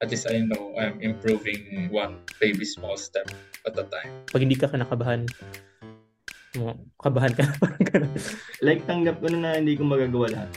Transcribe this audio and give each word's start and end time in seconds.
at 0.00 0.08
least 0.08 0.24
I 0.32 0.40
know 0.40 0.72
I'm 0.80 0.96
improving 1.04 1.92
one 1.92 2.24
baby 2.40 2.64
small 2.64 2.96
step 2.96 3.28
at 3.68 3.76
a 3.76 3.84
time. 3.84 4.24
Pag 4.32 4.40
hindi 4.40 4.56
ka 4.56 4.72
kinakabahan, 4.72 5.28
mo, 6.56 6.72
kabahan 6.96 7.36
ka 7.36 7.44
na 7.44 7.52
parang 7.60 7.84
ganun. 7.84 8.12
Like, 8.64 8.88
tanggap 8.88 9.20
ko 9.20 9.28
na 9.28 9.38
na 9.44 9.50
hindi 9.60 9.76
ko 9.76 9.84
magagawa 9.84 10.32
lahat. 10.32 10.50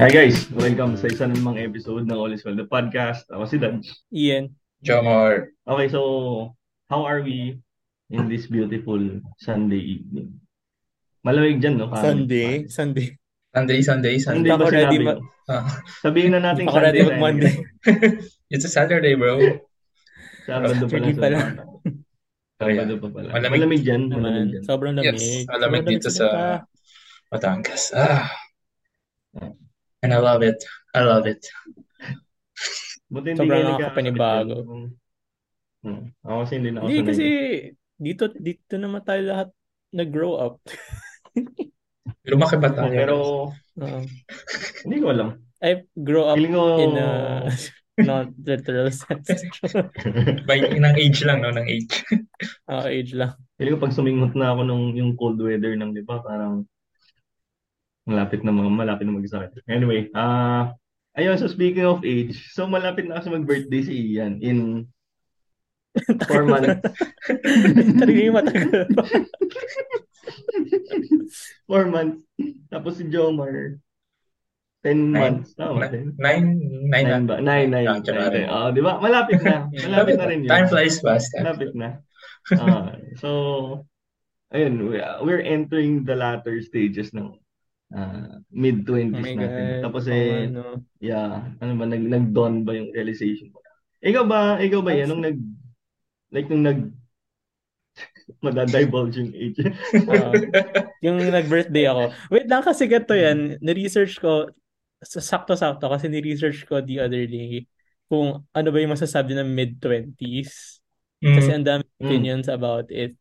Hi 0.00 0.12
guys, 0.12 0.48
welcome 0.56 0.96
sa 0.96 1.12
isa 1.12 1.28
namang 1.28 1.60
episode 1.60 2.08
ng 2.08 2.16
All 2.16 2.32
is 2.32 2.44
Well, 2.48 2.56
the 2.56 2.64
podcast. 2.64 3.28
Ako 3.28 3.44
si 3.44 3.60
Dan. 3.60 3.84
Ian. 4.08 4.56
Jomar. 4.80 5.52
Okay, 5.68 5.88
so 5.92 6.00
how 6.88 7.04
are 7.04 7.20
we 7.20 7.60
in 8.08 8.24
this 8.32 8.48
beautiful 8.48 9.00
Sunday 9.36 10.00
evening? 10.00 10.40
Malamig 11.28 11.60
dyan, 11.60 11.76
no? 11.76 11.92
Sunday. 11.92 12.68
Sunday. 12.72 13.20
Sunday, 13.56 13.80
Sunday, 13.80 14.14
Sunday 14.20 14.52
ba 14.52 14.60
Ako 14.60 14.68
ready 14.68 15.00
sinabi 15.00 15.16
ma-? 15.16 15.20
Ah, 15.48 15.64
Sabihin 16.04 16.36
na 16.36 16.44
natin 16.44 16.68
ready 16.76 17.00
Sunday 17.00 17.16
mag 17.16 17.20
Monday. 17.24 17.54
it's 18.52 18.68
a 18.68 18.72
Saturday, 18.72 19.16
bro. 19.16 19.40
Sabado 20.44 20.84
pala. 20.84 21.00
Hindi 21.00 21.12
pala. 21.16 21.38
Sabado 22.60 22.94
pa 23.00 23.08
pala. 23.08 23.28
Malamig. 23.32 23.56
Malamig 23.64 23.80
dyan. 23.80 24.02
Malamig 24.12 24.28
Naman. 24.28 24.52
dyan. 24.52 24.62
Sobrang 24.68 24.92
lamig. 24.92 25.08
Yes, 25.08 25.48
malamig 25.48 25.88
dito 25.88 26.12
sa 26.12 26.26
Batangas. 27.32 27.96
Ah. 27.96 28.28
And 30.04 30.12
I 30.12 30.20
love 30.20 30.44
it. 30.44 30.60
I 30.92 31.00
love 31.00 31.24
it. 31.24 31.40
Buti 33.08 33.32
hindi 33.32 33.40
Sobrang 33.40 33.64
nakakapanibago. 33.72 34.56
Hmm. 35.80 36.12
Ako 36.28 36.44
kasi 36.44 36.52
hindi 36.60 36.70
na 36.76 36.84
ako 36.84 36.86
Hindi 36.92 37.08
kasi 37.08 37.26
dito 37.96 38.28
dito 38.36 38.74
naman 38.76 39.00
tayo 39.00 39.22
lahat 39.24 39.48
nag-grow 39.96 40.36
up. 40.36 40.60
Lumaki 42.26 42.56
ba 42.58 42.70
tayo? 42.74 42.90
Pero 42.90 43.16
Oo. 43.54 44.00
hindi 44.84 44.96
ko 44.98 45.06
alam. 45.14 45.28
I 45.62 45.86
grow 45.96 46.28
up 46.28 46.36
Feeling 46.36 46.52
ko 46.52 46.64
in 46.82 46.94
a 47.00 47.08
not 48.08 48.28
literal 48.44 48.92
sense. 48.92 49.40
By, 50.48 50.60
ng 50.60 50.96
age 51.00 51.24
lang, 51.24 51.40
no? 51.40 51.54
Ng 51.54 51.64
age. 51.66 51.94
Ah, 52.68 52.84
age 52.90 53.16
lang. 53.16 53.32
feeling 53.56 53.78
ko 53.78 53.88
pag 53.88 53.96
sumingot 53.96 54.36
na 54.36 54.52
ako 54.52 54.60
nung 54.68 54.92
yung 54.92 55.16
cold 55.16 55.40
weather 55.40 55.72
ng 55.72 55.96
di 55.96 56.04
ba 56.04 56.20
parang 56.20 56.68
malapit 58.04 58.44
na 58.44 58.52
mga 58.52 58.68
malapit 58.68 59.08
na 59.08 59.16
mag-start. 59.16 59.56
Anyway, 59.66 60.12
ah 60.12 60.76
ayun 61.16 61.40
so 61.40 61.48
speaking 61.48 61.88
of 61.88 62.04
age, 62.04 62.36
so 62.52 62.68
malapit 62.68 63.08
na 63.08 63.16
kasi 63.16 63.32
mag-birthday 63.32 63.80
si 63.80 63.94
Ian 64.12 64.42
in 64.44 64.84
four 66.28 66.44
months. 66.44 66.84
Talaga 67.96 68.20
yung 68.20 68.36
matagal 68.36 68.84
pa. 68.92 69.02
four 71.68 71.86
months. 71.90 72.22
Tapos 72.70 72.98
si 72.98 73.06
Jomar 73.08 73.78
10 74.86 75.10
months. 75.10 75.50
Tama, 75.58 75.90
10. 75.90 76.14
Nine, 76.14 76.46
nine, 76.86 77.06
Nine 77.10 77.26
ba? 77.26 77.36
Nine, 77.42 77.68
nine. 77.74 77.88
Ah, 77.90 77.98
January. 77.98 78.46
Oh, 78.46 78.70
di 78.70 78.78
ba? 78.78 79.02
Malapit 79.02 79.42
na. 79.42 79.66
Malapit 79.90 80.14
na 80.14 80.26
rin 80.30 80.46
yun. 80.46 80.50
Time 80.50 80.70
flies 80.70 81.02
fast. 81.02 81.34
Malapit 81.34 81.74
na. 81.74 81.98
Ah, 82.54 82.94
so, 83.18 83.82
ayun, 84.54 84.86
we- 84.86 85.02
we're 85.26 85.42
entering 85.42 86.06
the 86.06 86.14
latter 86.14 86.62
stages 86.62 87.10
ng 87.10 87.34
ah, 87.98 88.38
mid-20s 88.54 89.18
Oh 89.18 89.26
my 89.26 89.34
natin. 89.34 89.66
God. 89.66 89.82
Tapos 89.90 90.02
eh, 90.06 90.46
ano. 90.54 90.86
yeah, 91.02 91.50
ano 91.58 91.72
ba, 91.74 91.84
nag, 91.90 92.06
nag-dawn 92.06 92.62
ba 92.62 92.78
yung 92.78 92.94
realization 92.94 93.50
mo? 93.50 93.58
Ikaw 94.06 94.22
ba, 94.22 94.62
ikaw 94.62 94.86
ba 94.86 94.94
yan, 94.94 95.10
nung 95.10 95.26
nag, 95.26 95.38
like 96.30 96.46
nung 96.46 96.62
nag, 96.62 96.94
madadivulge 98.42 99.16
yung 99.22 99.32
age. 99.32 99.62
Ah, 100.10 100.32
yung 101.00 101.18
nag-birthday 101.22 101.86
ako. 101.86 102.10
Wait 102.30 102.46
lang 102.46 102.62
kasi 102.62 102.86
ganito 102.86 103.14
yan. 103.14 103.58
Ni-research 103.62 104.18
ko, 104.18 104.50
sa- 105.00 105.22
sakto-sakto 105.22 105.86
kasi 105.86 106.10
ni-research 106.10 106.66
ko 106.66 106.82
the 106.82 106.98
other 106.98 107.26
day 107.26 107.66
kung 108.06 108.42
ano 108.50 108.68
ba 108.70 108.78
yung 108.78 108.94
masasabi 108.94 109.34
ng 109.34 109.50
mid-20s. 109.50 110.78
Kasi 111.16 111.48
Mm. 111.50 111.56
ang 111.56 111.66
dami 111.66 111.82
Mm. 111.86 111.96
opinions 112.02 112.46
about 112.46 112.86
it. 112.90 113.14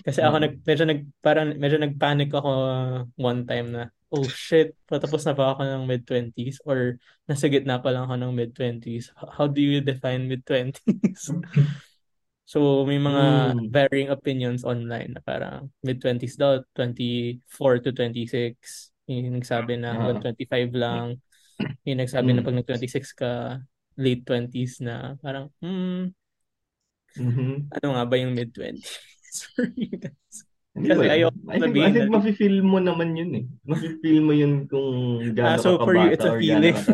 Kasi 0.00 0.22
ako 0.22 0.36
Mm. 0.38 0.42
nag 0.46 0.54
medyo 0.62 0.84
nag 0.86 1.00
parang 1.18 1.48
medyo 1.58 1.76
nagpanic 1.76 2.30
ako 2.30 2.50
one 3.14 3.42
time 3.44 3.74
na 3.74 3.82
oh 4.08 4.24
shit, 4.24 4.72
patapos 4.88 5.26
na 5.28 5.36
ba 5.36 5.52
ako 5.52 5.68
ng 5.68 5.84
mid-20s 5.84 6.64
or 6.64 6.96
nasa 7.28 7.44
gitna 7.44 7.76
pa 7.76 7.92
lang 7.92 8.08
ako 8.08 8.16
ng 8.16 8.32
mid-20s. 8.32 9.12
H- 9.12 9.32
How 9.36 9.44
do 9.44 9.60
you 9.60 9.84
define 9.84 10.24
mid-20s? 10.24 11.28
So 12.48 12.80
may 12.82 12.96
mga 12.96 13.24
Mm. 13.52 13.68
varying 13.68 14.08
opinions 14.08 14.64
online 14.64 15.12
na 15.12 15.20
parang 15.20 15.68
mid-20s 15.84 16.32
daw, 16.34 16.64
24 16.72 17.76
to 17.84 17.92
26. 17.92 18.88
Yung 19.04 19.36
nagsabi 19.36 19.76
na 19.76 19.92
hanggang 19.92 20.16
Ah. 20.16 20.24
25 20.24 20.72
lang. 20.72 21.20
Yung 21.84 22.00
nagsabi 22.00 22.32
na 22.32 22.40
Mm. 22.40 22.46
pag 22.48 22.56
nag-26 22.56 23.12
ka, 23.12 23.60
late 23.96 24.24
20s 24.24 24.80
na 24.80 25.20
parang, 25.20 25.52
hmm, 25.60 26.08
Mhm. 27.18 27.68
ano 27.68 27.86
nga 27.92 28.04
ba 28.04 28.16
yung 28.16 28.32
mid-20s 28.32 28.96
for 29.52 29.68
you 29.76 29.92
guys? 29.92 30.36
Hindi 30.72 30.88
Kasi 30.88 31.04
ba? 31.04 31.12
ayoko 31.12 31.36
I 31.36 31.50
think, 31.50 31.62
sabihin 31.66 31.84
I 31.84 31.92
think 31.92 32.06
na- 32.06 32.14
mafe-feel 32.16 32.56
mo 32.62 32.78
naman 32.78 33.08
yun 33.12 33.30
eh. 33.34 33.44
Mafe-feel 33.62 34.18
mo 34.22 34.32
yun 34.32 34.64
kung 34.64 34.88
gaano 35.34 35.52
Ah, 35.52 35.58
so 35.58 35.76
ka 35.76 35.84
for 35.84 35.94
you, 35.94 36.08
it's 36.08 36.24
a 36.24 36.32
feeling. 36.32 36.72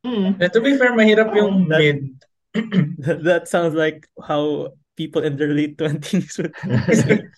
Mm. 0.00 0.40
Eh, 0.40 0.48
to 0.48 0.58
be 0.58 0.74
fair, 0.74 0.90
mahirap 0.90 1.30
yung 1.32 1.68
That- 1.68 1.78
mid. 1.78 1.98
That 3.00 3.46
sounds 3.46 3.74
like 3.74 4.08
how 4.18 4.74
people 4.98 5.22
in 5.22 5.36
their 5.38 5.54
late 5.54 5.78
20s 5.78 6.36
would 6.38 6.52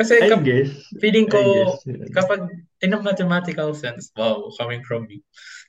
Kasi 0.00 0.12
I 0.16 0.28
kap- 0.28 0.44
guess. 0.44 0.70
feeling 1.00 1.26
I 1.28 1.32
ko, 1.32 1.40
guess. 1.84 2.12
kapag 2.16 2.40
in 2.80 2.92
a 2.94 3.00
mathematical 3.00 3.72
sense, 3.74 4.12
wow, 4.16 4.48
coming 4.56 4.84
from 4.84 5.04
me. 5.08 5.20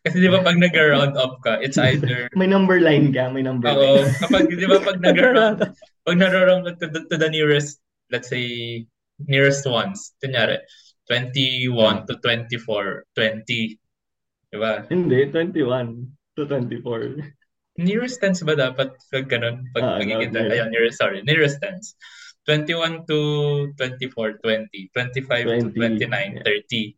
Kasi 0.06 0.20
di 0.20 0.28
ba 0.32 0.44
pag 0.44 0.58
nag-round 0.60 1.16
up 1.16 1.40
ka, 1.44 1.60
it's 1.60 1.78
either, 1.78 2.28
May 2.40 2.48
number 2.48 2.80
line 2.80 3.12
ka, 3.12 3.28
may 3.32 3.42
number 3.44 3.70
oo, 3.72 4.02
line. 4.04 4.14
kapag, 4.20 4.46
di 4.52 4.68
ba 4.68 4.80
pag 4.84 5.00
nag-round, 5.06 5.58
pag 6.08 6.18
nag-round 6.18 6.64
up 6.68 6.78
to 6.80 6.88
the, 6.88 7.02
to 7.12 7.16
the 7.18 7.30
nearest, 7.32 7.80
let's 8.12 8.28
say, 8.32 8.84
nearest 9.28 9.64
ones, 9.68 10.12
kunyari, 10.24 10.60
21 11.08 12.08
to 12.08 12.16
24, 12.24 13.06
20, 13.16 13.46
di 13.46 14.58
ba? 14.60 14.84
Hindi, 14.88 15.28
21 15.28 16.36
to 16.36 16.42
24. 16.48 17.41
Nearest 17.80 18.20
tens 18.20 18.44
ba 18.44 18.58
dapat 18.58 18.92
pag 19.12 19.26
ganun? 19.32 19.64
Pag 19.72 19.84
Ah, 19.84 19.96
magiging, 20.02 20.36
no, 20.36 20.44
ayun, 20.52 20.70
nearest, 20.72 21.00
sorry, 21.00 21.24
nearest 21.24 21.60
tens. 21.64 21.96
21 22.44 23.06
to 23.08 23.20
24, 23.78 24.42
20. 24.44 24.92
25 24.92 25.72
to 25.72 25.72
20, 25.72 26.04
29, 26.04 26.10
yeah. 26.10 26.44
30. 26.44 26.98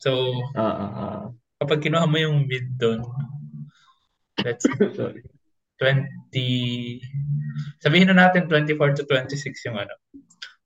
So, 0.00 0.10
Ah, 0.56 0.74
ah, 0.74 0.92
ah. 0.96 1.20
kapag 1.60 1.84
kinuha 1.84 2.08
mo 2.08 2.16
yung 2.18 2.48
mid 2.48 2.66
doon, 2.80 3.04
let's 4.42 4.64
Sorry. 4.98 5.22
20, 5.80 7.00
sabihin 7.80 8.12
na 8.12 8.28
natin 8.28 8.44
24 8.48 9.00
to 9.00 9.04
26 9.08 9.66
yung 9.68 9.80
ano, 9.80 9.94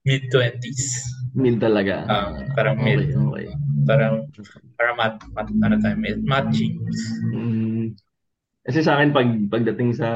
mid-20s. 0.04 1.06
Mid 1.38 1.62
talaga. 1.62 2.04
Ah, 2.10 2.30
parang 2.52 2.76
okay, 2.78 2.98
mid. 2.98 3.14
okay. 3.14 3.46
Parang, 3.88 4.26
parang 4.76 4.96
mat, 4.98 5.14
mat, 5.32 5.48
ano 5.48 5.74
tayo, 5.80 5.96
mid, 5.96 6.20
matching. 6.26 6.82
Mm, 7.32 7.73
kasi 8.64 8.80
sa 8.80 8.96
akin, 8.98 9.12
pag, 9.12 9.28
pagdating 9.48 9.94
sa 9.94 10.08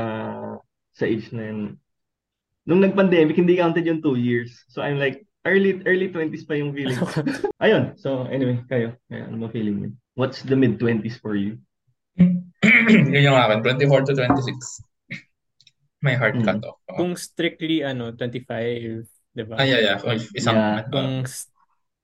sa 0.93 1.05
age 1.07 1.31
na 1.31 1.47
yun, 1.47 1.61
nung 2.67 2.83
nag-pandemic, 2.83 3.39
hindi 3.39 3.57
counted 3.57 3.87
yung 3.87 4.03
two 4.03 4.17
years. 4.19 4.65
So 4.69 4.83
I'm 4.83 4.99
like, 4.99 5.23
early 5.47 5.81
early 5.87 6.11
20s 6.11 6.45
pa 6.45 6.59
yung 6.59 6.75
feeling. 6.75 6.99
Ayun. 7.65 7.95
So 7.97 8.27
anyway, 8.29 8.61
kayo. 8.67 8.99
Kaya, 9.09 9.31
ano 9.31 9.47
ba 9.47 9.49
feeling 9.49 9.77
mo? 9.79 9.87
What's 10.19 10.43
the 10.43 10.59
mid-20s 10.59 11.23
for 11.23 11.39
you? 11.39 11.63
Yun 12.19 13.15
yung 13.33 13.39
akin, 13.39 13.63
24 13.63 14.11
to 14.11 14.13
26. 14.17 14.83
May 16.03 16.15
hard 16.15 16.39
Mm. 16.39 16.47
cut 16.47 16.63
off. 16.63 16.79
Kung 16.95 17.15
strictly 17.19 17.83
ano 17.83 18.15
25, 18.15 19.07
'di 19.35 19.45
ba? 19.47 19.59
Ah, 19.59 19.67
yeah, 19.67 19.81
yeah. 19.83 19.97
Kung 19.99 20.15
isang, 20.35 20.57
Yeah. 20.59 20.87
ano, 20.87 20.91
Kung 20.95 21.11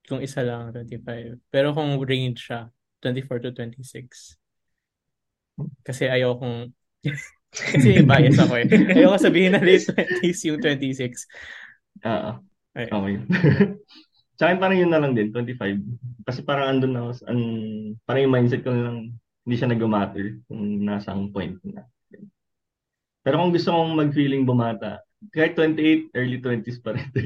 kung 0.05 0.21
isa 0.21 0.43
lang 0.43 0.75
25. 0.75 1.39
Pero 1.49 1.71
kung 1.75 1.95
range 2.03 2.51
siya 2.51 2.69
24 3.03 3.39
to 3.43 3.51
26. 3.55 4.35
Kasi 5.85 6.11
ayaw 6.11 6.39
kong 6.39 6.73
kasi 7.55 8.03
bias 8.03 8.39
ako 8.41 8.59
eh. 8.59 8.67
Ayaw 8.99 9.15
ko 9.15 9.19
sabihin 9.21 9.55
na 9.55 9.63
late 9.63 9.87
20s 9.87 10.41
yung 10.51 10.59
26. 10.59 11.31
Ah, 12.03 12.43
Ay, 12.75 12.91
okay. 12.91 13.15
sa 14.35 14.51
akin 14.51 14.59
parang 14.59 14.75
yun 14.75 14.91
na 14.91 14.99
lang 14.99 15.15
din, 15.15 15.31
25. 15.31 15.79
Kasi 16.27 16.43
parang 16.43 16.75
andun 16.75 16.91
na 16.91 17.07
ako, 17.07 17.11
sa- 17.15 17.31
an, 17.31 17.39
parang 18.03 18.27
yung 18.27 18.35
mindset 18.35 18.67
ko 18.67 18.75
na 18.75 18.91
lang, 18.91 19.15
hindi 19.47 19.55
siya 19.55 19.71
nag-matter 19.71 20.43
kung 20.51 20.83
nasa 20.83 21.15
ang 21.15 21.31
point 21.31 21.55
na. 21.63 21.87
Pero 23.23 23.39
kung 23.39 23.55
gusto 23.55 23.71
kong 23.71 23.95
mag-feeling 23.95 24.43
bumata, 24.43 24.99
kahit 25.33 25.57
28, 25.57 26.11
early 26.13 26.37
20s 26.43 26.83
pa 26.83 26.99
rin. 26.99 27.07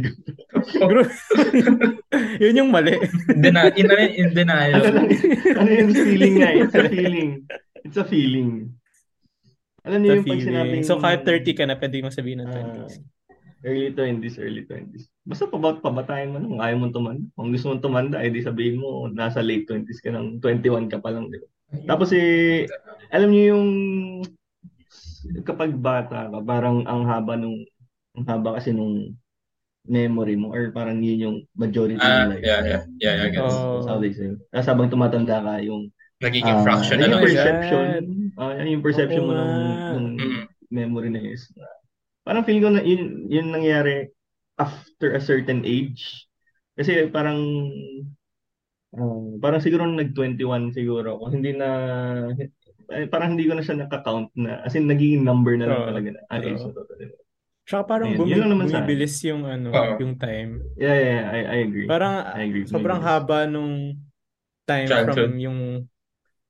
Yun 2.43 2.59
yung 2.61 2.71
mali. 2.71 2.95
deny, 3.35 3.73
in, 3.75 3.89
in 3.89 3.91
ano, 3.91 4.31
denial. 4.37 4.83
lang, 4.93 5.09
ano 5.59 5.71
yung 5.73 5.91
feeling 5.97 6.35
nga? 6.39 6.49
eh? 6.55 6.61
It's 6.63 6.77
a 6.77 6.85
feeling. 6.87 7.31
It's 7.85 7.97
a 7.97 8.05
feeling. 8.05 8.75
Alam 9.85 9.99
niyo 10.03 10.11
yung 10.15 10.25
pag 10.25 10.29
feeling. 10.35 10.47
sinabing... 10.47 10.83
So 10.85 10.99
kahit 10.99 11.23
30 11.23 11.55
ka 11.55 11.65
na, 11.65 11.77
pwede 11.77 12.03
mo 12.03 12.11
sabihin 12.11 12.43
ng 12.43 12.51
Ah, 12.51 12.57
20s. 12.85 12.95
early 13.65 13.91
20s, 13.91 14.37
early 14.39 14.63
20s. 14.63 15.11
Basta 15.23 15.47
about 15.47 15.83
pabatayan 15.83 16.31
mo 16.31 16.39
na 16.39 16.47
kung 16.47 16.63
ayaw 16.63 16.77
mong 16.79 16.95
tumanda. 16.95 17.25
Kung 17.35 17.51
gusto 17.51 17.67
mong 17.69 17.83
tumanda, 17.83 18.17
edi 18.21 18.39
sabihin 18.39 18.79
mo, 18.79 19.07
nasa 19.09 19.43
late 19.43 19.67
20s 19.67 19.99
ka 19.99 20.15
ng 20.15 20.39
21 20.39 20.87
ka 20.87 21.03
pa 21.03 21.11
lang, 21.11 21.27
di 21.27 21.43
ba? 21.43 21.49
Tapos 21.85 22.15
eh, 22.15 22.65
alam 23.11 23.29
niyo 23.29 23.59
yung 23.59 23.67
kapag 25.43 25.75
bata 25.75 26.31
ka, 26.31 26.39
parang 26.41 26.87
ang 26.87 27.05
haba 27.05 27.35
nung, 27.35 27.61
ang 28.15 28.25
haba 28.25 28.57
kasi 28.57 28.71
nung 28.73 29.13
memory 29.85 30.37
mo 30.37 30.53
or 30.53 30.69
parang 30.71 31.01
yun 31.01 31.19
yung 31.19 31.37
majority 31.57 31.99
Ah, 31.99 32.29
ng 32.29 32.39
life. 32.39 32.45
yeah, 32.45 32.61
yeah. 32.63 32.83
Yeah, 33.01 33.15
I 33.25 33.29
guess. 33.33 33.53
Oh. 33.53 33.81
That's 33.81 33.89
how 33.89 33.99
they 33.99 34.13
say. 34.13 34.37
Tapos 34.53 34.69
habang 34.69 34.89
tumatanda 34.89 35.41
ka, 35.41 35.55
yung 35.61 35.89
Nagiging 36.19 36.59
ah, 36.59 36.65
fraction 36.67 36.97
na 36.99 37.07
yung 37.07 37.15
lang. 37.15 37.25
perception, 37.25 37.87
ah, 38.35 38.59
yung 38.59 38.83
perception 38.83 39.23
mo 39.23 39.33
ng, 39.33 39.53
ng 39.95 40.07
Mm. 40.19 40.43
memory 40.69 41.09
na 41.09 41.23
is 41.23 41.47
parang 42.27 42.43
feel 42.43 42.61
ko 42.61 42.69
na 42.69 42.83
yun, 42.83 43.31
yun 43.31 43.49
nangyari 43.49 44.11
after 44.59 45.15
a 45.15 45.23
certain 45.23 45.63
age. 45.63 46.27
Kasi 46.75 47.07
parang 47.09 47.39
ah, 48.99 49.23
parang 49.39 49.63
siguro 49.63 49.87
nung 49.87 49.97
nag-21 49.97 50.75
siguro 50.75 51.17
ako, 51.17 51.25
hindi 51.31 51.55
na 51.55 51.69
eh, 52.89 53.07
parang 53.07 53.37
hindi 53.37 53.47
ko 53.47 53.55
na 53.55 53.63
siya 53.63 53.79
nakaka-count 53.79 54.33
na 54.35 54.65
as 54.65 54.75
in 54.75 54.89
nagiging 54.89 55.23
number 55.23 55.55
na 55.55 55.71
lang 55.71 55.81
Oo. 55.81 55.89
talaga 55.89 56.09
na 56.13 56.21
ah, 56.27 56.41
age 56.41 56.59
Oo. 56.59 56.67
na 56.67 56.75
to. 56.75 56.83
Tsaka 57.69 57.83
parang 57.85 58.09
Ayun, 58.11 58.19
bumi- 58.19 58.33
yun 58.33 58.49
naman 58.49 58.67
sa 58.67 58.81
bumibilis 58.81 59.15
yung 59.23 59.45
ano, 59.45 59.69
Oo. 59.71 60.01
yung 60.01 60.17
time. 60.17 60.65
Yeah, 60.75 60.97
yeah, 60.97 61.13
yeah, 61.15 61.25
I, 61.29 61.39
I 61.47 61.57
agree. 61.63 61.87
Parang 61.87 62.27
I 62.27 62.43
agree. 62.43 62.65
sobrang 62.65 62.99
haba 62.99 63.45
nung 63.45 64.03
time 64.65 64.89
Childhood. 64.89 65.15
from 65.15 65.33
yung 65.39 65.61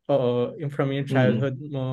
oo, 0.08 0.56
yung 0.60 0.72
from 0.72 0.90
yung 0.92 1.06
Mm. 1.06 1.12
childhood 1.12 1.56
mo 1.72 1.84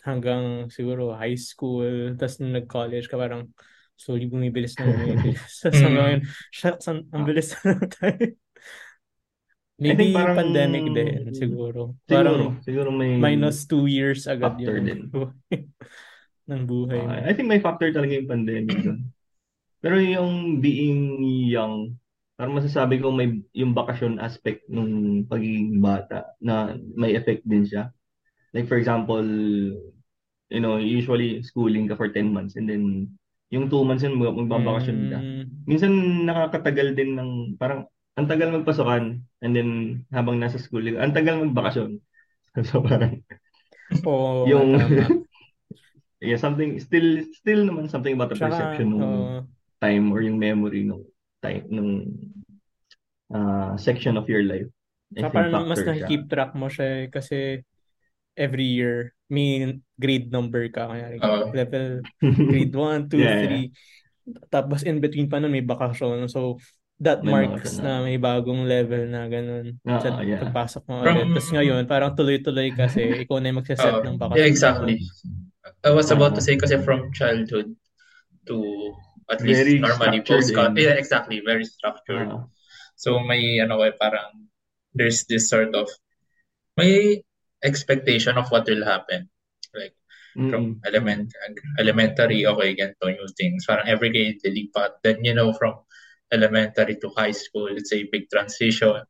hanggang 0.00 0.72
siguro 0.72 1.12
high 1.12 1.36
school, 1.36 2.16
tapos 2.16 2.40
nung 2.40 2.56
nag-college 2.56 3.06
ka 3.08 3.20
parang 3.20 3.52
slowly 4.00 4.24
bumibilis 4.24 4.80
na 4.80 4.88
bumibilis. 4.88 5.36
Tapos 5.60 5.76
Mm. 5.76 5.84
hanggang 5.84 6.04
ngayon, 6.08 6.22
shucks, 6.48 6.86
ang, 6.88 7.04
ang 7.12 7.22
bilis 7.28 7.52
na. 7.52 7.76
I 8.00 8.32
Maybe 9.80 10.12
parang 10.12 10.36
pandemic 10.40 10.84
din 10.92 11.32
siguro. 11.36 11.96
siguro, 11.96 11.96
Parang 12.08 12.60
siguro 12.64 12.88
may 12.92 13.16
minus 13.16 13.64
two 13.68 13.84
years 13.88 14.24
agad 14.24 14.56
factor 14.56 14.76
yun 14.76 14.84
din. 14.88 15.00
ng 16.48 16.62
buhay. 16.64 17.00
Uh, 17.00 17.28
I 17.28 17.32
think 17.36 17.48
may 17.48 17.60
factor 17.60 17.92
talaga 17.92 18.12
yung 18.16 18.28
pandemic 18.28 18.76
doon. 18.80 19.00
Pero 19.80 19.96
yung 20.00 20.60
being 20.60 21.20
young, 21.48 21.96
parang 22.40 22.56
masasabi 22.56 22.96
ko 23.04 23.12
may 23.12 23.44
yung 23.52 23.76
bakasyon 23.76 24.16
aspect 24.16 24.64
nung 24.72 25.24
pagiging 25.28 25.76
bata 25.84 26.24
na 26.40 26.72
may 26.96 27.12
effect 27.12 27.44
din 27.44 27.68
siya. 27.68 27.92
Like 28.56 28.68
for 28.70 28.78
example, 28.80 29.24
you 30.50 30.60
know, 30.60 30.76
usually 30.78 31.42
schooling 31.42 31.88
ka 31.88 31.94
for 31.96 32.08
10 32.10 32.32
months 32.32 32.56
and 32.56 32.66
then 32.68 33.12
yung 33.52 33.68
2 33.70 33.82
months 33.86 34.02
yun 34.06 34.18
mag- 34.18 34.34
magbabakasyon 34.46 35.00
ka. 35.10 35.20
Mm, 35.26 35.66
Minsan 35.68 35.92
nakakatagal 36.26 36.96
din 36.98 37.14
ng 37.18 37.30
parang 37.60 37.86
ang 38.18 38.26
tagal 38.26 38.50
magpasukan 38.54 39.22
and 39.44 39.52
then 39.54 40.02
habang 40.10 40.38
nasa 40.40 40.58
school, 40.58 40.82
ang 40.84 41.14
tagal 41.14 41.40
magbakasyon. 41.44 42.00
So 42.66 42.82
parang 42.82 43.22
oo, 44.04 44.48
yung 44.48 44.76
yeah, 46.20 46.36
something 46.36 46.78
still 46.80 47.24
still 47.34 47.62
naman 47.66 47.88
something 47.90 48.14
about 48.16 48.30
the 48.32 48.36
Tsaka, 48.36 48.46
perception 48.46 48.88
ng 48.94 49.04
oo. 49.04 49.46
time 49.80 50.12
or 50.12 50.20
yung 50.22 50.38
memory 50.40 50.84
ng 50.86 51.00
time 51.40 51.64
nung 51.68 51.92
ah, 53.30 53.74
section 53.76 54.16
of 54.16 54.28
your 54.28 54.44
life. 54.44 54.68
I 55.10 55.26
Saka 55.26 55.26
think 55.26 55.34
parang 55.50 55.66
mas 55.66 55.82
nakikeep 55.82 56.24
track 56.30 56.52
mo 56.54 56.70
siya 56.70 56.86
eh, 56.86 57.04
kasi 57.10 57.38
every 58.38 58.62
year 58.64 59.12
may 59.26 59.78
grade 59.98 60.30
number 60.30 60.70
ka. 60.70 60.86
Kaya 60.86 61.18
Oo. 61.18 61.50
level 61.50 61.98
grade 62.50 62.74
1, 62.74 63.10
2, 63.10 63.18
Yeah, 63.18 63.42
yeah. 63.42 63.66
3. 64.30 64.46
Tapos 64.46 64.86
in 64.86 65.02
between 65.02 65.26
pa 65.26 65.42
nun 65.42 65.50
may 65.50 65.66
bakasyon. 65.66 66.30
So 66.30 66.62
that 67.00 67.24
May 67.24 67.32
marks 67.48 67.80
na 67.80 67.98
na. 67.98 68.04
may 68.06 68.20
bagong 68.20 68.68
level 68.68 69.08
na 69.08 69.24
ganun. 69.26 69.80
Sa 69.82 70.20
yeah. 70.22 70.38
pagpasok 70.46 70.82
mo 70.86 71.00
From- 71.02 71.16
ulit. 71.16 71.26
Tapos 71.32 71.48
ngayon, 71.50 71.82
parang 71.88 72.12
tuloy-tuloy 72.14 72.70
kasi 72.76 73.00
ikaw 73.24 73.40
na 73.40 73.50
yung 73.50 73.58
magsaset 73.64 73.98
Oo. 73.98 74.04
ng 74.04 74.16
bakasyon. 74.20 74.38
Yeah, 74.38 74.46
exactly. 74.50 74.96
I 75.82 75.90
was 75.90 76.12
about 76.12 76.36
to 76.36 76.42
Ah. 76.42 76.46
say 76.46 76.54
kasi 76.54 76.76
from 76.84 77.08
childhood 77.10 77.72
to 78.46 78.56
at 79.30 79.40
least 79.40 79.62
Very 79.62 79.78
normally 79.78 80.20
post-con. 80.20 80.74
and- 80.74 80.78
Yeah, 80.78 80.98
exactly. 80.98 81.40
Very 81.40 81.64
structured. 81.64 82.28
Ah, 82.30 82.46
So 83.00 83.16
may 83.24 83.56
ano 83.64 83.80
eh, 83.80 83.96
parang 83.96 84.50
there's 84.92 85.24
this 85.24 85.48
sort 85.48 85.72
of 85.72 85.88
may 86.76 87.22
expectation 87.64 88.36
of 88.36 88.50
what 88.52 88.68
will 88.68 88.84
happen. 88.84 89.30
Like 89.72 89.96
mm-mm. 90.36 90.50
from 90.52 90.64
element 90.84 91.32
elementary, 91.80 92.44
okay, 92.44 92.76
ganito 92.76 93.08
new 93.08 93.24
things. 93.38 93.64
Parang 93.64 93.88
every 93.88 94.12
grade 94.12 94.42
lilipat. 94.44 95.00
Then 95.00 95.24
you 95.24 95.32
know 95.32 95.56
from 95.56 95.80
elementary 96.28 97.00
to 97.00 97.08
high 97.16 97.32
school, 97.32 97.72
it's 97.72 97.94
a 97.96 98.04
big 98.12 98.28
transition. 98.28 99.00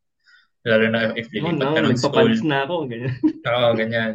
Lalo 0.63 0.87
na 0.93 1.11
if 1.19 1.27
Oh, 1.27 1.35
lilipat 1.35 1.59
no, 1.59 1.75
ka 1.75 1.81
ng 1.83 1.99
school. 1.99 2.31
na 2.47 2.59
ako. 2.69 2.75
Ganyan. 2.87 3.15
Oo, 3.51 3.69
ganyan. 3.75 4.13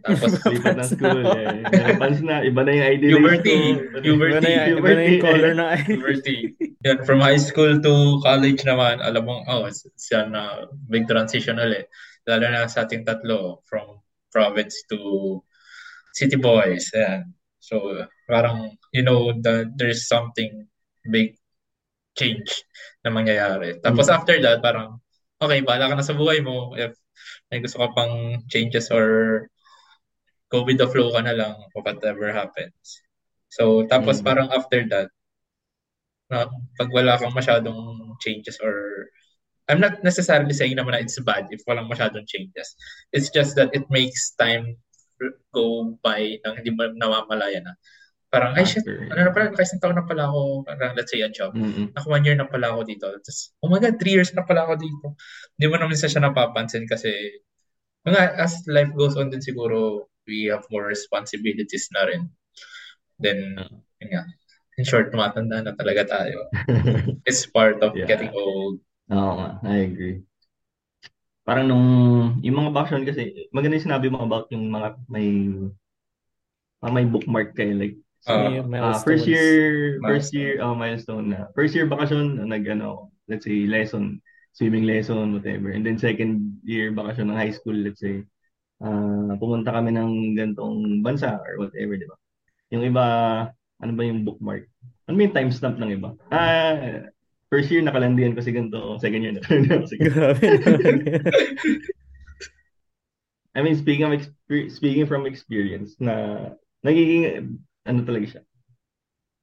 Tapos 0.00 0.32
Lipat 0.56 0.74
ng 0.80 0.88
school. 0.88 1.20
Eh. 1.36 1.60
Nagpapals 1.68 2.20
na. 2.24 2.40
Iba 2.40 2.60
na 2.64 2.70
yung 2.72 2.86
ID 2.96 3.02
Puberty. 3.12 3.56
ko. 3.60 3.80
Puberty. 4.00 4.08
Iba 4.08 4.38
na, 4.40 4.48
yung- 4.48 4.56
iba 4.56 4.56
na 4.56 4.64
yung 4.64 4.80
Puberty, 4.80 5.14
color 5.20 5.52
na 5.52 5.66
University. 5.84 6.38
Yan, 6.82 6.98
from 7.04 7.20
high 7.20 7.36
school 7.38 7.76
to 7.76 7.92
college 8.24 8.64
naman, 8.64 9.04
alam 9.04 9.22
mo, 9.22 9.44
oh, 9.44 9.68
siya 9.94 10.24
na 10.26 10.64
big 10.88 11.04
transition 11.04 11.60
ulit. 11.60 11.92
Lalo 12.24 12.48
na 12.48 12.64
sa 12.66 12.88
ating 12.88 13.04
tatlo, 13.04 13.60
from 13.68 14.00
province 14.32 14.80
to 14.88 14.96
city 16.16 16.40
boys. 16.40 16.88
Yan. 16.96 17.28
So, 17.60 18.02
parang, 18.24 18.74
you 18.90 19.04
know, 19.04 19.36
that 19.44 19.76
there's 19.76 20.08
something 20.08 20.66
big 21.04 21.36
change 22.16 22.48
na 23.04 23.12
mangyayari. 23.12 23.76
Tapos 23.78 24.08
Mm. 24.08 24.14
after 24.16 24.36
that, 24.40 24.58
parang, 24.64 24.98
okay, 25.36 25.60
bahala 25.60 25.92
ka 25.92 26.00
na 26.00 26.06
sa 26.06 26.16
buhay 26.16 26.40
mo. 26.40 26.72
If 26.74 26.96
may 27.52 27.60
gusto 27.60 27.76
ka 27.78 27.92
pang 27.92 28.40
changes 28.48 28.88
or 28.88 29.46
go 30.52 30.60
with 30.68 30.76
the 30.76 30.84
flow 30.92 31.08
ka 31.16 31.24
na 31.24 31.32
lang 31.32 31.56
whatever 31.72 32.28
happens. 32.28 33.00
So, 33.48 33.88
tapos 33.88 34.20
Mm. 34.20 34.24
parang 34.28 34.48
after 34.52 34.84
that, 34.92 35.08
na 36.28 36.48
pag 36.76 36.92
wala 36.92 37.16
kang 37.20 37.32
masyadong 37.32 38.16
changes 38.20 38.56
or 38.60 38.72
I'm 39.68 39.80
not 39.80 40.04
necessarily 40.04 40.52
saying 40.52 40.76
naman 40.76 40.96
na 40.96 41.00
it's 41.00 41.16
bad 41.24 41.48
if 41.48 41.64
walang 41.64 41.88
masyadong 41.88 42.28
changes. 42.28 42.76
It's 43.12 43.32
just 43.32 43.56
that 43.56 43.72
it 43.72 43.88
makes 43.88 44.36
time 44.36 44.76
go 45.54 45.96
by 46.02 46.40
nang 46.42 46.60
hindi 46.60 46.74
mo 46.74 46.90
namamalaya 46.92 47.62
na. 47.62 47.72
Parang, 48.32 48.56
ay 48.56 48.64
shit, 48.64 48.82
ano 48.88 49.28
na 49.28 49.30
pala, 49.30 49.52
nakaisang 49.52 49.78
taon 49.78 49.92
na 49.92 50.08
pala 50.08 50.24
ako, 50.24 50.64
parang 50.64 50.96
let's 50.96 51.12
say 51.12 51.20
a 51.20 51.28
job. 51.28 51.52
Mm-mm. 51.52 51.92
Ako 51.94 52.16
one 52.16 52.24
year 52.24 52.34
na 52.34 52.48
pala 52.48 52.72
ako 52.72 52.88
dito. 52.88 53.06
Tapos, 53.12 53.52
oh 53.60 53.68
my 53.68 53.76
God, 53.76 54.00
three 54.00 54.16
years 54.16 54.32
na 54.32 54.42
pala 54.42 54.64
ako 54.64 54.80
dito. 54.80 55.06
Hindi 55.60 55.66
mo 55.68 55.76
naman 55.76 55.94
siya 55.94 56.16
napapansin 56.16 56.88
kasi 56.88 57.12
mga 58.08 58.40
as 58.40 58.64
life 58.66 58.90
goes 58.96 59.20
on 59.20 59.28
din 59.28 59.44
siguro, 59.44 60.08
we 60.26 60.48
have 60.50 60.64
more 60.70 60.86
responsibilities 60.86 61.88
na 61.94 62.02
rin. 62.08 62.22
Then, 63.22 63.58
yun 64.02 64.08
nga, 64.10 64.22
in 64.78 64.84
short, 64.84 65.10
tumatanda 65.14 65.62
na 65.62 65.72
talaga 65.78 66.08
tayo. 66.08 66.48
It's 67.28 67.46
part 67.46 67.78
of 67.82 67.94
Yeah. 67.94 68.10
getting 68.10 68.34
old. 68.34 68.82
Oo 69.12 69.32
nga, 69.38 69.50
I 69.62 69.86
agree. 69.86 70.22
Parang 71.42 71.66
nung, 71.66 71.86
yung 72.42 72.56
mga 72.58 72.70
bakasyon 72.70 73.02
kasi, 73.06 73.50
maganda 73.50 73.78
yung 73.78 73.86
sinabi 73.90 74.06
mo 74.10 74.22
about 74.22 74.46
yung 74.54 74.70
mga 74.70 74.88
may, 75.10 75.28
mga 76.82 76.92
may 76.94 77.06
bookmark 77.06 77.54
kayo. 77.54 77.74
Like, 77.78 77.98
So, 78.22 78.38
ah, 78.38 78.62
milestones. 78.62 79.02
first 79.02 79.26
year, 79.26 79.98
first 79.98 80.30
year, 80.30 80.62
oh, 80.62 80.78
milestone 80.78 81.34
na. 81.34 81.50
First 81.58 81.74
year 81.74 81.90
bakasyon, 81.90 82.38
nag, 82.46 82.62
ano, 82.70 83.10
let's 83.26 83.42
say, 83.42 83.66
lesson, 83.66 84.22
swimming 84.54 84.86
lesson, 84.86 85.34
whatever. 85.34 85.74
And 85.74 85.82
then 85.82 85.98
second 85.98 86.62
year 86.62 86.94
bakasyon 86.94 87.34
ng 87.34 87.38
high 87.42 87.50
school, 87.50 87.74
let's 87.74 87.98
say, 87.98 88.22
ah, 88.82 89.32
pumunta 89.38 89.70
kami 89.70 89.94
ng 89.94 90.34
gantong 90.34 91.00
bansa 91.00 91.38
or 91.38 91.62
whatever, 91.62 91.94
di 91.94 92.06
ba? 92.06 92.16
Yung 92.74 92.82
iba, 92.82 93.04
ano 93.78 93.92
ba 93.94 94.02
yung 94.02 94.26
bookmark? 94.26 94.66
Ano 95.06 95.14
ba 95.16 95.22
yung 95.22 95.36
timestamp 95.36 95.76
ng 95.78 95.92
iba? 95.94 96.10
Ah, 96.28 97.06
first 97.46 97.70
year 97.70 97.84
nakalandian 97.84 98.34
ko 98.34 98.40
si 98.42 98.50
ganito, 98.50 98.98
second 98.98 99.22
year 99.22 99.34
nakalandian 99.36 99.84
ko 99.84 99.88
si 99.88 99.96
ganito. 100.00 100.12
Grabe 100.12 100.46
naman. 100.58 100.98
I 103.54 103.60
mean, 103.60 103.76
speaking 103.76 104.08
of 104.08 104.16
exper- 104.16 104.72
speaking 104.72 105.04
from 105.04 105.28
experience 105.28 105.92
na 106.00 106.48
nagiging 106.80 107.60
ano 107.84 108.00
talaga 108.08 108.26
siya. 108.38 108.42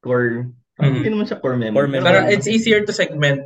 Core, 0.01 0.49
Mhm. 0.81 0.93
hindi 1.03 1.09
naman 1.13 1.27
siya 1.29 1.37
core 1.37 1.59
memory. 1.59 1.77
Core 1.77 1.91
memory. 1.91 2.07
Pero 2.09 2.19
it's 2.33 2.49
easier 2.49 2.81
to 2.81 2.89
segment 2.95 3.45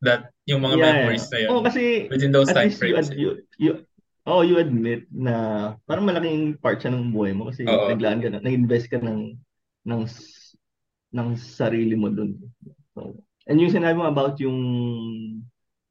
that 0.00 0.32
yung 0.48 0.64
mga 0.64 0.80
Yeah, 0.80 0.86
memories 0.88 1.28
na 1.28 1.38
yun 1.44 1.50
Oh, 1.52 1.60
kasi 1.60 2.08
within 2.08 2.32
those 2.32 2.48
time 2.48 2.72
you, 2.72 2.78
frames. 2.78 3.08
you, 3.12 3.28
you, 3.60 3.72
oh, 4.24 4.40
you 4.40 4.56
admit 4.56 5.04
na 5.12 5.34
parang 5.84 6.08
malaking 6.08 6.56
part 6.60 6.80
siya 6.80 6.92
ng 6.92 7.12
buhay 7.12 7.32
mo 7.36 7.48
kasi 7.52 7.64
Oo. 7.68 7.92
naglaan 7.92 8.20
ka 8.24 8.28
na, 8.32 8.40
nag-invest 8.40 8.88
ka 8.88 8.98
ng, 9.00 9.36
ng, 9.84 10.02
ng 11.12 11.28
sarili 11.36 11.94
mo 11.94 12.08
dun. 12.08 12.36
So, 12.96 13.20
and 13.46 13.60
yung 13.60 13.72
sinabi 13.72 14.00
mo 14.00 14.08
about 14.08 14.40
yung 14.40 14.56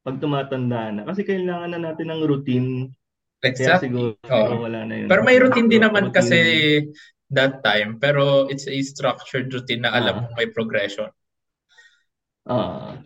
pag 0.02 0.18
tumatanda 0.20 0.90
na, 0.92 1.02
kasi 1.06 1.22
kailangan 1.22 1.72
na 1.72 1.80
natin 1.80 2.10
ng 2.10 2.22
routine. 2.26 2.68
Kaya 3.40 3.52
Exactly. 3.52 3.88
siguro 3.92 4.16
Oo. 4.28 4.64
wala 4.64 4.88
na 4.88 4.94
yun. 5.04 5.08
Pero 5.08 5.20
may 5.22 5.36
routine 5.36 5.68
din 5.68 5.84
naman 5.84 6.08
Routine. 6.08 6.16
kasi 6.16 6.38
that 7.28 7.60
time, 7.64 8.00
pero 8.00 8.48
it's 8.48 8.64
a 8.68 8.76
structured 8.84 9.52
routine 9.52 9.84
na 9.84 9.92
alam 9.92 10.14
Ah. 10.16 10.22
mo 10.24 10.28
may 10.36 10.48
progression. 10.48 11.08
Ah, 12.44 13.00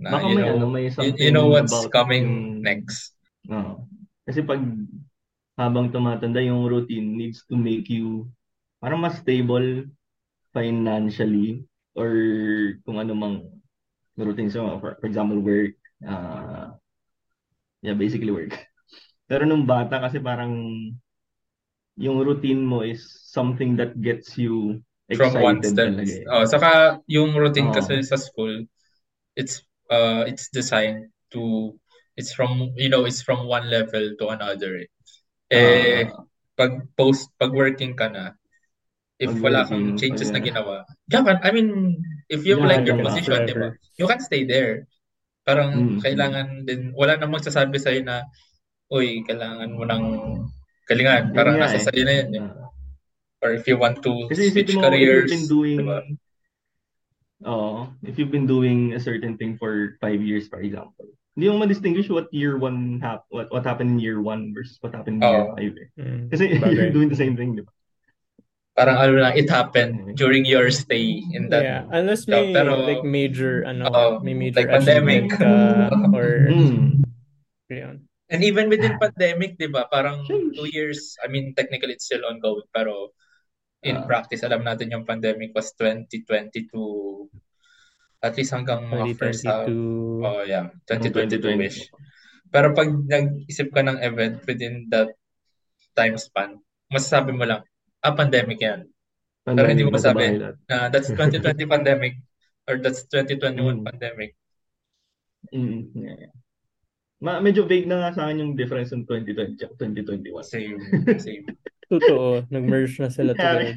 Na, 0.00 0.16
Baka 0.16 0.26
you 0.32 0.36
may 0.38 0.42
know, 0.46 0.56
ano, 0.56 0.66
may 0.70 0.82
you, 0.88 0.90
something 0.94 1.18
you 1.20 1.30
know 1.34 1.46
what's 1.52 1.74
coming 1.92 2.24
yung- 2.24 2.62
next. 2.64 3.12
Oo. 3.48 3.88
Kasi 4.28 4.44
pag 4.44 4.60
habang 5.56 5.88
tumatanda 5.92 6.40
yung 6.40 6.68
routine 6.68 7.16
needs 7.16 7.44
to 7.44 7.56
make 7.56 7.88
you 7.92 8.28
parang 8.80 9.00
mas 9.00 9.20
stable 9.20 9.84
financially 10.56 11.60
or 11.92 12.10
kung 12.88 12.96
ano 12.96 13.12
mang 13.12 13.36
routine 14.16 14.48
so 14.48 14.80
for, 14.80 14.96
for 14.96 15.04
example 15.04 15.36
work 15.36 15.76
uh, 16.00 16.72
yeah 17.84 17.92
basically 17.92 18.32
work 18.32 18.56
pero 19.28 19.44
nung 19.44 19.68
bata 19.68 20.00
kasi 20.00 20.16
parang 20.16 20.56
yung 22.00 22.24
routine 22.24 22.64
mo 22.64 22.80
is 22.80 23.04
something 23.28 23.76
that 23.76 23.92
gets 24.00 24.40
you 24.40 24.80
from 25.12 25.36
one 25.36 25.60
excited 25.60 25.76
step. 25.76 25.92
talaga 25.92 26.12
eh. 26.16 26.24
Oh, 26.32 26.44
saka 26.48 26.70
yung 27.10 27.36
routine 27.36 27.68
Oo. 27.68 27.76
kasi 27.76 28.00
sa 28.00 28.16
school, 28.16 28.64
it's 29.36 29.60
uh 29.92 30.24
it's 30.24 30.48
designed 30.48 31.10
to 31.34 31.74
it's 32.20 32.36
from 32.36 32.76
you 32.76 32.92
know 32.92 33.08
it's 33.08 33.24
from 33.24 33.48
one 33.48 33.66
level 33.72 34.12
to 34.20 34.24
another. 34.28 34.84
Eh, 35.48 35.56
eh 35.56 36.04
Ah, 36.04 36.20
pag 36.60 36.72
post 36.94 37.32
pag 37.40 37.50
working 37.56 37.96
ka 37.96 38.12
na, 38.12 38.36
if 39.16 39.32
wala 39.40 39.64
kang 39.64 39.96
changes 39.96 40.28
na 40.30 40.40
yeah. 40.44 40.52
ginawa, 40.52 40.76
yeah, 41.08 41.24
but 41.24 41.40
I 41.40 41.50
mean, 41.56 41.96
if 42.28 42.44
you 42.44 42.60
Yeah, 42.60 42.68
like 42.68 42.84
your 42.84 43.00
yeah, 43.00 43.06
position, 43.08 43.48
di 43.48 43.54
ba? 43.56 43.68
You 43.96 44.06
can 44.08 44.20
stay 44.20 44.44
there. 44.44 44.84
Parang 45.44 45.72
Mm. 45.72 46.04
kailangan 46.04 46.48
din, 46.68 46.92
wala 46.96 47.16
nang 47.16 47.32
magsasabi 47.32 47.80
sa'yo 47.80 48.04
na, 48.04 48.24
uy, 48.92 49.24
kailangan 49.28 49.72
mo 49.72 49.84
ng 49.88 50.04
galingan. 50.88 51.32
Yun 51.32 51.36
Parang 51.36 51.56
nga 51.56 51.64
nasa 51.68 51.80
eh. 51.80 51.84
sa'yo 51.88 52.02
na 52.04 52.14
yun. 52.16 52.30
eh. 52.36 52.44
Ah. 52.44 52.68
Or 53.40 53.50
if 53.56 53.64
you 53.68 53.76
want 53.80 54.04
to 54.04 54.28
Kasi 54.28 54.52
switch 54.52 54.76
mo, 54.76 54.84
careers, 54.84 55.32
been 55.32 55.48
doing, 55.48 55.78
di 55.80 55.84
ba? 55.84 55.98
Oo. 57.44 57.88
If 58.04 58.16
you've 58.20 58.32
been 58.32 58.46
doing 58.48 58.92
a 58.92 59.00
certain 59.00 59.36
thing 59.40 59.56
for 59.56 59.96
five 60.00 60.20
years, 60.20 60.48
for 60.48 60.60
example, 60.60 61.08
hindi 61.34 61.46
mo 61.46 61.62
ma-distinguish 61.62 62.10
what 62.10 62.26
year 62.34 62.58
one 62.58 62.98
hap 62.98 63.22
what 63.30 63.46
what 63.50 63.62
happened 63.62 63.96
in 63.96 63.98
year 64.02 64.18
one 64.20 64.50
versus 64.50 64.76
what 64.82 64.90
happened 64.92 65.22
in 65.22 65.26
year 65.26 65.46
Oo. 65.46 65.54
five. 65.54 65.74
Eh. 65.78 65.88
Mm, 65.96 66.20
Kasi 66.28 66.42
you're 66.50 66.90
bagay. 66.90 66.92
doing 66.92 67.08
the 67.08 67.18
same 67.18 67.38
thing, 67.38 67.54
di 67.54 67.62
ba? 67.62 67.72
Parang 68.74 68.96
ano 68.96 69.12
lang, 69.18 69.34
it 69.36 69.50
happened 69.50 70.14
during 70.16 70.46
your 70.46 70.70
stay 70.70 71.20
in 71.34 71.50
that. 71.52 71.62
Yeah, 71.62 71.82
unless 71.90 72.24
job. 72.24 72.48
may 72.48 72.54
Pero, 72.54 72.80
like 72.86 73.04
major 73.04 73.62
ano, 73.66 73.86
Oo, 73.86 74.06
may 74.22 74.32
major 74.32 74.62
like 74.62 74.70
pandemic. 74.72 75.30
ka 75.36 75.90
or 76.16 76.48
Mm. 76.48 77.04
yun. 77.68 77.96
And 78.30 78.40
even 78.46 78.70
within 78.70 78.94
pandemic, 78.96 79.58
di 79.58 79.66
ba? 79.66 79.90
Parang 79.90 80.22
Sheesh. 80.22 80.54
two 80.54 80.68
years, 80.70 81.18
I 81.18 81.26
mean, 81.26 81.50
technically 81.52 81.98
it's 81.98 82.06
still 82.06 82.22
ongoing, 82.22 82.66
pero 82.70 83.10
in 83.82 83.98
Ah. 83.98 84.06
practice, 84.06 84.46
alam 84.46 84.62
natin 84.62 84.94
yung 84.94 85.02
pandemic 85.02 85.50
was 85.50 85.74
2020 85.74 86.70
to 86.70 86.80
at 88.20 88.36
least 88.36 88.52
hanggang 88.52 88.84
mga 88.88 89.16
first 89.16 89.42
half. 89.48 89.64
2022. 89.64 90.24
Oh, 90.24 90.42
yeah. 90.44 90.68
Hanggang 90.88 91.12
2022-ish. 91.12 91.88
Pero 92.50 92.74
pag 92.76 92.88
nag-isip 92.90 93.72
ka 93.72 93.80
ng 93.80 93.98
event 94.02 94.42
within 94.44 94.86
that 94.92 95.14
time 95.94 96.18
span, 96.20 96.58
masasabi 96.90 97.32
mo 97.32 97.46
lang, 97.46 97.62
ah, 98.02 98.12
pandemic 98.12 98.60
yan. 98.60 98.84
Pero 99.46 99.66
hindi 99.66 99.86
mo 99.86 99.94
Pandemic, 99.94 100.36
masabi 100.36 100.68
na 100.68 100.92
that's 100.92 101.08
2020 101.16 101.64
pandemic 101.64 102.20
or 102.68 102.76
that's 102.76 103.08
2021 103.08 103.80
Mm. 103.80 103.86
pandemic. 103.88 104.30
Mm. 105.54 105.80
Yeah, 105.96 106.16
yeah. 106.28 106.34
Ma 107.20 107.36
medyo 107.40 107.64
vague 107.68 107.88
na 107.88 108.00
nga 108.00 108.10
sa 108.16 108.22
akin 108.28 108.40
yung 108.40 108.52
difference 108.56 108.92
ng 108.92 109.04
2020 109.04 109.60
at 109.64 109.72
2021. 109.76 110.40
Same, 110.44 110.76
same. 111.20 111.44
Totoo, 111.92 112.44
nag-merge 112.48 112.96
na 113.00 113.10
sila 113.12 113.32
together. 113.34 113.76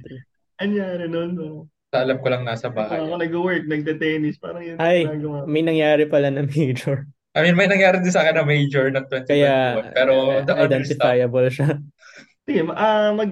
Anyari 0.61 1.09
nun, 1.09 1.31
no? 1.35 1.67
Alam 2.01 2.17
ko 2.17 2.27
lang 2.31 2.43
nasa 2.47 2.73
bahay. 2.73 2.97
ako 2.97 3.17
nag-work, 3.21 3.63
nagte-tennis, 3.69 4.41
parang 4.41 4.63
yun 4.65 4.77
Ay, 4.81 5.05
may 5.45 5.61
nangyari 5.61 6.09
pala 6.09 6.33
na 6.33 6.41
major. 6.41 7.05
I 7.33 7.41
mean, 7.41 7.57
may 7.57 7.65
nangyari 7.65 8.01
din 8.01 8.13
sa 8.13 8.21
akin 8.25 8.41
na 8.41 8.45
major 8.45 8.93
na 8.93 9.05
2021. 9.09 9.29
Kaya 9.29 9.53
pero 9.97 10.13
uh, 10.13 10.45
the 10.45 10.53
other 10.53 10.81
stuff, 10.85 11.01
identifiable 11.01 11.47
siya. 11.49 11.69
Sige, 12.45 12.61
ah, 12.73 13.09
mag... 13.13 13.31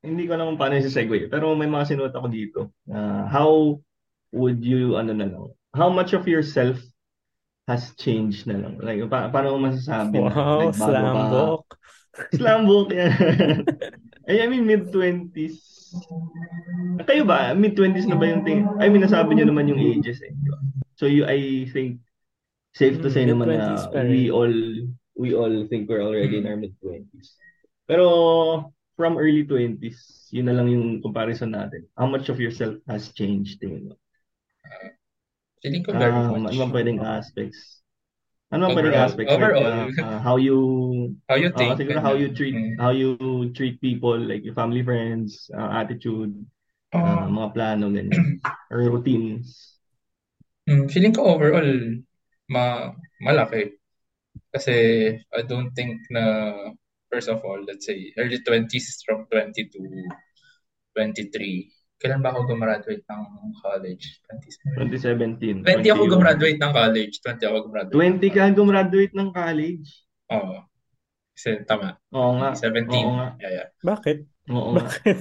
Hindi 0.00 0.22
ko 0.24 0.30
alam 0.32 0.54
kung 0.54 0.60
paano 0.60 0.80
yung 0.80 0.90
segue, 0.90 1.28
pero 1.28 1.52
may 1.54 1.68
mga 1.68 1.94
sinuot 1.94 2.14
ako 2.16 2.26
dito. 2.32 2.60
Ah, 2.90 3.30
how 3.30 3.78
would 4.34 4.58
you, 4.64 4.98
ano 4.98 5.14
na 5.14 5.26
lang, 5.30 5.44
how 5.74 5.86
much 5.86 6.14
of 6.14 6.26
yourself 6.26 6.82
has 7.70 7.94
changed 7.94 8.50
na 8.50 8.58
lang? 8.58 8.74
Like, 8.82 9.06
pa 9.06 9.30
paano 9.30 9.54
mo 9.54 9.70
masasabi 9.70 10.18
na 10.18 10.34
Wow, 10.34 10.34
nagbago 10.34 10.74
ka? 10.74 10.82
slambok. 10.82 11.64
Slam 12.34 12.66
book, 12.66 12.90
yan. 12.92 13.12
Ay, 14.26 14.40
I 14.44 14.46
mean, 14.50 14.66
mid-20s. 14.66 15.69
Kayo 17.06 17.24
ba? 17.26 17.52
Mid-20s 17.56 18.06
na 18.06 18.16
ba 18.18 18.28
yung 18.30 18.44
thing? 18.46 18.66
I 18.78 18.86
mean, 18.88 19.02
nasabi 19.02 19.34
niyo 19.34 19.50
naman 19.50 19.66
yung 19.70 19.80
ages 19.80 20.22
eh. 20.22 20.34
So, 20.94 21.08
you, 21.08 21.24
I 21.26 21.66
think, 21.72 22.00
safe 22.76 23.00
to 23.02 23.10
say 23.10 23.26
naman 23.26 23.50
na 23.56 23.90
we 24.06 24.30
all, 24.30 24.52
we 25.18 25.34
all 25.34 25.66
think 25.66 25.88
we're 25.90 26.04
already 26.04 26.38
in 26.38 26.46
our 26.46 26.56
mid-20s. 26.56 27.34
Pero, 27.90 28.70
from 28.94 29.16
early 29.16 29.42
20s, 29.42 30.30
yun 30.30 30.46
na 30.46 30.54
lang 30.54 30.68
yung 30.70 30.86
comparison 31.02 31.50
natin. 31.56 31.88
How 31.96 32.06
much 32.06 32.28
of 32.28 32.38
yourself 32.38 32.78
has 32.86 33.10
changed? 33.16 33.58
Tingin 33.58 33.90
mo? 33.90 33.96
feeling 35.60 35.84
ko 35.84 35.92
very 35.92 36.08
Um, 36.08 36.40
much. 36.40 36.56
ano 36.56 36.60
bang 36.64 36.72
pwedeng 36.72 36.98
aspects? 37.04 37.79
Ano 38.50 38.66
bang 38.66 38.76
pwedeng 38.82 38.98
aspects? 38.98 39.30
Overall. 39.30 39.62
Like, 39.62 39.98
uh, 39.98 40.04
uh, 40.04 40.18
how 40.20 40.36
you 40.36 40.58
How 41.30 41.36
you 41.38 41.50
Ah, 41.54 41.54
think. 41.54 41.78
siguro 41.78 42.02
how 42.02 42.14
you 42.18 42.28
treat 42.34 42.54
Mm. 42.54 42.74
how 42.82 42.90
you 42.90 43.14
treat 43.54 43.78
people 43.78 44.18
like 44.18 44.42
your 44.42 44.54
family 44.58 44.82
friends, 44.82 45.46
uh, 45.54 45.70
attitude, 45.78 46.34
uh, 46.90 46.98
Ah, 46.98 47.30
mga 47.30 47.48
plano 47.54 47.86
ganyan 47.94 48.10
or 48.74 48.82
routines. 48.90 49.78
mm, 50.66 50.90
feeling 50.90 51.14
ko 51.14 51.22
overall, 51.30 51.70
ma 52.50 52.90
malaki. 53.22 53.70
Kasi 54.50 54.74
I 55.34 55.40
don't 55.46 55.70
think 55.78 55.98
na, 56.10 56.54
first 57.10 57.28
of 57.30 57.42
all, 57.46 57.62
let's 57.62 57.86
say, 57.86 58.10
early 58.18 58.38
20s 58.42 59.02
from 59.06 59.26
20 59.30 59.66
to 59.70 59.78
23. 60.96 61.70
Kailan 62.00 62.24
ba 62.24 62.32
ako 62.32 62.48
gumraduate 62.48 63.04
ng 63.04 63.22
college? 63.60 64.04
20, 64.80 65.60
2017. 65.60 65.68
20 65.68 65.92
ako 65.92 66.02
21. 66.08 66.14
gumraduate 66.16 66.58
ng 66.58 66.72
college. 66.72 67.14
20 67.20 67.44
ako 67.44 67.56
gumraduate. 67.68 67.94
20 67.94 68.32
ka 68.32 68.42
gumraduate 68.50 69.12
ng 69.12 69.28
college. 69.30 69.88
Oo. 70.32 70.56
Kasi 71.36 71.60
tama. 71.64 72.00
Oo 72.10 72.40
nga. 72.40 72.56
17. 72.56 72.88
Oo 72.88 73.12
nga. 73.14 73.28
Yeah, 73.36 73.52
yeah. 73.52 73.68
Bakit? 73.84 74.16
Oo 74.48 74.68
nga. 74.72 74.80
Bakit? 74.88 75.16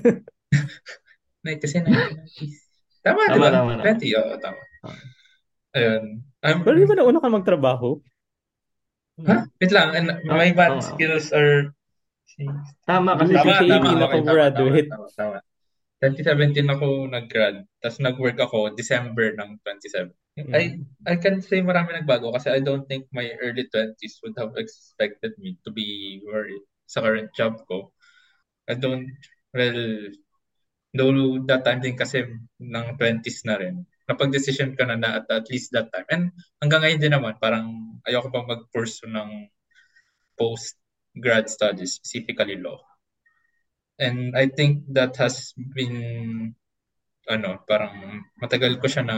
Kasi 1.59 1.75
1990s. 1.83 2.55
Tama, 3.00 3.19
Tama, 3.27 3.31
di 3.31 3.39
ba? 3.39 3.50
tama, 3.50 3.71
tama. 3.75 3.83
20, 3.95 4.19
oo, 4.19 4.33
tama. 4.39 4.62
Ah. 4.83 5.00
Ayun. 5.71 6.03
Um, 6.39 6.57
Pero 6.63 6.75
di 6.75 6.88
ba 6.88 6.95
nauna 6.95 7.19
ka 7.19 7.29
magtrabaho? 7.29 8.00
ha? 9.24 9.43
Wait 9.59 9.71
lang. 9.71 9.91
And 9.91 10.07
my 10.25 10.48
Ah, 10.50 10.55
math 10.55 10.83
skills 10.86 11.31
are... 11.31 11.75
Tama 12.83 13.19
kasi 13.19 13.36
Tama, 13.36 13.51
2018 13.67 13.67
tama. 13.67 13.88
ako 14.00 14.07
Okay, 14.07 14.21
tama, 14.21 14.31
graduate. 14.31 14.88
tama, 14.88 15.07
tama, 15.12 15.38
tama. 15.38 15.39
2017 15.99 16.63
ako 16.71 17.11
nag-grad. 17.11 17.67
Tapos 17.83 17.99
nag-work 17.99 18.39
ako 18.39 18.71
December 18.75 19.35
ng 19.35 19.59
27. 19.63 20.11
Mm. 20.39 20.53
I 20.55 20.63
I 21.03 21.15
can 21.19 21.43
say 21.43 21.59
marami 21.59 21.91
nagbago 21.91 22.31
kasi 22.31 22.47
I 22.47 22.63
don't 22.63 22.87
think 22.87 23.11
my 23.11 23.27
early 23.43 23.67
20s 23.67 24.23
would 24.23 24.37
have 24.39 24.55
expected 24.55 25.35
me 25.35 25.59
to 25.67 25.69
be 25.75 26.19
where 26.23 26.47
sa 26.87 27.03
current 27.03 27.29
job 27.35 27.59
ko. 27.67 27.91
I 28.71 28.79
don't, 28.79 29.11
well, 29.51 29.81
though 30.95 31.13
that 31.45 31.67
time 31.67 31.83
din 31.83 31.99
kasi 31.99 32.25
ng 32.57 32.87
20s 32.97 33.45
na 33.45 33.59
rin. 33.59 33.83
Napag-decision 34.09 34.73
ka 34.73 34.89
na 34.89 34.97
na 34.97 35.21
at, 35.21 35.27
at 35.29 35.45
least 35.53 35.69
that 35.75 35.91
time. 35.93 36.07
And 36.09 36.23
hanggang 36.63 36.81
ngayon 36.81 37.01
din 37.01 37.13
naman, 37.13 37.37
parang 37.37 37.99
ayoko 38.07 38.33
pa 38.33 38.41
mag-pursue 38.47 39.11
ng 39.11 39.51
post-grad 40.33 41.45
studies, 41.45 42.01
specifically 42.01 42.57
law. 42.57 42.88
And 43.99 44.31
I 44.31 44.47
think 44.47 44.87
that 44.95 45.19
has 45.19 45.51
been, 45.75 45.99
ano, 47.27 47.59
parang 47.67 48.23
matagal 48.39 48.79
ko 48.79 48.87
siya 48.87 49.03
na, 49.03 49.17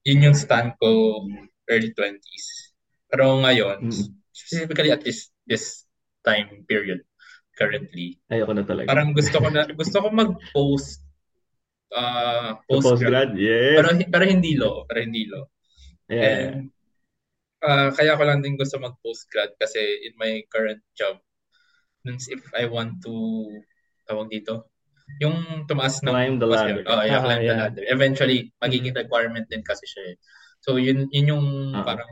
yun 0.00 0.32
yung 0.32 0.36
stand 0.36 0.72
ko 0.80 1.20
early 1.68 1.92
20s. 1.92 2.72
Pero 3.06 3.40
ngayon, 3.44 3.84
Mm. 3.92 4.08
specifically 4.32 4.90
at 4.90 5.04
this, 5.04 5.28
this 5.44 5.84
time 6.24 6.64
period 6.64 7.04
currently, 7.54 8.18
ayoko 8.32 8.50
na 8.50 8.64
talaga. 8.66 8.88
parang 8.90 9.12
gusto 9.14 9.36
ko 9.38 9.46
na, 9.52 9.68
gusto 9.70 9.96
ko 10.02 10.08
mag-post, 10.10 11.04
uh, 11.94 12.58
Sa 12.58 12.64
post-grad. 12.66 12.90
postgrad, 12.98 13.30
yes. 13.38 13.76
Pero, 13.78 13.88
pero 14.10 14.24
hindi 14.26 14.56
law, 14.58 14.82
pero 14.88 14.98
hindi 15.04 15.22
law. 15.30 15.44
Yeah. 16.10 16.24
And, 16.24 16.56
uh, 17.62 17.88
kaya 17.94 18.16
ko 18.18 18.22
lang 18.26 18.40
din 18.42 18.56
gusto 18.58 18.80
mag-postgrad 18.82 19.54
kasi 19.60 19.78
in 20.08 20.16
my 20.18 20.42
current 20.50 20.82
job, 20.96 21.20
means 22.04 22.28
if 22.28 22.44
I 22.52 22.68
want 22.68 23.00
to, 23.08 23.14
tawag 24.04 24.28
dito, 24.30 24.68
yung 25.20 25.64
tumaas 25.68 26.00
ng 26.04 26.12
Climb 26.12 26.36
the 26.40 26.48
ladder. 26.48 26.84
Oh, 26.88 27.02
yeah, 27.04 27.20
Ah, 27.20 27.24
climb 27.24 27.44
the 27.44 27.56
ladder. 27.56 27.84
Eventually, 27.88 28.52
magiging 28.60 28.96
requirement 28.96 29.48
din 29.48 29.64
kasi 29.64 29.84
siya 29.88 30.12
eh. 30.12 30.16
So, 30.64 30.76
yun, 30.80 31.08
yun 31.12 31.32
yung 31.36 31.46
Ah. 31.76 31.84
parang, 31.84 32.08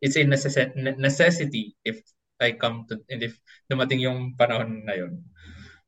it's 0.00 0.16
a 0.16 0.24
necess- 0.24 0.76
necessity 1.00 1.76
if 1.84 2.00
I 2.40 2.52
come 2.56 2.84
to, 2.88 3.00
if 3.08 3.36
dumating 3.68 4.00
yung 4.04 4.36
panahon 4.36 4.84
na 4.84 4.94
yun. 4.96 5.20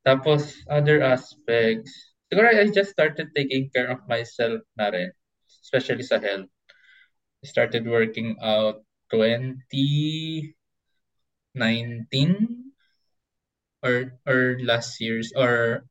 Tapos, 0.04 0.56
other 0.68 1.04
aspects, 1.04 1.92
siguro 2.32 2.48
I 2.48 2.68
just 2.72 2.90
started 2.96 3.32
taking 3.36 3.68
care 3.70 3.92
of 3.92 4.00
myself 4.08 4.60
na 4.76 4.88
rin, 4.88 5.12
especially 5.64 6.02
sa 6.02 6.16
health. 6.18 6.48
I 7.40 7.46
started 7.48 7.88
working 7.88 8.36
out 8.40 8.84
2019 9.12 10.52
or 13.82 14.16
or 14.28 14.60
last 14.62 15.00
year's 15.00 15.32
or 15.36 15.84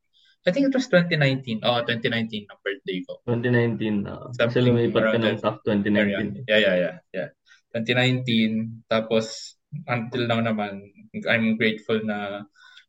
I 0.48 0.52
think 0.52 0.72
it 0.72 0.76
was 0.76 0.88
2019. 0.88 1.62
Oh, 1.68 1.84
2019 1.84 2.48
ang 2.48 2.60
birthday 2.64 3.04
ko. 3.04 3.20
2019. 3.28 4.08
Uh, 4.08 4.32
kasi 4.34 4.64
lumipat 4.64 5.12
ka 5.12 5.18
ng 5.20 5.38
top 5.44 5.62
2019. 5.68 6.48
Yeah, 6.48 6.64
yeah, 6.64 6.76
yeah, 6.80 6.96
yeah. 7.12 7.30
2019. 7.76 8.88
Tapos, 8.88 9.60
until 9.86 10.26
now 10.26 10.40
naman, 10.40 10.90
I'm 11.28 11.60
grateful 11.60 12.00
na 12.02 12.48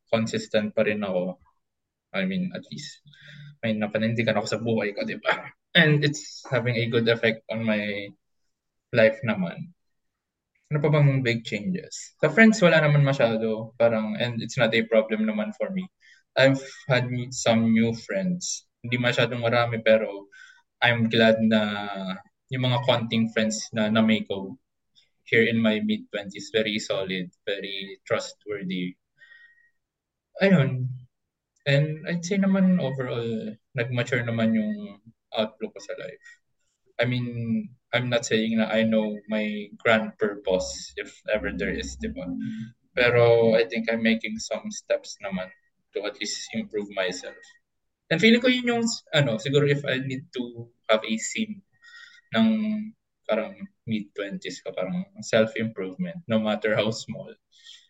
consistent 0.08 0.72
pa 0.78 0.86
rin 0.86 1.02
ako. 1.02 1.42
I 2.14 2.22
mean, 2.24 2.54
at 2.54 2.62
least 2.70 3.02
may 3.60 3.74
napanindigan 3.74 4.38
ako 4.38 4.46
sa 4.46 4.62
buhay 4.62 4.94
ko, 4.94 5.02
di 5.02 5.18
ba? 5.18 5.50
And 5.74 6.02
it's 6.06 6.46
having 6.48 6.78
a 6.78 6.90
good 6.90 7.06
effect 7.10 7.46
on 7.50 7.66
my 7.66 8.10
life 8.94 9.18
naman. 9.26 9.74
Ano 10.70 10.78
pa 10.78 10.88
bang 10.90 11.22
big 11.26 11.42
changes? 11.42 12.14
Sa 12.22 12.30
friends, 12.30 12.62
wala 12.62 12.78
naman 12.78 13.02
masyado. 13.02 13.74
Parang, 13.74 14.14
and 14.22 14.38
it's 14.38 14.54
not 14.54 14.70
a 14.70 14.86
problem 14.86 15.26
naman 15.26 15.50
for 15.58 15.70
me. 15.74 15.82
I've 16.38 16.62
had 16.86 17.10
some 17.34 17.74
new 17.74 17.90
friends. 18.06 18.70
Hindi 18.86 18.96
masyadong 19.02 19.42
marami, 19.42 19.82
pero 19.82 20.30
I'm 20.78 21.10
glad 21.10 21.42
na 21.42 21.90
yung 22.54 22.70
mga 22.70 22.86
konting 22.86 23.34
friends 23.34 23.66
na 23.74 23.90
na-make 23.90 24.30
ko 24.30 24.54
here 25.26 25.46
in 25.46 25.58
my 25.62 25.78
mid-20s, 25.82 26.50
very 26.50 26.78
solid, 26.78 27.30
very 27.46 28.02
trustworthy, 28.02 28.94
ayun. 30.42 30.88
And 31.68 32.02
I'd 32.08 32.24
say 32.24 32.40
naman 32.40 32.80
overall, 32.80 33.54
nag-mature 33.76 34.24
naman 34.26 34.56
yung 34.56 34.98
outlook 35.36 35.76
ko 35.76 35.80
sa 35.84 35.94
life. 36.00 36.26
I 36.98 37.04
mean, 37.06 37.26
I'm 37.90 38.08
not 38.08 38.26
saying 38.26 38.58
na 38.58 38.70
I 38.70 38.86
know 38.86 39.18
my 39.26 39.66
grand 39.82 40.14
purpose 40.18 40.94
if 40.94 41.10
ever 41.26 41.50
there 41.50 41.74
is, 41.74 41.98
di 41.98 42.08
ba? 42.14 42.30
Pero 42.94 43.54
I 43.58 43.66
think 43.66 43.90
I'm 43.90 44.02
making 44.02 44.38
some 44.38 44.70
steps 44.70 45.18
naman 45.22 45.50
to 45.94 46.06
at 46.06 46.18
least 46.22 46.38
improve 46.54 46.86
myself. 46.94 47.38
And 48.10 48.22
feeling 48.22 48.42
ko 48.42 48.50
yun 48.50 48.66
yung, 48.66 48.86
ano, 49.14 49.38
siguro 49.38 49.66
if 49.66 49.82
I 49.86 49.98
need 50.02 50.26
to 50.34 50.70
have 50.90 51.02
a 51.02 51.14
scene 51.18 51.62
ng 52.34 52.48
parang 53.26 53.54
mid-20s 53.86 54.62
ka, 54.62 54.74
parang 54.74 55.06
self-improvement, 55.22 56.22
no 56.26 56.38
matter 56.38 56.74
how 56.74 56.90
small, 56.90 57.30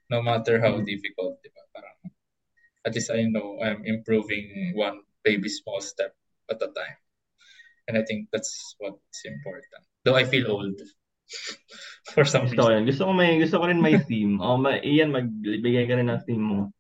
no 0.09 0.21
matter 0.21 0.61
how 0.61 0.81
difficult, 0.81 1.41
di 1.45 1.49
ba? 1.53 1.65
Parang 1.77 1.97
at 2.89 2.97
least 2.97 3.13
I 3.13 3.29
know 3.29 3.61
I'm 3.61 3.85
improving 3.85 4.73
one 4.77 5.05
baby 5.25 5.49
small 5.49 5.81
step 5.85 6.17
at 6.49 6.61
a 6.61 6.69
time. 6.73 6.99
And 7.89 7.97
I 7.97 8.05
think 8.05 8.29
that's 8.33 8.77
what's 8.81 9.25
important. 9.25 9.85
Though 10.05 10.17
I 10.17 10.25
feel 10.25 10.49
old. 10.49 10.77
For 12.15 12.25
some 12.27 12.51
gusto 12.51 12.67
reason. 12.67 12.83
Ko 12.83 12.89
Gusto 12.91 13.03
ko 13.07 13.13
may 13.15 13.39
gusto 13.39 13.57
ko 13.61 13.65
rin 13.71 13.79
may 13.79 13.97
theme. 14.03 14.43
oh, 14.43 14.59
ma 14.59 14.81
iyan 14.83 15.15
magbigay 15.15 15.87
ka 15.87 15.95
rin 15.95 16.11
ng 16.11 16.23
theme 16.27 16.45
mo. 16.45 16.61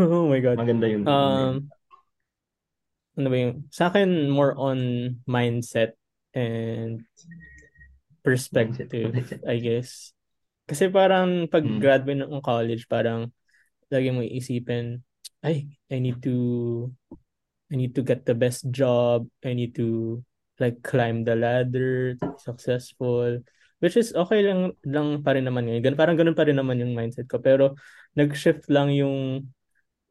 Oh 0.00 0.32
my 0.32 0.40
god. 0.40 0.56
Maganda 0.56 0.88
yun. 0.88 1.04
Um 1.04 1.68
ano 3.20 3.26
ba 3.28 3.36
yung 3.36 3.68
sa 3.68 3.92
akin 3.92 4.32
more 4.32 4.56
on 4.56 4.78
mindset 5.28 5.92
and 6.32 7.04
perspective, 8.24 9.12
I 9.44 9.60
guess. 9.60 10.16
Kasi 10.64 10.88
parang 10.88 11.50
pag 11.52 11.66
hmm. 11.66 11.82
graduate 11.82 12.24
ng 12.24 12.40
college, 12.40 12.88
parang 12.88 13.28
lagi 13.92 14.08
mo 14.08 14.24
iisipin, 14.24 15.02
ay, 15.42 15.68
I 15.90 15.98
need 15.98 16.22
to 16.24 16.36
I 17.68 17.76
need 17.76 17.92
to 17.98 18.02
get 18.06 18.24
the 18.24 18.34
best 18.34 18.70
job. 18.70 19.26
I 19.44 19.52
need 19.52 19.74
to 19.76 20.20
like 20.60 20.84
climb 20.84 21.24
the 21.24 21.34
ladder, 21.34 22.14
successful. 22.38 23.40
Which 23.80 23.96
is 23.96 24.12
okay 24.12 24.44
lang 24.44 24.76
lang 24.84 25.24
pa 25.24 25.32
rin 25.32 25.48
naman 25.48 25.64
ngayon. 25.64 25.82
Gan, 25.82 25.96
parang 25.96 26.16
ganun 26.20 26.36
pa 26.36 26.44
rin 26.44 26.60
naman 26.60 26.78
yung 26.78 26.92
mindset 26.92 27.26
ko. 27.26 27.40
Pero 27.40 27.80
nag-shift 28.12 28.68
lang 28.68 28.92
yung 28.92 29.48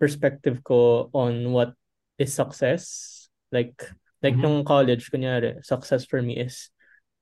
perspective 0.02 0.65
ko 0.65 1.13
on 1.13 1.54
what 1.54 1.78
is 2.17 2.34
success. 2.34 3.30
Like 3.54 3.78
like 4.26 4.34
mm-hmm. 4.36 4.41
nung 4.41 4.60
college, 4.65 5.13
kunyari, 5.13 5.62
success 5.62 6.04
for 6.10 6.19
me 6.19 6.41
is 6.41 6.74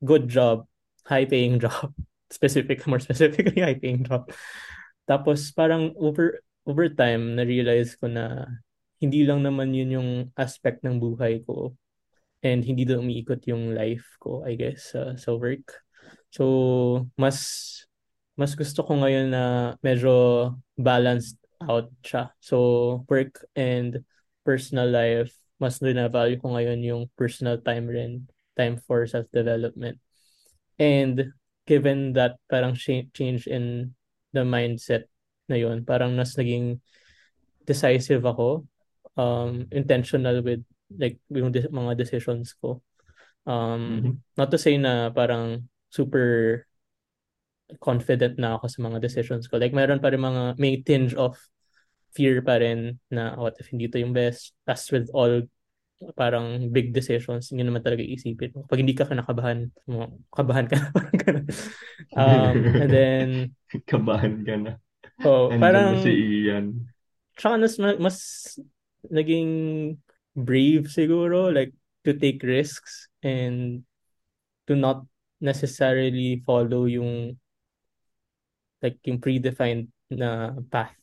good 0.01 0.31
job, 0.31 0.63
high 1.03 1.27
paying 1.27 1.59
job. 1.63 1.91
Specific, 2.31 2.83
more 2.87 2.99
specifically, 2.99 3.59
high 3.63 3.79
paying 3.79 4.07
job. 4.07 4.31
Tapos 5.07 5.51
parang 5.51 5.91
over 5.99 6.43
over 6.67 6.91
time, 6.91 7.39
na-realize 7.39 7.95
ko 7.95 8.11
na 8.11 8.47
hindi 8.99 9.23
lang 9.23 9.43
naman 9.43 9.71
yun 9.71 9.91
yung 9.99 10.09
aspect 10.35 10.83
ng 10.83 10.99
buhay 10.99 11.43
ko 11.47 11.75
and 12.43 12.61
hindi 12.61 12.85
doon 12.85 13.05
umiikot 13.05 13.41
yung 13.49 13.73
life 13.73 14.05
ko, 14.21 14.45
I 14.45 14.57
guess, 14.57 14.93
uh, 14.93 15.17
sa 15.17 15.33
work. 15.33 15.83
So, 16.29 17.07
mas 17.17 17.37
mas 18.37 18.53
gusto 18.53 18.85
ko 18.85 19.01
ngayon 19.01 19.33
na 19.33 19.73
medyo 19.81 20.53
balanced 20.77 21.41
out 21.65 21.89
siya. 22.05 22.29
So, 22.37 23.01
work 23.09 23.41
and 23.57 24.05
personal 24.45 24.93
life, 24.93 25.33
mas 25.57 25.81
na-value 25.81 26.37
ko 26.37 26.53
ngayon 26.53 26.85
yung 26.85 27.03
personal 27.17 27.57
time 27.65 27.89
rin, 27.89 28.29
time 28.53 28.77
for 28.85 29.09
self-development. 29.09 29.97
And 30.77 31.33
given 31.65 32.13
that 32.13 32.37
parang 32.45 32.77
change 32.77 33.49
in 33.49 33.97
the 34.31 34.45
mindset 34.45 35.09
na 35.49 35.59
yun. 35.59 35.83
Parang 35.83 36.15
nas 36.15 36.37
naging 36.39 36.79
decisive 37.67 38.23
ako. 38.23 38.63
Um, 39.17 39.65
intentional 39.73 40.45
with 40.45 40.61
like 40.93 41.19
yung 41.27 41.51
de- 41.51 41.71
mga 41.71 41.97
decisions 41.97 42.55
ko. 42.55 42.79
Um, 43.47 43.81
mm-hmm. 43.81 44.13
Not 44.35 44.51
to 44.51 44.59
say 44.59 44.75
na 44.79 45.11
parang 45.11 45.67
super 45.91 46.63
confident 47.83 48.39
na 48.39 48.55
ako 48.55 48.71
sa 48.71 48.79
mga 48.83 48.97
decisions 49.03 49.47
ko. 49.47 49.59
Like 49.59 49.75
meron 49.75 49.99
pa 49.99 50.11
rin 50.11 50.23
mga, 50.23 50.55
may 50.55 50.79
tinge 50.83 51.11
of 51.15 51.35
fear 52.15 52.39
pa 52.39 52.59
rin 52.59 52.99
na 53.11 53.35
what 53.35 53.59
if 53.59 53.67
hindi 53.71 53.91
to 53.91 53.99
yung 53.99 54.15
best. 54.15 54.55
As 54.63 54.87
with 54.91 55.11
all 55.11 55.43
parang 56.13 56.69
big 56.69 56.93
decisions, 56.93 57.49
yun 57.51 57.67
naman 57.67 57.83
talaga 57.83 58.05
isipin 58.05 58.53
mo. 58.53 58.63
Pag 58.69 58.85
hindi 58.85 58.93
ka 58.95 59.09
kinakabahan, 59.09 59.67
mo, 59.89 60.21
kabahan 60.31 60.69
ka 60.69 60.75
na. 60.77 60.87
parang 60.95 61.17
ganun. 61.19 61.45
Um, 62.15 62.57
and 62.79 62.91
then... 62.91 63.27
kabahan 63.91 64.35
ka 64.45 64.55
na. 64.55 64.71
Oh, 65.25 65.49
And 65.49 65.57
parang 65.57 66.05
si 66.05 66.13
Ian. 66.45 66.93
Tsaka 67.33 67.57
mas, 67.57 67.75
mas 67.97 68.17
naging 69.09 69.49
brave 70.37 70.85
siguro 70.85 71.49
like 71.49 71.73
to 72.05 72.13
take 72.13 72.45
risks 72.45 73.09
and 73.25 73.81
to 74.69 74.77
not 74.77 75.01
necessarily 75.41 76.45
follow 76.45 76.85
yung 76.85 77.35
like 78.85 79.01
yung 79.09 79.17
predefined 79.17 79.89
na 80.13 80.53
path 80.69 80.93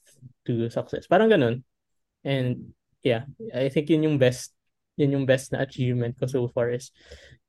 to 0.47 0.71
success. 0.71 1.11
Parang 1.11 1.29
ganun. 1.29 1.67
And 2.23 2.73
yeah, 3.03 3.27
I 3.51 3.69
think 3.69 3.91
yun 3.91 4.07
yung 4.07 4.19
best 4.23 4.55
yun 4.95 5.11
yung 5.11 5.27
best 5.27 5.51
na 5.51 5.67
achievement 5.67 6.15
ko 6.23 6.31
so 6.31 6.47
far 6.47 6.71
is 6.71 6.95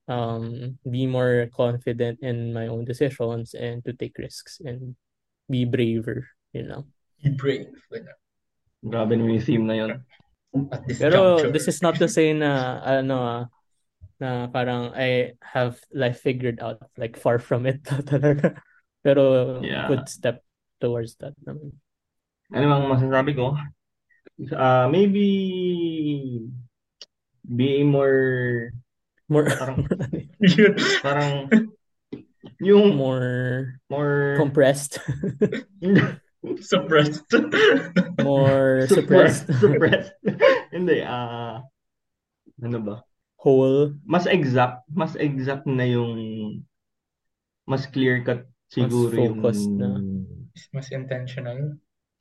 um 0.09 0.77
be 0.81 1.05
more 1.05 1.45
confident 1.53 2.17
in 2.25 2.53
my 2.53 2.65
own 2.65 2.85
decisions 2.85 3.53
and 3.53 3.85
to 3.85 3.93
take 3.93 4.17
risks 4.17 4.57
and 4.65 4.97
be 5.49 5.65
braver 5.65 6.25
you 6.53 6.65
know. 6.65 6.89
Be 7.21 7.29
brave. 7.37 7.69
Grabe 8.85 9.17
naman 9.17 9.37
yung 9.37 9.45
theme 9.45 9.65
na 9.65 9.75
yun. 9.77 9.91
This 10.87 10.99
Pero 10.99 11.37
juncture. 11.37 11.51
this 11.51 11.67
is 11.67 11.79
not 11.83 11.99
to 11.99 12.07
say 12.07 12.31
na 12.31 12.79
ano 12.79 13.17
ah, 13.19 13.43
na 14.23 14.47
parang 14.47 14.95
I 14.95 15.35
have 15.43 15.79
life 15.91 16.23
figured 16.23 16.63
out 16.63 16.79
like 16.95 17.19
far 17.19 17.39
from 17.39 17.67
it 17.67 17.83
talaga. 18.09 18.55
Pero 19.03 19.59
yeah. 19.61 19.91
good 19.91 20.07
step 20.07 20.41
towards 20.79 21.19
that 21.19 21.35
naman. 21.43 21.75
Ano 22.55 22.65
bang 22.71 22.85
masasabi 22.87 23.31
ko? 23.35 23.53
Uh, 24.51 24.87
maybe 24.91 25.27
be 27.45 27.83
more 27.83 28.71
more 29.29 29.47
parang 29.47 29.87
parang 31.05 31.33
yung 32.61 32.95
more 32.95 33.79
more 33.89 34.35
compressed 34.37 34.99
suppressed. 36.61 37.25
More 38.21 38.85
suppressed. 38.91 39.47
suppressed. 39.59 40.13
Hindi, 40.75 41.01
ah, 41.01 41.63
uh, 41.63 42.65
ano 42.65 42.79
ba? 42.81 42.95
Whole. 43.41 43.97
Mas 44.05 44.25
exact, 44.25 44.85
mas 44.89 45.13
exact 45.15 45.69
na 45.69 45.85
yung, 45.85 46.13
mas 47.69 47.85
clear 47.89 48.21
cut 48.25 48.45
siguro 48.69 49.13
mas 49.13 49.17
focused 49.17 49.69
yung, 49.69 49.77
na. 49.77 49.89
Mas 50.73 50.87
intentional. 50.89 51.77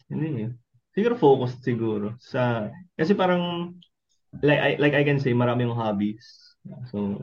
Hindi 0.08 0.48
eh. 0.48 0.52
Siguro 0.94 1.18
focused 1.18 1.60
siguro 1.66 2.14
sa 2.22 2.70
kasi 2.94 3.18
parang 3.18 3.74
like 4.46 4.60
I, 4.62 4.70
like 4.78 4.94
I 4.94 5.02
can 5.02 5.18
say 5.18 5.34
marami 5.34 5.66
yung 5.66 5.74
hobbies. 5.74 6.54
So 6.94 7.18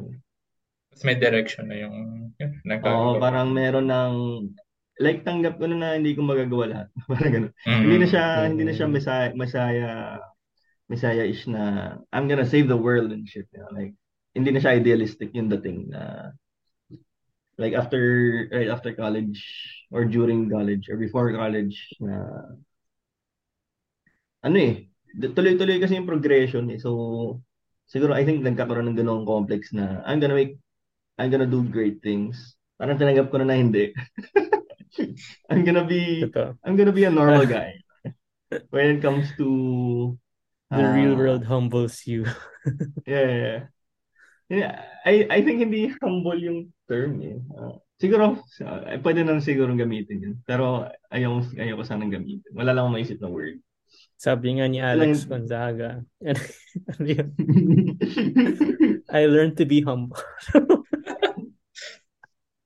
mas 0.92 1.02
may 1.08 1.16
direction 1.16 1.72
na 1.72 1.80
yung 1.80 1.96
yun, 2.36 2.52
Oo, 2.84 3.16
parang 3.16 3.48
meron 3.56 3.88
ng 3.88 4.14
like 5.00 5.24
tanggap 5.24 5.62
ko 5.62 5.70
na 5.70 5.78
na 5.78 5.90
hindi 5.96 6.18
ko 6.18 6.26
magagawa 6.26 6.66
lahat. 6.68 6.88
Parang 7.10 7.32
ganun. 7.32 7.54
Mm. 7.64 7.82
Hindi 7.86 7.96
na 7.98 8.08
siya 8.08 8.26
hindi 8.50 8.64
na 8.66 8.74
siya 8.76 8.88
mesaya 8.90 9.28
mesaya 9.38 9.90
mesaya 10.92 11.24
ish 11.24 11.48
na 11.48 11.96
I'm 12.12 12.28
gonna 12.28 12.48
save 12.48 12.68
the 12.68 12.80
world 12.80 13.14
and 13.16 13.24
shit. 13.24 13.48
You 13.56 13.64
know? 13.64 13.72
Like 13.72 13.96
hindi 14.36 14.50
na 14.52 14.60
siya 14.60 14.76
idealistic 14.76 15.32
yung 15.32 15.48
dating 15.48 15.94
na 15.94 16.34
like 17.60 17.78
after 17.78 18.02
right 18.52 18.72
after 18.72 18.92
college 18.96 19.44
or 19.92 20.04
during 20.08 20.50
college 20.50 20.90
or 20.90 20.98
before 20.98 21.30
college 21.36 21.78
na 22.02 22.26
ano 24.42 24.58
eh 24.58 24.74
tuloy-tuloy 25.12 25.78
kasi 25.78 26.00
yung 26.00 26.08
progression 26.08 26.72
eh. 26.72 26.80
So 26.80 27.40
siguro 27.86 28.16
I 28.16 28.24
think 28.24 28.42
nagkakaroon 28.42 28.88
ng 28.92 29.00
ganung 29.00 29.28
complex 29.28 29.76
na 29.76 30.00
I'm 30.08 30.24
gonna 30.24 30.38
make 30.38 30.56
I'm 31.20 31.30
gonna 31.30 31.50
do 31.50 31.64
great 31.68 32.00
things. 32.00 32.56
Parang 32.80 32.98
tinanggap 32.98 33.30
ko 33.30 33.38
na 33.38 33.52
na 33.52 33.60
hindi. 33.60 33.92
I'm 35.50 35.64
gonna 35.64 35.86
be 35.88 36.28
Ito. 36.28 36.58
I'm 36.64 36.76
gonna 36.76 36.96
be 36.96 37.06
a 37.08 37.14
normal 37.14 37.46
guy 37.56 37.80
when 38.70 38.98
it 38.98 39.02
comes 39.02 39.32
to 39.40 40.18
The 40.72 40.88
real 40.96 41.14
ah, 41.14 41.20
world 41.20 41.44
humbles 41.44 42.08
you. 42.08 42.24
Yeah, 43.04 43.28
yeah, 43.28 43.60
yeah. 44.48 44.74
I 45.04 45.28
I 45.28 45.40
think 45.44 45.60
hindi 45.60 45.92
humble 46.00 46.40
yung 46.40 46.72
term 46.88 47.20
eh. 47.20 47.44
Ah, 47.60 47.76
siguro 48.00 48.40
uh, 48.40 48.96
pwede 49.04 49.28
na 49.28 49.44
siguro 49.44 49.76
gamitin 49.76 50.24
yun. 50.24 50.36
Pero 50.48 50.88
ayaw 51.12 51.44
ayaw 51.60 51.76
ko 51.76 51.84
sanang 51.84 52.14
gamitin. 52.16 52.48
Wala 52.56 52.72
lang 52.72 52.88
akong 52.88 52.96
maisip 52.96 53.20
na 53.20 53.28
word. 53.28 53.60
Sabi 54.16 54.56
nga 54.56 54.72
ni 54.72 54.80
Lang- 54.80 55.12
Alex 55.12 55.28
Gonzaga, 55.28 56.08
ano 56.96 57.04
yun? 57.04 57.30
I 59.12 59.28
learned 59.28 59.60
to 59.60 59.68
be 59.68 59.84
humble. 59.84 60.24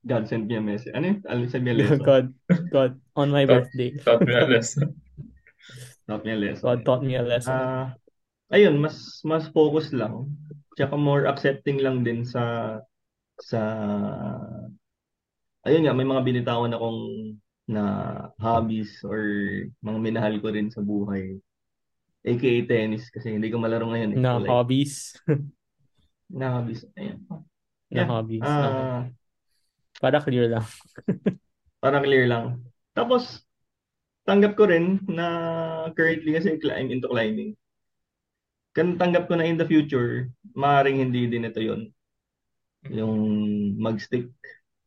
God 0.06 0.30
sent 0.30 0.46
me 0.46 0.56
a 0.56 0.62
message. 0.62 0.94
Ano 0.94 1.18
yun? 1.18 1.20
Alam 1.26 1.50
sabi 1.50 1.66
niya 1.66 1.78
lesson. 1.82 2.06
God, 2.06 2.26
God, 2.70 2.92
on 3.18 3.34
my 3.34 3.44
birthday, 3.50 3.98
Taught 3.98 4.22
me 4.22 4.38
a 4.38 4.46
lesson. 4.46 4.94
Taught 6.08 6.24
me 6.24 6.32
a 6.32 6.38
lesson. 6.38 6.62
God 6.62 6.80
taught 6.86 7.02
me 7.02 7.18
a 7.18 7.26
lesson. 7.26 7.58
Ah, 7.58 7.98
ayun, 8.54 8.78
mas 8.78 9.18
mas 9.26 9.50
focus 9.50 9.90
lang. 9.90 10.30
Tsaka 10.78 10.94
more 10.94 11.26
accepting 11.26 11.82
lang 11.82 12.06
din 12.06 12.22
sa 12.22 12.78
sa 13.42 13.62
ayun 15.66 15.90
nga, 15.90 15.98
may 15.98 16.06
mga 16.06 16.22
binitawan 16.22 16.78
akong 16.78 17.02
na 17.66 17.84
hobbies 18.38 19.02
or 19.02 19.26
mga 19.82 19.98
minahal 19.98 20.38
ko 20.38 20.54
rin 20.54 20.70
sa 20.70 20.86
buhay. 20.86 21.42
AKA 22.26 22.70
tennis 22.70 23.10
kasi 23.10 23.34
hindi 23.34 23.50
ko 23.50 23.58
malaro 23.58 23.90
ngayon 23.90 24.14
eh. 24.14 24.18
na 24.22 24.38
So, 24.38 24.42
like, 24.46 24.50
hobbies. 24.54 24.94
na 26.42 26.48
hobbies. 26.62 26.86
Ayun. 26.98 27.18
na 27.26 27.42
Yeah. 27.90 28.10
hobbies. 28.10 28.46
Okay. 28.46 29.25
Para 30.00 30.20
clear 30.22 30.52
lang. 30.52 30.66
para 31.84 32.02
clear 32.04 32.28
lang. 32.28 32.60
Tapos 32.96 33.44
tanggap 34.26 34.58
ko 34.58 34.68
rin 34.68 35.00
na 35.08 35.28
currently 35.94 36.36
kasi 36.36 36.58
I'm 36.68 36.92
into 36.92 37.08
climbing. 37.08 37.54
Kan 38.76 39.00
tanggap 39.00 39.32
ko 39.32 39.40
na 39.40 39.48
in 39.48 39.56
the 39.56 39.68
future, 39.68 40.28
maaaring 40.52 41.00
hindi 41.00 41.32
din 41.32 41.48
ito 41.48 41.64
'yon. 41.64 41.94
Yung 42.92 43.16
mag-stick, 43.80 44.30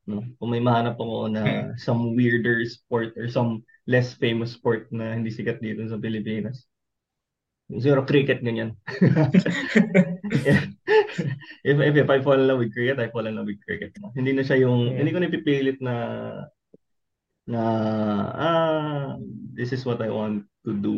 no? 0.04 0.22
Kung 0.36 0.50
may 0.52 0.60
mahanap 0.60 1.00
ako 1.00 1.32
na 1.32 1.72
some 1.80 2.12
weirder 2.12 2.60
sport 2.68 3.16
or 3.16 3.32
some 3.32 3.64
less 3.88 4.12
famous 4.12 4.52
sport 4.52 4.92
na 4.92 5.16
hindi 5.16 5.32
sikat 5.32 5.64
dito 5.64 5.80
sa 5.88 5.96
Pilipinas. 5.96 6.68
Siguro 7.68 8.04
cricket 8.08 8.40
ganyan. 8.40 8.76
if, 11.68 11.76
if, 11.78 11.94
if 11.96 12.08
I 12.08 12.18
fall 12.24 12.38
in 12.38 12.48
love 12.48 12.58
with 12.64 12.72
cricket, 12.72 12.98
I 12.98 13.08
fall 13.12 13.26
in 13.28 13.36
love 13.36 13.46
with 13.46 13.60
cricket. 13.64 13.92
Hindi 14.16 14.32
na 14.32 14.42
siya 14.42 14.64
yung, 14.64 14.92
Yeah. 14.92 15.04
hindi 15.04 15.12
ko 15.12 15.20
napipilit 15.20 15.78
na 15.84 15.94
na 17.48 17.62
ah 18.36 19.16
this 19.56 19.72
is 19.72 19.84
what 19.88 20.00
I 20.04 20.12
want 20.12 20.44
to 20.68 20.72
do. 20.76 20.96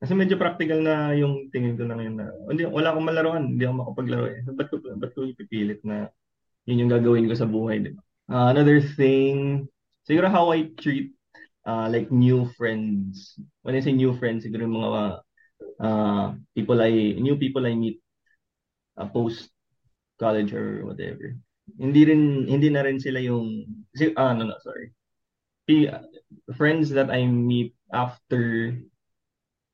Kasi 0.00 0.16
medyo 0.16 0.40
practical 0.40 0.80
na 0.80 1.12
yung 1.12 1.52
tingin 1.52 1.76
ko 1.76 1.84
na 1.84 1.96
ngayon 2.00 2.16
na 2.16 2.26
hindi 2.48 2.64
wala 2.64 2.88
akong 2.96 3.04
malaruan, 3.04 3.44
hindi 3.52 3.68
ako 3.68 3.74
makapaglaro 3.84 4.24
eh. 4.32 4.40
Ba't 4.48 4.68
ko 4.72 4.76
ba't 4.80 5.12
ko 5.12 5.28
ipipilit 5.28 5.84
na 5.84 6.08
yun 6.64 6.86
yung 6.86 6.92
gagawin 6.92 7.28
ko 7.28 7.36
sa 7.36 7.48
buhay, 7.48 7.84
di 7.84 7.92
ba? 7.92 8.00
Ah, 8.30 8.48
another 8.54 8.80
thing, 8.80 9.66
siguro 10.08 10.30
how 10.30 10.48
I 10.54 10.72
treat 10.80 11.12
uh, 11.68 11.90
like 11.92 12.08
new 12.08 12.48
friends. 12.56 13.36
When 13.60 13.76
I 13.76 13.84
say 13.84 13.92
new 13.92 14.16
friends, 14.16 14.48
siguro 14.48 14.64
yung 14.64 14.78
mga 14.80 15.02
uh, 15.84 16.26
people 16.56 16.80
I 16.80 17.20
new 17.20 17.36
people 17.36 17.68
I 17.68 17.76
meet 17.76 18.00
uh, 19.00 19.08
post 19.08 19.48
college 20.20 20.52
or 20.52 20.84
whatever. 20.84 21.32
Hindi 21.80 22.04
rin 22.04 22.44
hindi 22.44 22.68
na 22.68 22.84
rin 22.84 23.00
sila 23.00 23.24
yung 23.24 23.64
si, 23.96 24.12
ah 24.20 24.36
no 24.36 24.44
no 24.44 24.60
sorry. 24.60 24.92
P, 25.64 25.88
friends 26.60 26.92
that 26.92 27.08
I 27.08 27.24
meet 27.24 27.72
after 27.88 28.74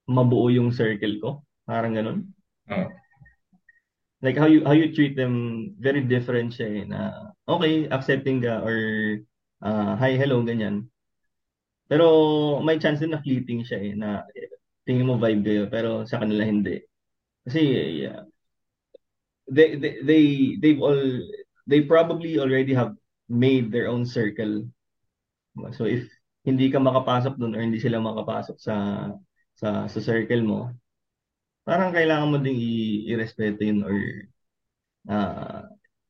mabuo 0.07 0.53
yung 0.55 0.71
circle 0.71 1.19
ko. 1.19 1.31
Parang 1.67 1.99
ganun. 1.99 2.31
Oh. 2.71 2.87
Like 4.23 4.39
how 4.39 4.47
you 4.47 4.63
how 4.63 4.73
you 4.73 4.95
treat 4.95 5.19
them 5.19 5.75
very 5.83 6.01
different 6.01 6.55
siya 6.55 6.69
eh, 6.69 6.85
na 6.87 7.01
okay, 7.47 7.91
accepting 7.91 8.41
ka 8.41 8.63
or 8.63 8.79
uh, 9.61 9.99
hi, 9.99 10.15
hello, 10.15 10.41
ganyan. 10.47 10.89
Pero 11.87 12.07
may 12.63 12.79
chance 12.83 13.03
din 13.03 13.15
na 13.15 13.23
fleeting 13.23 13.63
siya 13.63 13.79
eh, 13.83 13.95
na 13.95 14.27
tingin 14.87 15.07
mo 15.07 15.19
vibe 15.19 15.43
kayo, 15.43 15.63
pero 15.71 15.91
sa 16.07 16.23
kanila 16.23 16.47
hindi. 16.47 16.83
Kasi 17.47 17.61
yeah, 18.07 18.27
they, 19.51 19.77
they, 19.77 19.95
they, 20.03 20.23
they've 20.61 20.83
all, 20.83 21.21
they 21.67 21.81
probably 21.83 22.39
already 22.39 22.75
have 22.75 22.95
made 23.29 23.73
their 23.73 23.89
own 23.89 24.07
circle. 24.07 24.67
So 25.73 25.85
if 25.89 26.07
hindi 26.45 26.71
ka 26.71 26.79
makapasok 26.79 27.41
doon 27.41 27.57
or 27.57 27.63
hindi 27.65 27.81
sila 27.81 27.99
makapasok 27.99 28.57
sa 28.61 28.75
sa 29.57 29.89
sa 29.89 30.01
circle 30.01 30.45
mo, 30.45 30.71
parang 31.67 31.91
kailangan 31.91 32.31
mo 32.31 32.39
ding 32.39 32.55
i- 32.61 33.05
irespeto 33.11 33.65
yun 33.65 33.83
or 33.83 33.97
uh, 35.09 35.63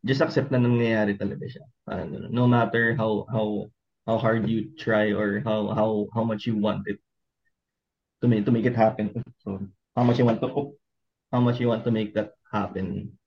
just 0.05 0.21
accept 0.21 0.51
na 0.51 0.61
nangyayari 0.61 1.17
talaga 1.19 1.47
siya. 1.49 1.65
Parang. 1.87 2.11
No 2.31 2.47
matter 2.47 2.95
how 2.99 3.27
how 3.31 3.71
how 4.07 4.17
hard 4.19 4.47
you 4.51 4.75
try 4.77 5.11
or 5.15 5.41
how 5.43 5.73
how 5.73 6.07
how 6.13 6.25
much 6.25 6.47
you 6.47 6.59
want 6.59 6.85
it 6.91 6.99
to 8.23 8.29
make 8.29 8.45
to 8.45 8.53
make 8.53 8.65
it 8.67 8.77
happen. 8.77 9.13
So 9.45 9.61
how 9.97 10.03
much 10.05 10.19
you 10.19 10.25
want 10.25 10.41
to 10.41 10.73
how 11.33 11.41
much 11.41 11.61
you 11.61 11.69
want 11.69 11.85
to 11.85 11.93
make 11.93 12.15
that 12.15 12.35
happen. 12.53 13.19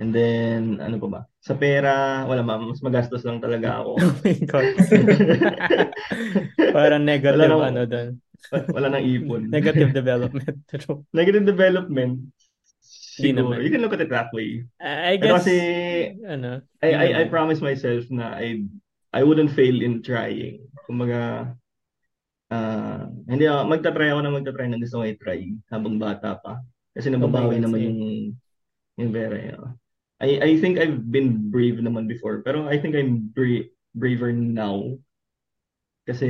And 0.00 0.16
then 0.16 0.80
ano 0.80 0.96
pa 0.96 1.08
ba? 1.08 1.20
Sa 1.44 1.52
pera, 1.52 2.24
wala 2.24 2.40
ma, 2.40 2.56
mas 2.56 2.80
magastos 2.80 3.20
lang 3.20 3.36
talaga 3.38 3.84
ako. 3.84 3.90
Oh 4.00 4.14
my 4.24 4.36
God. 4.48 4.66
Parang 6.76 7.04
negative 7.04 7.36
Wala 7.36 7.46
nang- 7.48 7.66
ano 7.68 7.82
doon. 7.84 8.08
wala 8.72 8.86
nang 8.88 9.04
ipon. 9.04 9.42
Negative 9.56 9.92
development. 9.92 10.56
Negative 11.12 11.44
development. 11.44 12.32
Di 13.20 13.28
Siguro. 13.28 13.52
naman. 13.52 13.60
You 13.60 13.68
can 13.68 13.84
look 13.84 13.92
at 13.92 14.00
it 14.00 14.08
that 14.08 14.32
way. 14.32 14.64
I 14.80 15.12
I 15.12 15.14
Pero 15.20 15.36
guess, 15.36 15.44
kasi 15.44 15.56
ano, 16.24 16.64
I, 16.80 16.88
I, 16.88 16.96
I 16.96 17.08
naman. 17.20 17.28
promise 17.28 17.60
myself 17.60 18.08
na 18.08 18.32
I 18.40 18.64
I 19.12 19.20
wouldn't 19.20 19.52
fail 19.52 19.84
in 19.84 20.00
trying. 20.00 20.64
Kumbaga, 20.88 21.52
ah 22.48 23.04
hindi 23.28 23.44
ako, 23.44 23.60
magta-try 23.68 24.08
ako 24.10 24.20
na 24.24 24.32
magta-try 24.32 24.66
na 24.72 24.80
gusto 24.80 24.98
ko 24.98 25.04
i-try 25.04 25.52
habang 25.68 26.00
bata 26.00 26.40
pa. 26.40 26.64
Kasi 26.96 27.12
nababawi 27.12 27.60
naman 27.60 27.80
yung 27.84 28.00
yung 28.96 29.12
pera. 29.12 29.36
yun. 29.36 29.76
I 30.20 30.28
I 30.40 30.50
think 30.60 30.76
I've 30.78 31.00
been 31.08 31.50
brave 31.50 31.80
naman 31.80 32.04
before, 32.08 32.44
pero 32.44 32.68
I 32.68 32.76
think 32.76 32.94
I'm 32.96 33.32
bra- 33.32 33.68
braver 33.96 34.32
now. 34.32 35.00
Kasi 36.04 36.26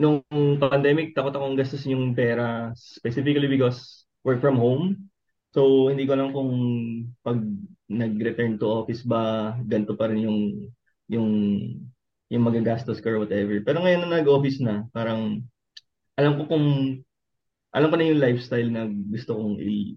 nung 0.00 0.24
pandemic, 0.58 1.12
takot 1.12 1.34
akong 1.36 1.58
gastusin 1.58 1.94
yung 1.94 2.16
pera 2.16 2.72
specifically 2.74 3.46
because 3.46 4.06
work 4.24 4.40
from 4.40 4.56
home. 4.56 5.10
So, 5.52 5.90
hindi 5.90 6.06
ko 6.06 6.14
alam 6.16 6.30
kung 6.32 6.52
pag 7.26 7.38
nag-return 7.90 8.56
to 8.62 8.66
office 8.70 9.02
ba, 9.02 9.54
ganito 9.66 9.98
pa 9.98 10.08
rin 10.08 10.24
yung 10.26 10.40
yung 11.10 11.30
yung 12.30 12.46
magagastos 12.46 13.02
ko 13.02 13.18
or 13.18 13.26
whatever. 13.26 13.58
Pero 13.66 13.82
ngayon 13.82 14.06
na 14.06 14.22
nag-office 14.22 14.62
na, 14.62 14.86
parang 14.94 15.42
alam 16.16 16.38
ko 16.38 16.42
kung 16.50 16.66
alam 17.74 17.88
ko 17.90 17.96
na 17.98 18.06
yung 18.08 18.22
lifestyle 18.22 18.70
na 18.70 18.86
gusto 18.88 19.34
kong 19.38 19.56
i 19.62 19.94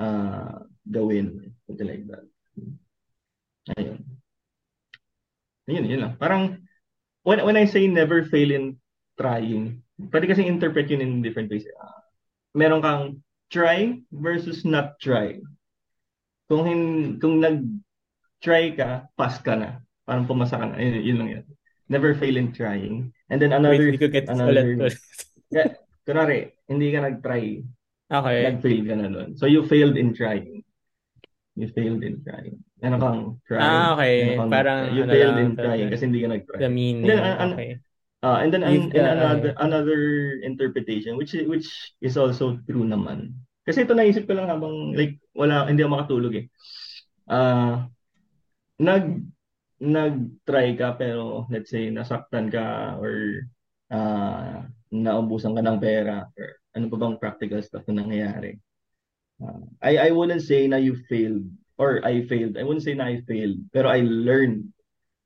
ah, 0.00 0.64
gawin. 0.88 1.54
Something 1.66 1.88
like 1.88 2.04
that. 2.08 2.24
Ayun. 3.76 3.98
Ayun, 5.64 5.84
yun 5.88 6.00
lang. 6.04 6.14
Parang 6.20 6.60
when 7.24 7.40
when 7.44 7.56
I 7.56 7.64
say 7.64 7.88
never 7.88 8.24
fail 8.28 8.52
in 8.52 8.76
trying, 9.16 9.80
pwede 10.12 10.28
kasi 10.28 10.44
interpret 10.44 10.92
yun 10.92 11.00
in 11.00 11.24
different 11.24 11.48
ways. 11.48 11.64
Ah, 11.80 12.04
meron 12.52 12.84
kang 12.84 13.24
try 13.48 13.96
versus 14.12 14.64
not 14.66 15.00
try. 15.00 15.40
Kung 16.50 16.68
hin, 16.68 16.82
kung 17.22 17.40
nag-try 17.40 18.76
ka, 18.76 19.08
pass 19.16 19.40
ka 19.40 19.56
na. 19.56 19.80
Parang 20.04 20.28
pumasa 20.28 20.60
ka 20.60 20.66
na. 20.68 20.76
Yun, 20.76 20.94
yun 21.00 21.18
lang 21.22 21.30
yan. 21.40 21.44
Never 21.88 22.12
fail 22.16 22.36
in 22.36 22.52
trying. 22.52 23.12
And 23.32 23.40
then 23.40 23.56
another, 23.56 23.92
wait, 23.92 24.00
get 24.00 24.28
another, 24.28 24.76
ulit. 24.76 24.96
yeah, 25.48 25.72
kunwari, 26.04 26.52
hindi 26.68 26.92
ka 26.92 27.00
nag-try. 27.00 27.64
Okay. 28.12 28.38
Nag-fail 28.44 28.82
ka 28.84 28.94
na 29.00 29.08
nun. 29.08 29.30
So 29.40 29.48
you 29.48 29.64
failed 29.64 29.96
in 29.96 30.12
trying. 30.12 30.63
You 31.54 31.70
failed 31.70 32.02
in 32.02 32.18
trying. 32.26 32.58
Ano 32.82 32.98
kang 32.98 33.20
try? 33.46 33.62
Ah, 33.62 33.94
okay. 33.94 34.34
Ano 34.34 34.42
kang, 34.42 34.50
Parang 34.50 34.80
you 34.90 35.02
ano 35.06 35.12
failed 35.14 35.36
lang, 35.38 35.46
in 35.46 35.52
trying 35.54 35.88
kasi 35.90 36.02
hindi 36.10 36.20
ka 36.22 36.28
nag-try. 36.34 36.58
the 36.58 36.70
meaning. 36.70 37.06
Then, 37.06 37.18
uh, 37.22 37.36
ano- 37.38 37.56
okay. 37.58 37.70
Uh, 38.24 38.40
and 38.40 38.50
then 38.56 38.64
an, 38.64 38.88
and 38.96 39.06
another 39.20 39.52
another 39.60 40.00
interpretation 40.40 41.20
which 41.20 41.36
is- 41.36 41.44
which 41.44 41.68
is 42.00 42.16
also 42.16 42.56
true 42.64 42.88
naman. 42.88 43.36
Kasi 43.68 43.84
ito 43.84 43.92
naisip 43.92 44.24
ko 44.24 44.32
lang 44.32 44.48
habang 44.48 44.96
like 44.96 45.20
wala 45.36 45.68
hindi 45.68 45.84
ako 45.84 45.92
makatulog 45.92 46.32
eh. 46.40 46.46
Ah 47.28 47.84
nag 48.80 49.22
nag-try 49.78 50.72
ka 50.74 50.96
pero 50.96 51.44
let's 51.52 51.68
say 51.68 51.92
nasaktan 51.92 52.48
ka 52.48 52.96
or 52.96 53.44
ah 53.92 54.64
naubusan 54.88 55.52
ka 55.52 55.60
ng 55.60 55.78
pera 55.78 56.24
or 56.34 56.48
ano 56.74 56.88
pa 56.88 56.96
bang 56.96 57.16
practical 57.20 57.60
stuff 57.60 57.84
na 57.92 58.02
nangyayari. 58.02 58.56
Ah, 59.42 59.58
I 59.82 60.08
I 60.08 60.10
wouldn't 60.14 60.42
say 60.46 60.66
na 60.70 60.78
you 60.78 60.94
failed 61.10 61.42
or 61.80 61.98
I 62.06 62.22
failed. 62.30 62.54
I 62.54 62.62
wouldn't 62.62 62.86
say 62.86 62.94
na 62.94 63.10
I 63.10 63.22
failed 63.26 63.58
pero 63.74 63.90
I 63.90 64.04
learned 64.06 64.70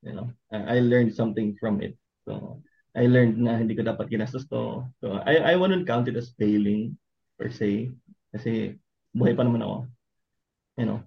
you 0.01 0.17
know 0.17 0.33
I 0.49 0.79
I 0.79 0.85
learned 0.85 1.13
something 1.13 1.57
from 1.61 1.85
it. 1.85 1.93
So 2.25 2.63
I 2.97 3.07
learned 3.07 3.39
na 3.39 3.55
hindi 3.61 3.77
ko 3.79 3.85
dapat 3.87 4.11
ginastos 4.11 4.49
to. 4.51 4.83
So, 4.99 5.23
I, 5.23 5.53
I 5.53 5.55
wouldn't 5.55 5.87
count 5.87 6.11
it 6.11 6.19
as 6.19 6.35
failing 6.35 6.99
per 7.39 7.47
se. 7.47 7.95
Kasi 8.35 8.75
buhay 9.15 9.39
pa 9.39 9.47
naman 9.47 9.63
ako. 9.63 9.87
You 10.75 10.87
know. 10.89 11.01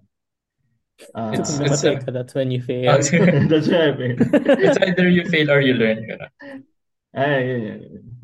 Uh, 1.12 1.36
It's- 1.36 1.60
it's 1.60 1.84
ka, 1.84 2.08
that's 2.08 2.32
when 2.32 2.48
you 2.48 2.64
fail. 2.64 2.96
Ah, 2.96 3.02
that's 3.50 3.68
what 3.68 3.92
happened. 3.92 4.24
it's 4.64 4.78
either 4.80 5.04
you 5.04 5.28
fail 5.28 5.52
or 5.52 5.60
you 5.60 5.76
learn. 5.76 6.00
Ganun. 6.06 6.32
Ay, 7.12 7.44
yun, 7.44 7.60
yun. 7.60 7.78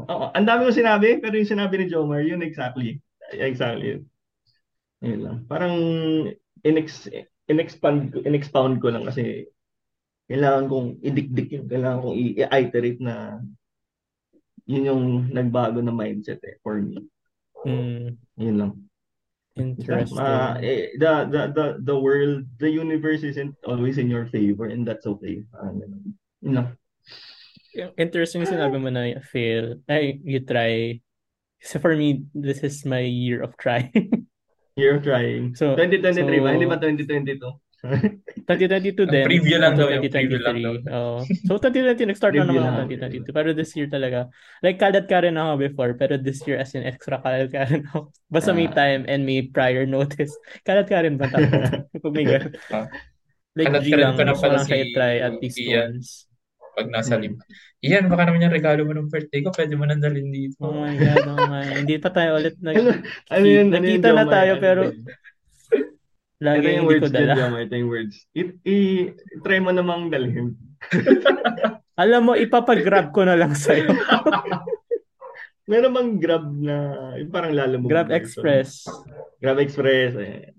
Oo, 0.08 0.32
ang 0.32 0.48
dami 0.48 0.64
ko 0.64 0.72
sinabi, 0.72 1.20
pero 1.20 1.36
yung 1.36 1.52
sinabi 1.52 1.76
ni 1.76 1.92
Jomar, 1.92 2.24
yun 2.24 2.40
exactly. 2.40 3.04
Exactly. 3.36 4.00
Yun. 5.02 5.10
Yun 5.10 5.20
lang. 5.22 5.38
Parang 5.46 5.76
inex, 6.64 7.08
inexpand, 7.46 8.14
inexpound 8.26 8.82
ko 8.82 8.90
lang 8.90 9.06
kasi 9.06 9.46
kailangan 10.28 10.68
kong 10.68 10.88
idikdik 11.00 11.48
yun. 11.54 11.66
Kailangan 11.66 12.00
kong 12.04 12.16
i-iterate 12.16 13.00
na 13.00 13.40
yun 14.68 14.88
yung 14.88 15.04
nagbago 15.32 15.80
na 15.80 15.94
mindset 15.94 16.44
eh, 16.44 16.60
for 16.60 16.76
me. 16.76 17.00
Hmm, 17.64 18.14
Yun 18.36 18.56
lang. 18.60 18.72
interesting. 19.58 20.22
Uh, 20.22 20.54
eh, 20.62 20.94
the, 20.94 21.26
the, 21.26 21.42
the, 21.50 21.66
the 21.82 21.96
world, 21.98 22.46
the 22.62 22.70
universe 22.70 23.24
isn't 23.24 23.56
always 23.66 23.98
in 23.98 24.06
your 24.06 24.26
favor 24.26 24.66
and 24.70 24.86
that's 24.86 25.06
okay. 25.06 25.42
Parang 25.50 25.82
ganun. 25.82 26.14
Yun 26.44 26.54
lang. 26.54 26.68
Interesting 27.98 28.42
yung 28.46 28.54
sinabi 28.54 28.76
mo 28.78 28.90
na 28.92 29.18
fail. 29.24 29.82
Ay, 29.90 30.20
you 30.22 30.38
try. 30.44 31.00
So 31.58 31.82
for 31.82 31.96
me, 31.96 32.28
this 32.34 32.62
is 32.62 32.86
my 32.86 33.02
year 33.02 33.42
of 33.42 33.58
trying. 33.58 34.28
You're 34.78 35.02
trying. 35.02 35.58
So- 35.58 35.74
2023 35.74 36.38
ba? 36.38 36.48
so- 36.48 36.54
Hindi 36.54 36.68
ba 36.70 36.78
2022? 36.78 37.42
2022 37.78 39.06
Ang 39.06 39.12
din. 39.12 39.22
preview 39.22 39.54
lang 39.54 39.78
daw, 39.78 39.86
yung 39.86 40.02
2023. 40.02 40.10
preview 40.26 40.38
lang 40.42 40.56
daw. 40.58 40.74
Oo. 40.90 41.16
So 41.46 41.62
2020, 41.62 42.10
nag-start 42.10 42.34
na 42.34 42.42
naman 42.42 42.58
lang. 42.58 42.74
ako 42.74 42.90
2022. 42.90 43.30
Pero 43.30 43.48
this 43.54 43.70
year 43.74 43.86
talaga, 43.86 44.26
like 44.62 44.78
kalat 44.78 45.06
ka 45.06 45.22
rin 45.22 45.34
ako 45.34 45.52
before, 45.60 45.94
pero 45.94 46.18
this 46.18 46.42
year 46.42 46.58
as 46.58 46.74
in 46.74 46.82
extra 46.82 47.18
kalat 47.18 47.50
ka 47.50 47.66
rin 47.66 47.86
ako. 47.86 48.10
Basta 48.34 48.50
may 48.50 48.66
Ah. 48.66 48.74
time 48.74 49.06
and 49.06 49.22
may 49.22 49.46
prior 49.46 49.86
notice. 49.86 50.34
Kalat 50.62 50.86
ka 50.86 51.02
rin 51.02 51.14
ba 51.14 51.26
tayo? 51.26 51.46
Pag 51.86 52.14
may 52.16 52.26
ganun. 52.26 52.50
Ah. 52.68 52.86
Like 53.54 53.70
Kalat 53.70 53.82
G 53.82 53.88
ka 53.88 53.94
rin 53.94 54.02
lang, 54.04 54.14
pa 54.14 54.22
na 54.22 54.32
gusto 54.32 54.42
pala 54.42 54.54
lang 54.56 54.66
kayo 54.66 54.84
si 54.84 54.94
try 54.94 55.14
at 55.18 55.34
least 55.38 55.58
once. 55.64 56.08
Pag 56.74 56.86
nasa 56.90 57.14
Hmm. 57.14 57.22
lima. 57.26 57.38
Iyan, 57.78 58.10
baka 58.10 58.26
naman 58.26 58.42
yung 58.42 58.52
regalo 58.52 58.82
mo 58.82 58.90
ng 58.90 59.06
birthday 59.06 59.38
ko. 59.38 59.54
Pwede 59.54 59.78
mo 59.78 59.86
nang 59.86 60.02
dalhin 60.02 60.34
dito. 60.34 60.58
Oh 60.58 60.74
my 60.74 60.98
God, 60.98 61.24
oh 61.30 61.46
my. 61.46 61.62
Hindi 61.78 61.94
pa 62.02 62.10
tayo 62.10 62.34
ulit 62.34 62.58
nag... 62.58 62.74
Ano, 62.74 62.90
ano 62.90 62.98
yun? 62.98 63.30
Ano 63.30 63.46
yun, 63.46 63.66
Nakita 63.70 64.08
na 64.10 64.14
Jomar? 64.18 64.34
tayo, 64.34 64.52
Ano 64.52 64.60
pero 64.60 64.80
yun? 64.82 64.96
lagi 66.38 66.58
Ito 66.58 66.66
yung 66.66 66.78
hindi 66.78 66.82
ko 66.82 66.90
words 66.90 67.10
dyan, 67.10 67.28
dala. 67.34 67.58
Ito 67.62 67.74
yung 67.74 67.90
words. 67.90 68.14
I, 68.34 68.42
i- 68.62 69.10
try 69.42 69.58
mo 69.58 69.70
namang 69.70 70.10
dalhin. 70.10 70.54
Alam 72.02 72.20
mo, 72.22 72.32
ipapagrab 72.34 73.10
ko 73.10 73.22
na 73.22 73.34
lang 73.34 73.54
sa'yo. 73.54 73.90
Meron 75.70 75.92
bang 75.92 76.10
Grab 76.16 76.46
na, 76.48 76.76
yung 77.14 77.30
parang 77.30 77.52
lalamog. 77.52 77.90
Grab 77.90 78.08
version? 78.08 78.22
Express. 78.24 78.70
Grab 79.38 79.58
Express. 79.60 80.12
Eh. 80.16 80.56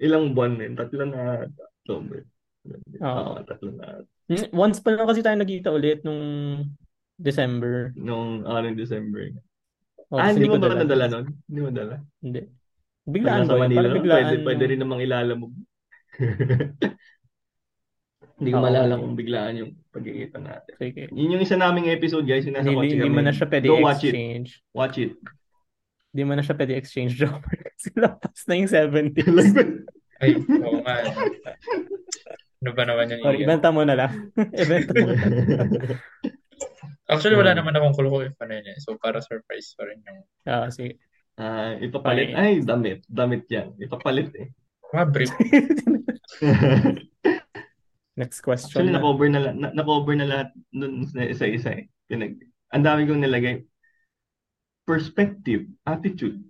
Ilang 0.06 0.32
buwan 0.32 0.56
din? 0.56 0.72
Tatlo 0.74 1.04
na. 1.04 1.44
October. 1.84 2.24
Na. 3.00 4.04
Mm, 4.28 4.52
Once 4.52 4.78
pa 4.84 4.92
lang 4.92 5.08
kasi 5.08 5.24
tayo 5.24 5.36
nagkita 5.40 5.72
ulit 5.72 6.04
nung 6.04 6.20
December. 7.16 7.90
Nung 7.96 8.44
ano, 8.44 8.70
December. 8.76 9.32
Oh, 10.10 10.18
ah, 10.18 10.30
hindi 10.30 10.50
mo 10.50 10.58
ba 10.58 10.68
dala. 10.68 10.82
nadala 10.84 11.06
nun? 11.08 11.26
Hindi 11.46 11.60
mo 11.62 11.70
dala? 11.70 11.94
Hindi. 12.18 12.42
Biglaan 13.06 13.46
ba? 13.46 13.56
Manila, 13.56 13.80
Parang 13.86 13.96
biglaan. 13.96 14.24
pwede, 14.26 14.44
pwede 14.44 14.64
rin 14.68 14.80
namang 14.82 15.00
ilalamog. 15.02 15.52
Hindi 18.40 18.56
ko 18.56 18.58
Oo. 18.64 18.66
malala 18.72 18.96
kung 18.96 19.12
biglaan 19.20 19.54
yung 19.60 19.70
pagkikita 19.92 20.40
natin. 20.40 20.72
Sige. 20.80 21.12
Yun 21.12 21.36
yung 21.36 21.44
isa 21.44 21.60
naming 21.60 21.92
episode, 21.92 22.24
guys. 22.24 22.48
Yung 22.48 22.56
nasa 22.56 22.72
Hindi, 22.72 22.96
hindi 22.96 23.04
kami. 23.04 23.12
mo 23.12 23.20
na 23.20 23.36
siya 23.36 23.46
pwede 23.52 23.66
Go 23.68 23.84
watch 23.84 24.00
it. 24.00 24.16
exchange. 24.16 24.48
Watch 24.72 24.96
it. 24.96 25.12
Hindi 26.10 26.22
mo 26.24 26.32
na 26.32 26.42
siya 26.42 26.56
pwede 26.56 26.72
exchange 26.72 27.12
jobber 27.20 27.56
kasi 27.76 27.92
lapas 27.92 28.40
na 28.48 28.54
yung 28.56 28.70
70. 28.72 29.20
Ay, 30.24 30.40
oo 30.40 30.80
nga. 30.80 30.96
Ano 32.60 32.76
ba 32.76 32.84
naman 32.84 33.08
yan? 33.08 33.20
Or 33.24 33.32
ibenta 33.32 33.72
mo 33.72 33.80
na 33.82 33.96
lang. 33.96 34.12
ibenta 34.62 34.92
mo. 34.92 35.16
Actually, 37.08 37.40
wala 37.40 37.56
Hmm. 37.56 37.64
naman 37.64 37.74
akong 37.74 37.96
kulo 37.96 38.20
if 38.22 38.36
ano 38.38 38.52
yun 38.54 38.68
eh. 38.68 38.76
So, 38.78 39.00
para 39.00 39.18
surprise 39.24 39.72
pa 39.74 39.88
rin 39.88 39.98
yung 40.04 40.20
Ah, 40.44 40.68
sige. 40.68 41.00
Ah, 41.40 41.72
ipapalit. 41.80 42.30
Okay. 42.30 42.36
Ay, 42.36 42.52
damit. 42.60 43.00
Damit 43.08 43.48
yan. 43.48 43.72
Ipapalit 43.80 44.28
eh. 44.36 44.52
mga 44.92 45.06
brief. 45.08 45.30
Next 48.20 48.42
question. 48.42 48.68
Actually, 48.84 48.92
na. 48.92 48.98
na-cover 49.00 49.28
na, 49.30 49.40
la- 49.40 49.56
na, 49.56 49.68
na-cover 49.72 50.14
na 50.18 50.26
lahat 50.28 50.48
dun 50.68 51.06
sa 51.08 51.24
isa-isa 51.24 51.70
eh. 51.72 51.88
Pinag, 52.04 52.36
ang 52.68 52.84
dami 52.84 53.08
kong 53.08 53.22
nilagay. 53.24 53.64
Perspective, 54.84 55.64
attitude. 55.86 56.42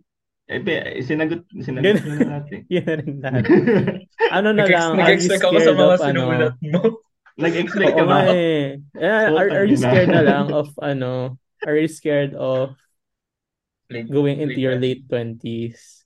Eh, 0.51 0.59
be, 0.59 0.73
sinagot, 1.05 1.47
sinagot 1.63 2.03
ko 2.03 2.09
na 2.11 2.27
lahat 2.27 2.47
eh. 2.51 2.61
Yan 2.75 2.85
na 2.85 2.95
rin 2.99 3.15
lahat. 3.23 3.45
Ano 4.29 4.53
na 4.53 4.69
lang, 4.69 5.01
are 5.01 5.17
you 5.17 5.25
Nag-expect 5.25 5.43
ako 5.49 5.57
sa 5.57 5.73
scared 5.73 5.81
mga 5.81 5.89
of 5.97 6.03
ano? 6.05 6.21
mo. 6.29 6.79
Nag-expect 7.41 7.95
ka 7.97 8.05
ba? 8.05 8.19
eh. 8.29 8.77
Eh, 9.01 9.09
are, 9.33 9.49
are 9.49 9.67
you 9.67 9.79
scared 9.81 10.13
na 10.13 10.21
lang 10.21 10.53
of 10.53 10.69
ano? 10.77 11.41
Are 11.65 11.77
you 11.81 11.89
scared 11.89 12.37
of 12.37 12.77
Late- 13.89 14.13
going 14.13 14.39
into 14.45 14.61
late 14.61 14.65
your 14.65 14.77
late 14.77 15.03
twenties? 15.09 16.05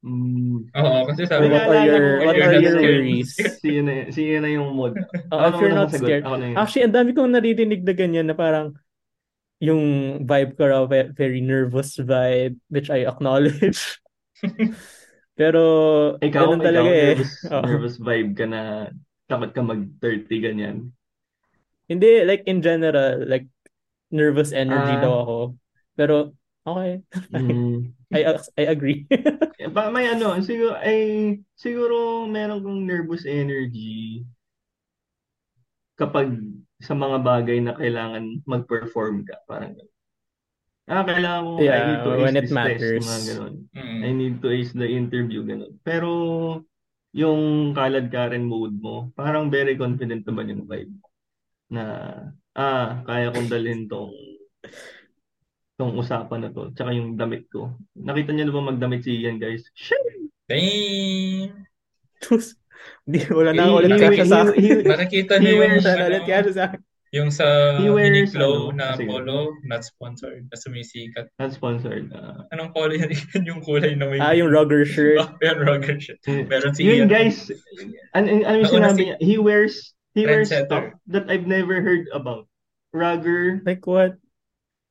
Mm, 0.00 0.64
Oo, 0.72 0.98
kasi 1.12 1.28
sabi 1.28 1.52
what 1.52 1.68
are 1.68 1.84
your 1.84 2.04
what 2.24 2.32
are 2.36 2.56
your 2.56 2.76
worries? 2.80 3.36
si 3.60 3.68
yun 3.76 3.84
na, 3.84 4.08
si 4.08 4.20
yun 4.32 4.40
na 4.44 4.50
yung 4.52 4.72
mood. 4.72 4.96
Uh, 5.28 5.48
Ako 5.48 5.48
if 5.48 5.60
you're 5.60 5.76
not 5.76 5.90
scared. 5.92 6.24
Ako 6.24 6.36
na 6.40 6.46
yun. 6.52 6.56
Actually, 6.56 6.84
ang 6.88 6.96
dami 6.96 7.10
kong 7.12 7.32
naririnig 7.36 7.84
na 7.84 7.92
ganyan 7.92 8.24
na 8.28 8.36
parang 8.36 8.72
yung 9.60 9.82
vibe 10.24 10.56
ko 10.56 10.62
raw, 10.72 10.82
ve- 10.88 11.12
very 11.12 11.44
nervous 11.44 12.00
vibe, 12.00 12.56
which 12.72 12.88
I 12.88 13.04
acknowledge. 13.04 14.00
Pero, 15.40 15.62
Ikaw, 16.20 16.28
ganun 16.52 16.60
ikaw, 16.60 16.68
talaga 16.68 16.90
eh. 16.92 17.16
nervous, 17.16 17.32
Oo. 17.56 17.64
nervous 17.64 17.96
vibe 17.96 18.32
ka 18.36 18.44
na 18.44 18.60
takot 19.24 19.50
ka 19.56 19.62
mag-30 19.64 20.34
ganyan. 20.36 20.76
Hindi, 21.88 22.28
like 22.28 22.44
in 22.44 22.60
general, 22.60 23.24
like 23.24 23.48
nervous 24.12 24.52
energy 24.52 24.94
Ah. 24.94 25.00
daw 25.00 25.12
ako. 25.24 25.38
Pero, 25.96 26.14
okay. 26.68 27.00
Mm. 27.32 27.96
I, 28.12 28.20
I 28.60 28.64
agree. 28.68 29.08
Eh, 29.60 29.68
Ba, 29.68 29.92
may 29.92 30.08
ano, 30.08 30.40
siguro, 30.40 30.72
ay, 30.80 31.36
siguro 31.52 32.24
meron 32.24 32.64
kong 32.64 32.80
nervous 32.88 33.28
energy 33.28 34.24
kapag 36.00 36.32
sa 36.80 36.96
mga 36.96 37.20
bagay 37.20 37.60
na 37.60 37.76
kailangan 37.76 38.40
mag-perform 38.48 39.28
ka. 39.28 39.36
Parang. 39.44 39.76
Ah, 40.90 41.06
kailangan 41.06 41.42
mo, 41.46 41.50
I 41.56 41.62
Yeah, 41.62 41.82
need 41.86 42.00
to 42.02 42.10
when 42.10 42.20
ace 42.26 42.34
it 42.34 42.42
this 42.42 42.50
matters. 42.50 42.82
test, 42.82 43.06
mga 43.06 43.22
ganun. 43.30 43.54
Mm. 43.72 44.00
I 44.02 44.10
need 44.10 44.36
to 44.42 44.48
ace 44.50 44.72
the 44.72 44.88
interview, 44.90 45.46
ganun. 45.46 45.78
Pero, 45.80 46.10
yung 47.12 47.40
kalad 47.72 48.10
Karen 48.10 48.42
mode 48.42 48.74
mo, 48.74 49.14
parang 49.14 49.46
very 49.48 49.74
confident 49.74 50.26
naman 50.26 50.50
yung 50.50 50.62
vibe. 50.66 50.90
Na, 51.70 51.82
ah, 52.52 53.00
kaya 53.02 53.30
kong 53.30 53.46
dalhin 53.46 53.86
tong 53.86 54.10
tong 55.74 55.94
usapan 55.94 56.44
na 56.44 56.50
to. 56.50 56.74
Tsaka 56.74 56.90
yung 56.90 57.14
damit 57.14 57.46
ko. 57.48 57.72
Nakita 57.94 58.34
niyo 58.34 58.44
na 58.44 58.54
ba 58.54 58.68
magdamit 58.68 59.00
si 59.00 59.16
Ian, 59.16 59.38
guys? 59.38 59.64
Shit! 59.72 59.96
Damn! 60.44 61.64
Tapos, 62.18 62.58
Di, 63.04 63.24
wala 63.28 63.52
na 63.52 63.70
ulit 63.70 63.92
he- 63.92 64.02
kasya 64.02 64.26
sa 64.28 64.38
akin. 64.42 64.84
Nakikita 64.84 65.38
niyo 65.38 65.50
yung, 65.54 65.60
wears- 65.62 65.80
Wala 65.80 65.94
na 65.94 66.00
ano, 66.00 66.10
ulit 66.10 66.24
kasya 66.26 66.52
sa 66.52 66.62
akin. 66.68 66.80
Yung 67.10 67.30
sa 67.30 67.74
He 67.78 67.90
wears, 67.90 68.30
Uniqlo 68.30 68.70
ano, 68.70 68.78
na 68.78 68.94
sige. 68.94 69.10
polo, 69.10 69.50
not 69.66 69.82
sponsored, 69.82 70.46
na 70.46 70.56
sumisikat. 70.56 71.26
Not 71.42 71.50
sponsored. 71.50 72.06
ah. 72.14 72.46
Anong 72.54 72.70
color 72.70 72.94
yan? 72.94 73.10
Yan 73.10 73.44
yung 73.50 73.60
kulay 73.62 73.98
na 73.98 74.06
may... 74.06 74.22
Ah, 74.22 74.30
yung 74.30 74.46
rugger 74.46 74.86
shirt. 74.86 75.18
Oh, 75.18 75.30
yan, 75.42 75.58
rugger 75.58 75.98
shit. 75.98 76.22
Meron 76.26 76.70
si 76.74 76.86
Yun 76.86 77.10
guys, 77.10 77.50
ano, 78.14 78.46
ano 78.46 78.56
yung 78.62 78.70
sinabi 78.70 78.94
si- 78.94 79.06
niya? 79.10 79.16
He 79.18 79.34
wears 79.38 79.90
he 80.14 80.26
wears 80.26 80.50
stuff 80.50 80.94
that 81.10 81.26
I've 81.30 81.46
never 81.46 81.82
heard 81.82 82.06
about. 82.14 82.46
Rugger, 82.94 83.62
Like 83.66 83.86
what? 83.86 84.18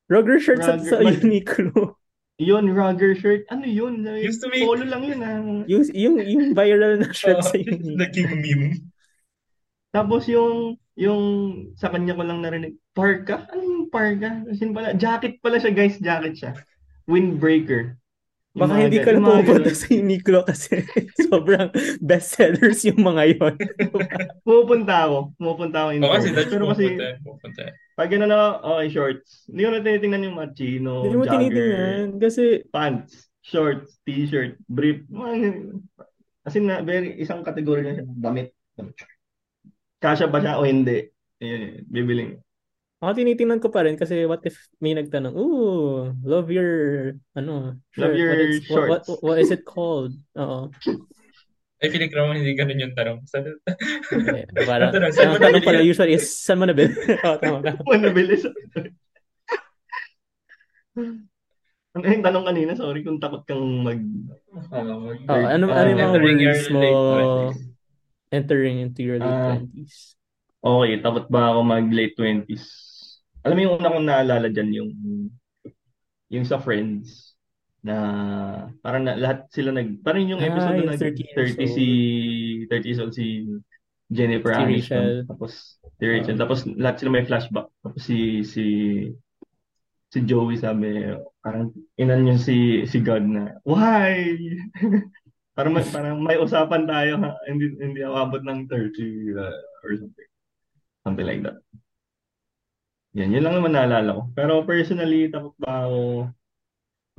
Rugger 0.07 0.39
shirt 0.39 0.63
sa, 0.63 0.75
Rugger- 0.75 0.89
sa 0.89 0.95
mag- 1.03 1.19
Uniqlo. 1.23 1.95
Yun, 2.39 2.71
rugger 2.71 3.15
shirt. 3.19 3.43
Ano 3.51 3.67
yun? 3.67 4.07
Used 4.15 4.39
to 4.39 4.47
be- 4.47 4.63
Polo 4.63 4.87
lang 4.87 5.03
yun 5.03 5.19
ah. 5.19 5.39
Yung, 5.67 5.83
yung, 5.91 6.15
yung 6.23 6.43
viral 6.55 7.03
na 7.03 7.11
shirt 7.11 7.39
Oh, 7.43 7.43
sa 7.43 7.55
Uniqlo. 7.59 7.99
naging 7.99 8.31
meme. 8.39 8.79
Tapos 9.91 10.23
yung, 10.31 10.79
yung 10.99 11.23
sa 11.79 11.87
kanya 11.87 12.11
ko 12.11 12.27
lang 12.27 12.43
narinig, 12.43 12.75
parka? 12.91 13.47
Ano 13.55 13.63
yung 13.63 13.87
parka? 13.87 14.43
Kasi 14.43 14.67
pala, 14.75 14.91
jacket 14.99 15.39
pala 15.39 15.55
siya 15.55 15.71
guys, 15.71 15.95
jacket 15.95 16.35
siya. 16.35 16.51
Windbreaker. 17.07 17.95
Yung 18.57 18.61
Baka 18.65 18.73
hindi 18.83 18.99
ka 18.99 19.15
na 19.15 19.23
mga 19.23 19.45
pupunta 19.47 19.71
sa 19.71 19.87
Uniqlo 19.93 20.39
kasi 20.43 20.83
sobrang 21.31 21.71
bestsellers 22.03 22.83
yung 22.83 22.99
mga 22.99 23.23
yon. 23.37 23.55
Pupunta 24.49 25.07
ako. 25.07 25.17
Pupunta 25.39 25.77
ako 25.87 25.89
Oo, 25.95 26.11
kasi 26.11 26.27
fairness. 26.27 26.35
that's 26.35 26.51
Pero 26.51 26.65
kasi, 26.67 26.85
pupunta. 26.91 27.07
pupunta. 27.23 27.63
pag 27.95 28.09
gano'n 28.11 28.29
na, 28.33 28.39
okay, 28.59 28.87
shorts. 28.91 29.29
Hindi 29.47 29.61
ko 29.63 29.69
na 29.71 29.85
tinitingnan 29.85 30.25
yung 30.27 30.37
mga 30.41 30.51
chino, 30.57 30.91
Hindi 31.07 31.15
mo 31.15 31.23
jogger, 31.23 31.33
tinitingnan 31.39 32.07
kasi 32.19 32.43
pants, 32.73 33.31
shorts, 33.39 34.01
t-shirt, 34.03 34.59
brief. 34.67 35.07
As 36.43 36.57
in, 36.57 36.67
na, 36.67 36.83
very, 36.83 37.15
isang 37.21 37.45
kategory 37.45 37.87
lang 37.87 38.01
siya. 38.01 38.07
Damit. 38.11 38.51
Kasya 39.99 40.27
ba 40.27 40.39
siya 40.39 40.57
o 40.57 40.63
hindi? 40.63 41.11
Ayun, 41.39 41.83
bibiling. 41.87 42.31
ako 42.99 43.15
tinitingnan 43.15 43.63
ko 43.63 43.71
pa 43.71 43.87
rin 43.87 43.95
kasi 43.95 44.27
what 44.27 44.43
if 44.43 44.59
may 44.79 44.91
nagtanong, 44.91 45.31
ooh, 45.31 46.11
love 46.19 46.51
your, 46.51 47.15
ano, 47.31 47.79
Love 47.95 48.11
shirt. 48.11 48.19
your 48.19 48.31
what, 48.31 48.43
is, 48.43 48.55
what, 48.67 48.83
what, 48.87 49.01
shorts." 49.07 49.23
what 49.23 49.37
is 49.39 49.51
it 49.51 49.63
called? 49.63 50.11
Oo. 50.35 50.67
Ay, 51.79 51.87
feeling 51.95 52.11
ko 52.11 52.19
naman 52.19 52.43
hindi 52.43 52.59
ganun 52.59 52.75
yung 52.75 52.91
tanong. 52.91 53.23
Sa- 53.23 53.39
Eh, 53.39 54.43
Parang, 54.67 54.91
Tanong, 54.91 55.15
saan 55.15 55.31
mo 55.31 55.39
ang 55.39 55.47
tanong 55.47 55.63
nabili 55.63 55.67
pala 55.71 55.79
usually 55.79 56.11
is, 56.11 56.27
saan 56.27 56.59
mo 56.59 56.67
nabili? 56.67 56.91
Oo, 57.23 57.39
tama 57.39 57.63
ka. 57.63 57.71
Ano 57.79 57.99
nabilis? 58.03 58.43
Ano 61.89 62.05
yung 62.05 62.21
tanong 62.21 62.45
kanina? 62.45 62.71
Sorry 62.77 63.01
kung 63.01 63.17
takot 63.17 63.47
kang 63.47 63.63
mag... 63.81 63.97
Oo, 64.69 65.09
Oh, 65.25 65.45
ano, 65.47 65.65
ano 65.73 65.87
yung 65.89 65.99
mga 65.99 66.11
worries 66.13 66.67
mo 66.69 66.79
late 66.83 66.93
20s. 66.93 67.59
Entering 68.31 68.79
into 68.79 69.01
your 69.01 69.17
late 69.17 69.27
Ah. 69.27 69.57
20s? 69.57 70.15
Okay, 70.59 70.99
takot 70.99 71.25
ba 71.31 71.55
ako 71.55 71.59
mag 71.63 71.87
late 71.89 72.15
20s? 72.19 72.63
Alam 73.47 73.55
mo 73.55 73.61
yung 73.63 73.75
una 73.79 73.89
kong 73.89 74.07
naalala 74.07 74.47
dyan, 74.51 74.69
yung 74.75 74.91
yung 76.29 76.45
sa 76.45 76.59
Friends 76.59 77.33
na 77.79 77.95
parang 78.83 79.07
na, 79.07 79.15
lahat 79.15 79.47
sila 79.55 79.71
nag 79.71 80.03
parang 80.03 80.27
yung 80.27 80.43
Ah, 80.43 80.51
episode 80.51 80.75
yung 80.83 80.91
na 80.91 80.93
nag 80.93 80.99
30 80.99 81.23
years 81.31 81.55
30 81.55 81.63
si 81.71 81.85
30 82.67 82.85
years 82.91 82.99
old 82.99 83.15
si 83.15 83.47
Jennifer 84.11 84.51
Si 84.51 84.59
Aniston 84.59 84.99
Rachel. 84.99 85.13
tapos 85.25 85.51
si 85.95 86.03
Rachel 86.03 86.35
Oo. 86.35 86.41
tapos 86.43 86.59
lahat 86.75 86.95
sila 86.99 87.09
may 87.15 87.23
flashback 87.23 87.71
tapos 87.79 88.01
si 88.03 88.43
si 88.43 88.65
si 90.11 90.19
Joey 90.27 90.59
sabi 90.59 91.07
parang 91.39 91.71
inan 91.95 92.27
niya 92.27 92.35
si 92.35 92.83
si 92.83 92.99
God 92.99 93.23
na 93.25 93.55
why 93.63 94.27
parang 95.53 95.73
may, 95.75 95.85
parang 95.95 96.17
may 96.21 96.37
usapan 96.37 96.83
tayo 96.85 97.13
ha 97.21 97.31
hindi 97.47 97.73
hindi 97.79 97.99
ako 98.03 98.15
abot 98.15 98.41
ng 98.43 98.59
30 98.67 99.37
uh, 99.37 99.59
or 99.85 99.91
something 99.97 100.29
something 101.05 101.27
like 101.27 101.41
that 101.45 101.57
yan 103.17 103.33
yun 103.33 103.41
lang 103.41 103.57
naman 103.57 103.73
naalala 103.73 104.17
ko 104.17 104.23
pero 104.37 104.61
personally 104.67 105.29
takot 105.29 105.55
ba 105.57 105.89
ako 105.89 106.29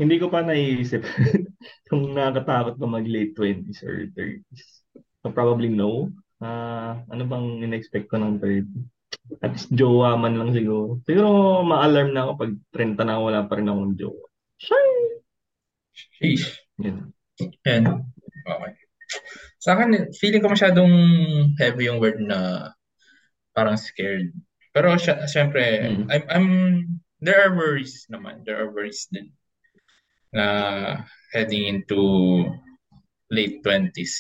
hindi 0.01 0.17
ko 0.17 0.33
pa 0.33 0.41
naiisip 0.41 1.05
kung 1.93 2.17
nakakatakot 2.17 2.81
ba 2.81 2.87
mag 2.89 3.05
late 3.05 3.37
20s 3.37 3.85
or 3.85 4.09
30s. 4.17 4.65
So 5.21 5.29
probably 5.29 5.69
no. 5.69 6.09
Ah, 6.41 7.05
ano 7.13 7.29
bang 7.29 7.61
in-expect 7.69 8.09
ko 8.09 8.17
ng 8.17 8.41
30? 8.41 8.65
At 9.45 9.53
least 9.53 9.69
jowa 9.77 10.17
man 10.17 10.41
lang 10.41 10.57
siguro. 10.57 11.05
Siguro 11.05 11.61
ma-alarm 11.61 12.17
na 12.17 12.25
ako 12.25 12.33
pag 12.41 12.53
30 12.73 13.05
na 13.05 13.21
ako, 13.21 13.23
wala 13.29 13.41
pa 13.45 13.55
rin 13.61 13.69
akong 13.69 13.95
jowa. 14.01 14.25
Shy! 14.57 14.89
Sheesh. 15.93 16.57
Yan. 16.81 17.13
And, 17.69 18.09
okay. 18.47 18.73
Sa 19.61 19.77
akin, 19.77 20.15
feeling 20.17 20.41
ko 20.41 20.49
masyadong 20.49 20.95
heavy 21.59 21.91
yung 21.91 22.01
word 22.01 22.23
na 22.23 22.71
parang 23.53 23.77
scared. 23.77 24.33
Pero 24.71 24.95
sy- 24.97 25.27
syempre, 25.27 25.83
Mm. 25.83 26.07
I'm, 26.09 26.25
I'm, 26.31 26.49
there 27.19 27.43
are 27.43 27.53
worries 27.53 28.07
naman. 28.09 28.47
There 28.47 28.57
are 28.57 28.71
worries 28.71 29.11
din 29.11 29.35
na 30.31 31.03
heading 31.35 31.67
into 31.67 31.99
late 33.35 33.63
20s. 33.67 34.15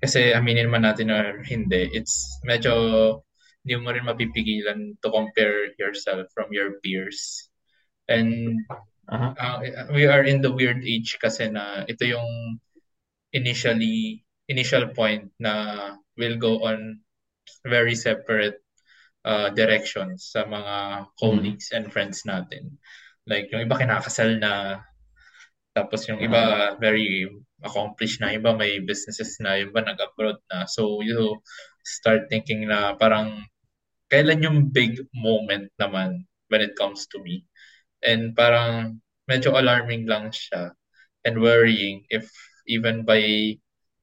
Kasi 0.00 0.36
aminin 0.36 0.68
man 0.68 0.84
natin 0.84 1.08
or 1.08 1.40
hindi, 1.44 1.88
it's 1.92 2.40
medyo 2.44 2.72
hindi 3.64 3.82
mo 3.82 3.90
rin 3.90 4.06
mapipigilan 4.06 4.94
to 5.00 5.08
compare 5.10 5.72
yourself 5.80 6.28
from 6.36 6.52
your 6.52 6.78
peers. 6.84 7.50
And 8.06 8.62
Aha. 9.10 9.34
uh, 9.34 9.58
we 9.90 10.06
are 10.06 10.22
in 10.22 10.38
the 10.38 10.52
weird 10.52 10.86
age 10.86 11.18
kasi 11.18 11.50
na 11.50 11.82
ito 11.88 12.06
yung 12.06 12.60
initially 13.36 14.24
initial 14.48 14.88
point 14.96 15.28
na 15.36 15.92
will 16.16 16.40
go 16.40 16.64
on 16.64 17.04
very 17.68 17.92
separate 17.92 18.56
uh, 19.28 19.52
directions 19.52 20.32
sa 20.32 20.48
mga 20.48 21.06
colleagues 21.20 21.74
and 21.76 21.92
friends 21.92 22.24
natin. 22.24 22.80
Like 23.28 23.52
yung 23.52 23.68
iba 23.68 23.76
kinakasal 23.76 24.40
na 24.40 24.80
tapos 25.76 26.08
yung 26.08 26.24
iba 26.24 26.72
very 26.80 27.28
accomplished 27.60 28.24
na, 28.24 28.32
iba 28.32 28.56
may 28.56 28.80
businesses 28.80 29.36
na, 29.44 29.60
yung 29.60 29.76
iba 29.76 29.84
nag-abroad 29.84 30.40
na. 30.48 30.64
So 30.64 31.04
you 31.04 31.44
start 31.84 32.32
thinking 32.32 32.72
na 32.72 32.96
parang 32.96 33.44
kailan 34.08 34.40
yung 34.40 34.72
big 34.72 35.04
moment 35.12 35.68
naman 35.76 36.24
when 36.48 36.64
it 36.64 36.72
comes 36.80 37.04
to 37.12 37.20
me. 37.20 37.44
And 38.00 38.32
parang 38.32 39.04
medyo 39.28 39.52
alarming 39.52 40.08
lang 40.08 40.32
siya 40.32 40.72
and 41.28 41.42
worrying 41.42 42.08
if 42.08 42.30
even 42.66 43.02
by 43.06 43.20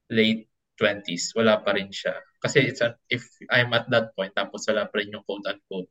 late 0.09 0.49
20s, 0.79 1.35
wala 1.37 1.61
pa 1.61 1.77
rin 1.77 1.93
siya. 1.93 2.17
Kasi 2.41 2.65
it's 2.67 2.81
a, 2.81 2.97
if 3.07 3.23
I'm 3.51 3.71
at 3.71 3.87
that 3.93 4.11
point, 4.17 4.33
tapos 4.35 4.67
wala 4.67 4.89
pa 4.89 4.99
rin 4.99 5.13
yung 5.13 5.23
quote-unquote 5.23 5.87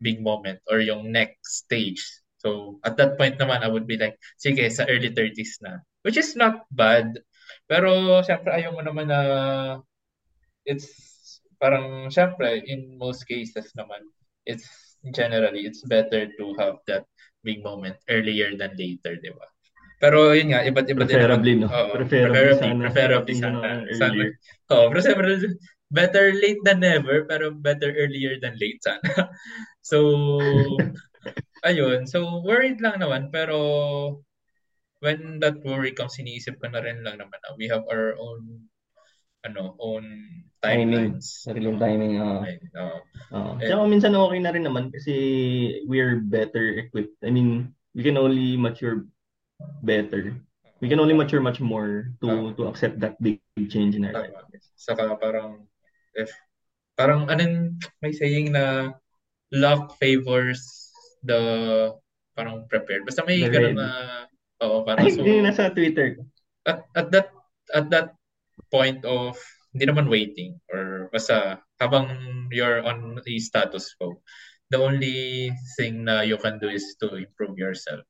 big 0.00 0.24
moment 0.24 0.64
or 0.70 0.80
yung 0.80 1.12
next 1.12 1.68
stage. 1.68 2.00
So, 2.40 2.80
at 2.88 2.96
that 2.96 3.20
point 3.20 3.36
naman, 3.36 3.60
I 3.60 3.68
would 3.68 3.84
be 3.84 4.00
like, 4.00 4.16
sige, 4.40 4.64
sa 4.72 4.88
early 4.88 5.12
30s 5.12 5.60
na. 5.60 5.84
Which 6.00 6.16
is 6.16 6.32
not 6.32 6.64
bad. 6.72 7.20
Pero, 7.68 8.20
syempre, 8.24 8.48
ayaw 8.56 8.72
mo 8.72 8.80
naman 8.80 9.12
na 9.12 9.20
it's 10.64 10.88
parang, 11.60 12.08
syempre, 12.08 12.64
in 12.64 12.96
most 12.96 13.28
cases 13.28 13.68
naman, 13.76 14.00
it's 14.48 14.96
generally, 15.12 15.68
it's 15.68 15.84
better 15.84 16.32
to 16.40 16.44
have 16.56 16.80
that 16.88 17.04
big 17.44 17.60
moment 17.60 18.00
earlier 18.08 18.56
than 18.56 18.72
later, 18.80 19.20
di 19.20 19.28
ba? 19.28 19.44
Pero 20.00 20.32
yun 20.32 20.56
nga, 20.56 20.64
iba't 20.64 20.88
iba 20.88 21.04
din 21.04 21.12
Preferably, 21.20 21.52
no? 21.60 21.68
Oo, 21.68 21.92
Preferably 21.92 22.32
preferably, 22.32 22.56
sana. 22.56 22.80
preferably 22.88 23.34
sana. 23.36 23.58
Sana. 23.92 24.22
Oo, 24.72 24.84
pero 24.88 25.00
siyempre, 25.04 25.28
better 25.92 26.32
late 26.40 26.62
than 26.64 26.80
never, 26.80 27.28
pero 27.28 27.52
better 27.52 27.92
earlier 27.92 28.40
than 28.40 28.56
late 28.56 28.80
sana. 28.80 29.04
so, 29.84 29.98
ayun. 31.68 32.08
So, 32.08 32.40
worried 32.40 32.80
lang 32.80 33.04
naman, 33.04 33.28
pero 33.28 33.60
when 35.04 35.36
that 35.44 35.60
worry 35.68 35.92
comes, 35.92 36.16
iniisip 36.16 36.56
ko 36.60 36.72
na 36.72 36.80
rin 36.80 37.04
lang 37.04 37.20
naman 37.20 37.36
na 37.44 37.52
we 37.60 37.68
have 37.68 37.84
our 37.92 38.16
own 38.16 38.68
ano, 39.44 39.76
own 39.80 40.04
Timing. 40.60 41.16
timelines. 41.16 41.44
Sariling 41.48 41.80
timing. 41.80 42.20
oo. 42.20 42.44
Oo. 43.32 43.52
Eh, 43.64 43.68
Tsaka 43.68 43.88
minsan 43.88 44.12
okay 44.12 44.40
na 44.44 44.52
rin 44.52 44.64
naman 44.68 44.92
kasi 44.92 45.12
we're 45.88 46.20
better 46.20 46.76
equipped. 46.76 47.16
I 47.24 47.32
mean, 47.32 47.72
we 47.96 48.04
can 48.04 48.20
only 48.20 48.60
mature 48.60 49.08
better. 49.82 50.36
We 50.80 50.88
can 50.88 51.00
only 51.00 51.12
mature 51.12 51.40
much 51.44 51.60
more 51.60 52.08
to 52.24 52.56
to 52.56 52.68
accept 52.72 53.00
that 53.04 53.20
big 53.20 53.40
change 53.68 53.94
in 53.96 54.08
our 54.08 54.14
life. 54.16 54.32
Tama. 54.32 54.58
Saka 54.80 55.04
parang 55.20 55.68
if 56.16 56.32
parang 56.96 57.28
anong 57.28 57.76
may 58.00 58.12
saying 58.16 58.56
na 58.56 58.96
luck 59.52 59.96
favors 60.00 60.60
the 61.20 61.92
parang 62.32 62.64
prepared. 62.72 63.04
Basta 63.04 63.24
may 63.28 63.44
The 63.44 63.52
ganun 63.52 63.76
ready. 63.76 63.80
na 63.80 63.88
oo, 64.64 64.80
parang 64.88 65.04
Ay, 65.04 65.12
so 65.12 65.20
hindi 65.20 65.44
nasa 65.44 65.68
Twitter. 65.72 66.16
at, 66.64 66.84
at 66.96 67.08
that 67.12 67.28
at 67.72 67.88
that 67.92 68.08
point 68.72 69.04
of 69.08 69.36
hindi 69.72 69.84
naman 69.88 70.08
waiting 70.12 70.56
or 70.68 71.08
basta 71.12 71.60
habang 71.80 72.08
you're 72.52 72.84
on 72.84 73.16
a 73.16 73.34
status 73.40 73.96
quo 73.96 74.20
the 74.68 74.76
only 74.76 75.48
thing 75.80 76.04
na 76.04 76.20
you 76.20 76.36
can 76.36 76.60
do 76.60 76.68
is 76.68 76.84
to 77.00 77.16
improve 77.16 77.56
yourself 77.56 78.04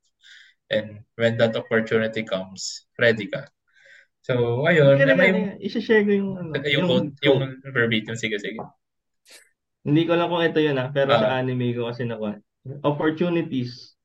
and 0.71 1.03
when 1.19 1.35
that 1.37 1.53
opportunity 1.55 2.23
comes 2.23 2.87
ready 2.97 3.27
ka 3.27 3.47
so 4.23 4.63
ayun 4.65 4.95
Kaya 4.97 5.15
may 5.19 5.33
i-share 5.61 6.07
ko 6.07 6.13
yung 6.15 6.31
ano, 6.39 6.51
yung 6.65 6.87
quote 6.87 7.11
yung 7.27 7.41
verbatim 7.71 8.15
sige 8.15 8.39
sige 8.39 8.59
Hindi 9.81 10.05
ko 10.05 10.13
alam 10.13 10.29
kung 10.29 10.45
ito 10.45 10.61
yun 10.61 10.77
ah, 10.77 10.93
pero 10.93 11.17
Ah. 11.17 11.21
sa 11.25 11.41
anime 11.41 11.73
ko 11.73 11.89
kasi 11.89 12.05
nakuha. 12.05 12.37
Opportunities 12.85 13.97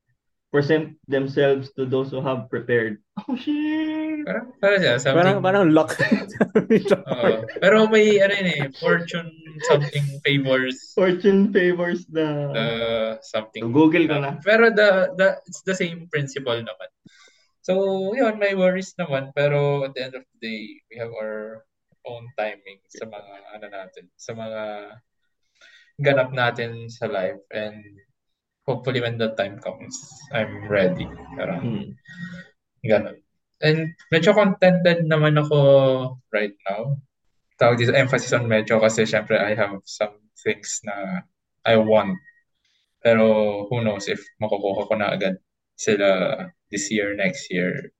present 0.48 0.96
themselves 1.04 1.68
to 1.76 1.84
those 1.84 2.08
who 2.08 2.24
have 2.24 2.48
prepared. 2.48 2.96
Oh 3.28 3.36
shit! 3.36 4.24
parang 4.24 4.56
parang 4.56 4.80
siya 4.80 4.96
something 4.96 5.20
Parang, 5.20 5.38
parang 5.44 5.64
luck. 5.76 5.92
Oo. 7.12 7.44
pero 7.60 7.84
may 7.92 8.16
ano 8.24 8.32
yun 8.40 8.48
eh 8.48 8.60
fortune 8.80 9.28
something 9.64 10.20
favors 10.26 10.92
Fortune 10.92 11.52
favors 11.52 12.04
the... 12.12 12.28
the 12.52 12.68
something 13.24 13.64
So, 13.64 13.72
Google 13.72 14.04
ko 14.06 14.20
na. 14.20 14.36
Pero 14.44 14.68
the 14.70 15.14
the 15.16 15.40
it's 15.48 15.64
the 15.64 15.74
same 15.76 16.06
principle 16.12 16.58
naman. 16.60 16.90
So, 17.66 18.14
yun, 18.14 18.38
may 18.38 18.54
worries 18.54 18.94
naman. 18.94 19.34
Pero 19.34 19.82
at 19.88 19.96
the 19.98 20.02
end 20.06 20.14
of 20.14 20.22
the 20.22 20.38
day, 20.38 20.62
we 20.86 20.94
have 21.02 21.10
our 21.10 21.66
own 22.06 22.30
timing 22.38 22.78
sa 22.86 23.10
mga, 23.10 23.32
ano 23.58 23.66
natin, 23.66 24.04
sa 24.14 24.32
mga 24.38 24.62
ganap 25.98 26.30
natin 26.30 26.86
sa 26.86 27.10
life. 27.10 27.42
And 27.50 27.82
hopefully 28.70 29.02
when 29.02 29.18
the 29.18 29.34
time 29.34 29.58
comes, 29.58 29.98
I'm 30.30 30.70
ready. 30.70 31.10
Parang, 31.34 31.62
Hmm. 31.62 31.90
ganun. 32.86 33.18
And 33.58 33.98
medyo 34.14 34.30
contented 34.36 35.02
naman 35.08 35.34
ako 35.40 35.58
right 36.30 36.54
now. 36.70 37.02
Tawag 37.56 37.80
dito, 37.80 37.92
emphasis 37.92 38.36
on 38.36 38.44
medyo 38.44 38.76
kasi 38.76 39.04
syempre 39.04 39.40
I 39.40 39.56
have 39.56 39.80
some 39.84 40.20
things 40.36 40.80
na 40.84 41.24
I 41.64 41.80
want. 41.80 42.16
Pero 43.00 43.24
who 43.68 43.80
knows 43.80 44.06
if 44.06 44.20
makukuha 44.38 44.88
ko 44.88 44.94
na 44.94 45.12
agad 45.12 45.40
sila 45.74 46.36
this 46.68 46.88
year, 46.90 47.16
next 47.16 47.48
year, 47.48 47.92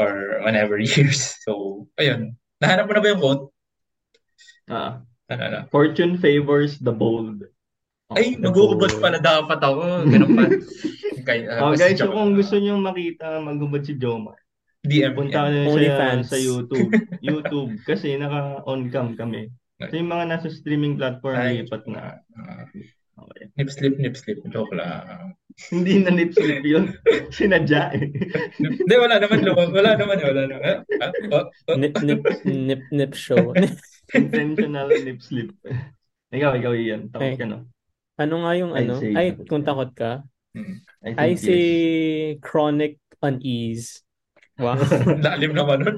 or 0.00 0.40
whenever 0.44 0.76
years. 0.84 1.36
So, 1.44 1.84
ayun. 1.96 2.36
Nahanap 2.60 2.86
mo 2.86 2.92
na 2.94 3.02
ba 3.02 3.10
yung 3.12 3.22
quote? 3.22 3.44
Ah, 4.70 5.02
Ano 5.28 5.44
na? 5.48 5.60
fortune 5.68 6.16
favors 6.16 6.76
the 6.78 6.92
bold. 6.92 7.44
Ay, 8.12 8.36
magugubad 8.36 8.92
quote. 8.92 9.00
pala 9.02 9.18
dapat 9.18 9.58
ako. 9.60 9.82
Ganun 10.08 10.30
pa. 10.32 10.44
Okay, 11.22 11.46
uh, 11.46 11.70
Oh, 11.70 11.78
guys, 11.78 12.02
so 12.02 12.10
kung 12.10 12.34
gusto 12.34 12.58
niyo 12.58 12.82
makita 12.82 13.38
maghubad 13.38 13.86
si 13.86 13.94
Jomar, 13.94 14.41
DM 14.82 15.14
punta 15.14 15.46
ka 15.46 15.50
na 15.50 15.62
sa, 15.62 15.70
OnlyFans. 15.70 16.26
sa 16.26 16.38
YouTube. 16.38 16.90
YouTube. 17.26 17.72
Kasi 17.86 18.18
naka-on 18.18 18.90
cam 18.90 19.14
kami. 19.14 19.46
So 19.82 19.94
yung 19.94 20.10
mga 20.10 20.26
nasa 20.30 20.50
streaming 20.50 20.94
platform, 20.98 21.38
Ay, 21.38 21.62
lipat 21.62 21.86
na. 21.86 22.18
ah, 22.38 22.66
Okay. 23.22 23.46
nip 23.54 23.70
slip, 23.70 23.94
nip 24.02 24.16
slip. 24.18 24.38
Joke 24.50 24.74
lang. 24.74 25.36
Hindi 25.74 26.02
na 26.02 26.10
nip 26.10 26.34
slip 26.34 26.64
yun. 26.66 26.90
Sinadya 27.36 27.94
eh. 27.94 28.10
Hindi, 28.58 28.94
wala 28.98 29.22
naman. 29.22 29.46
lumang- 29.46 29.70
Wala 29.70 29.94
naman. 29.94 30.18
Wala 30.18 30.42
naman. 30.50 30.82
Ah, 30.98 31.10
oh, 31.30 31.46
oh. 31.70 31.76
Nip, 31.78 31.94
nip, 32.02 32.24
nip, 32.42 32.82
nip 32.90 33.12
show. 33.14 33.54
Intentional 34.16 34.90
nip 34.90 35.22
slip. 35.22 35.54
Ikaw, 36.34 36.58
ikaw 36.58 36.72
yan. 36.74 37.12
Takot 37.14 37.38
ka 37.38 37.46
no? 37.46 37.68
ano 38.18 38.34
nga 38.42 38.52
yung 38.58 38.72
I'd 38.74 38.90
ano? 38.90 38.98
say- 38.98 39.14
Ay, 39.14 39.26
kung 39.46 39.62
takot 39.62 39.90
ka. 39.94 40.26
Hmm. 40.56 40.82
I, 41.06 41.10
I 41.16 41.30
say 41.38 41.62
yes. 42.34 42.42
chronic 42.42 42.98
unease. 43.22 44.02
Wow. 44.60 44.76
Lalim 45.24 45.54
naman 45.58 45.78
nun. 45.80 45.96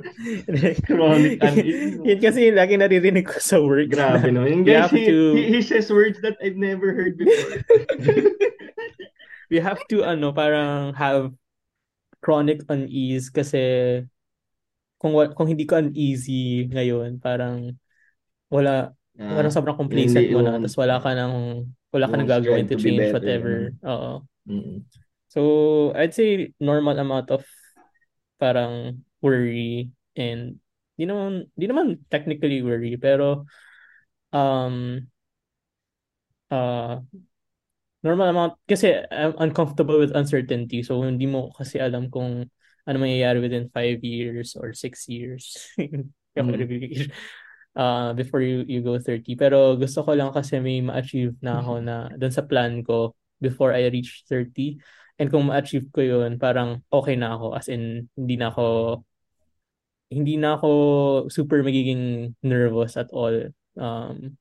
Chronic 0.86 1.42
unease. 1.46 1.98
Yun 2.06 2.18
kasi 2.22 2.54
lagi 2.54 2.78
naririnig 2.78 3.26
ko 3.26 3.38
sa 3.42 3.58
work. 3.58 3.90
Grabe 3.90 4.30
no. 4.30 4.46
Yung 4.46 4.62
You 4.62 4.78
guys, 4.78 4.88
have 4.88 4.94
he, 4.94 5.10
to- 5.10 5.34
he, 5.34 5.42
he 5.58 5.60
says 5.60 5.90
words 5.90 6.22
that 6.22 6.38
I've 6.38 6.54
never 6.58 6.94
heard 6.94 7.18
before. 7.18 7.58
we 9.50 9.58
have 9.58 9.82
to 9.90 10.06
ano 10.06 10.30
parang 10.32 10.94
have 10.94 11.34
chronic 12.22 12.64
unease 12.70 13.28
kasi 13.28 14.00
kung 14.96 15.12
kung 15.36 15.44
hindi 15.50 15.68
ka 15.68 15.84
uneasy 15.84 16.64
ngayon 16.72 17.20
parang 17.20 17.76
wala 18.48 18.94
Ah, 19.14 19.38
parang 19.38 19.54
sobrang 19.54 19.78
complacent 19.78 20.26
mo 20.34 20.42
na 20.42 20.58
tapos 20.58 20.74
wala 20.74 20.98
ka 20.98 21.14
nang 21.14 21.62
wala 21.94 22.10
ka 22.10 22.18
nang 22.18 22.26
gagawin 22.26 22.66
to 22.66 22.74
to 22.74 22.82
be 22.82 22.98
change 22.98 22.98
better, 22.98 23.14
whatever 23.14 23.52
ganun. 23.78 23.86
oo 23.86 24.10
mm. 24.50 24.76
so 25.30 25.40
I'd 25.94 26.10
say 26.18 26.50
normal 26.58 26.98
amount 26.98 27.30
of 27.30 27.46
parang 28.40 29.04
worry 29.22 29.88
and 30.18 30.58
di 30.94 31.04
naman 31.06 31.50
di 31.58 31.66
naman 31.66 31.98
technically 32.10 32.62
worry 32.62 32.94
pero 32.98 33.46
um 34.34 35.02
uh 36.50 37.00
normal 38.04 38.28
amount 38.28 38.52
kasi 38.68 39.00
I'm 39.10 39.32
uncomfortable 39.40 39.96
with 39.96 40.12
uncertainty 40.12 40.84
so 40.84 41.00
hindi 41.02 41.24
mo 41.24 41.50
kasi 41.56 41.80
alam 41.80 42.12
kung 42.12 42.46
ano 42.84 42.96
mangyayari 43.00 43.40
within 43.40 43.72
five 43.72 44.04
years 44.04 44.52
or 44.60 44.76
six 44.76 45.08
years. 45.08 45.72
Kaya 46.36 46.44
Mm. 46.44 46.52
really- 46.68 47.08
uh, 47.78 48.12
before 48.12 48.42
you 48.44 48.66
you 48.68 48.82
go 48.84 48.98
30 49.00 49.38
pero 49.38 49.78
gusto 49.78 50.02
ko 50.04 50.12
lang 50.12 50.34
kasi 50.34 50.58
may 50.60 50.82
ma-achieve 50.84 51.38
na 51.40 51.62
ako 51.62 51.72
na 51.80 52.10
dun 52.18 52.30
sa 52.34 52.44
plan 52.44 52.82
ko 52.84 53.14
before 53.40 53.72
I 53.72 53.88
reach 53.88 54.26
30 54.28 54.78
and 55.20 55.28
kung 55.30 55.46
ma-achieve 55.46 55.88
ko 55.94 56.00
yun 56.02 56.36
parang 56.38 56.82
okay 56.90 57.14
na 57.14 57.34
ako 57.38 57.54
as 57.54 57.70
in 57.70 58.10
hindi 58.18 58.34
na 58.34 58.50
ako 58.50 59.00
hindi 60.10 60.34
na 60.38 60.58
ako 60.58 60.70
super 61.30 61.62
magiging 61.62 62.34
nervous 62.42 62.94
at 62.98 63.10
all 63.14 63.50
um 63.78 64.34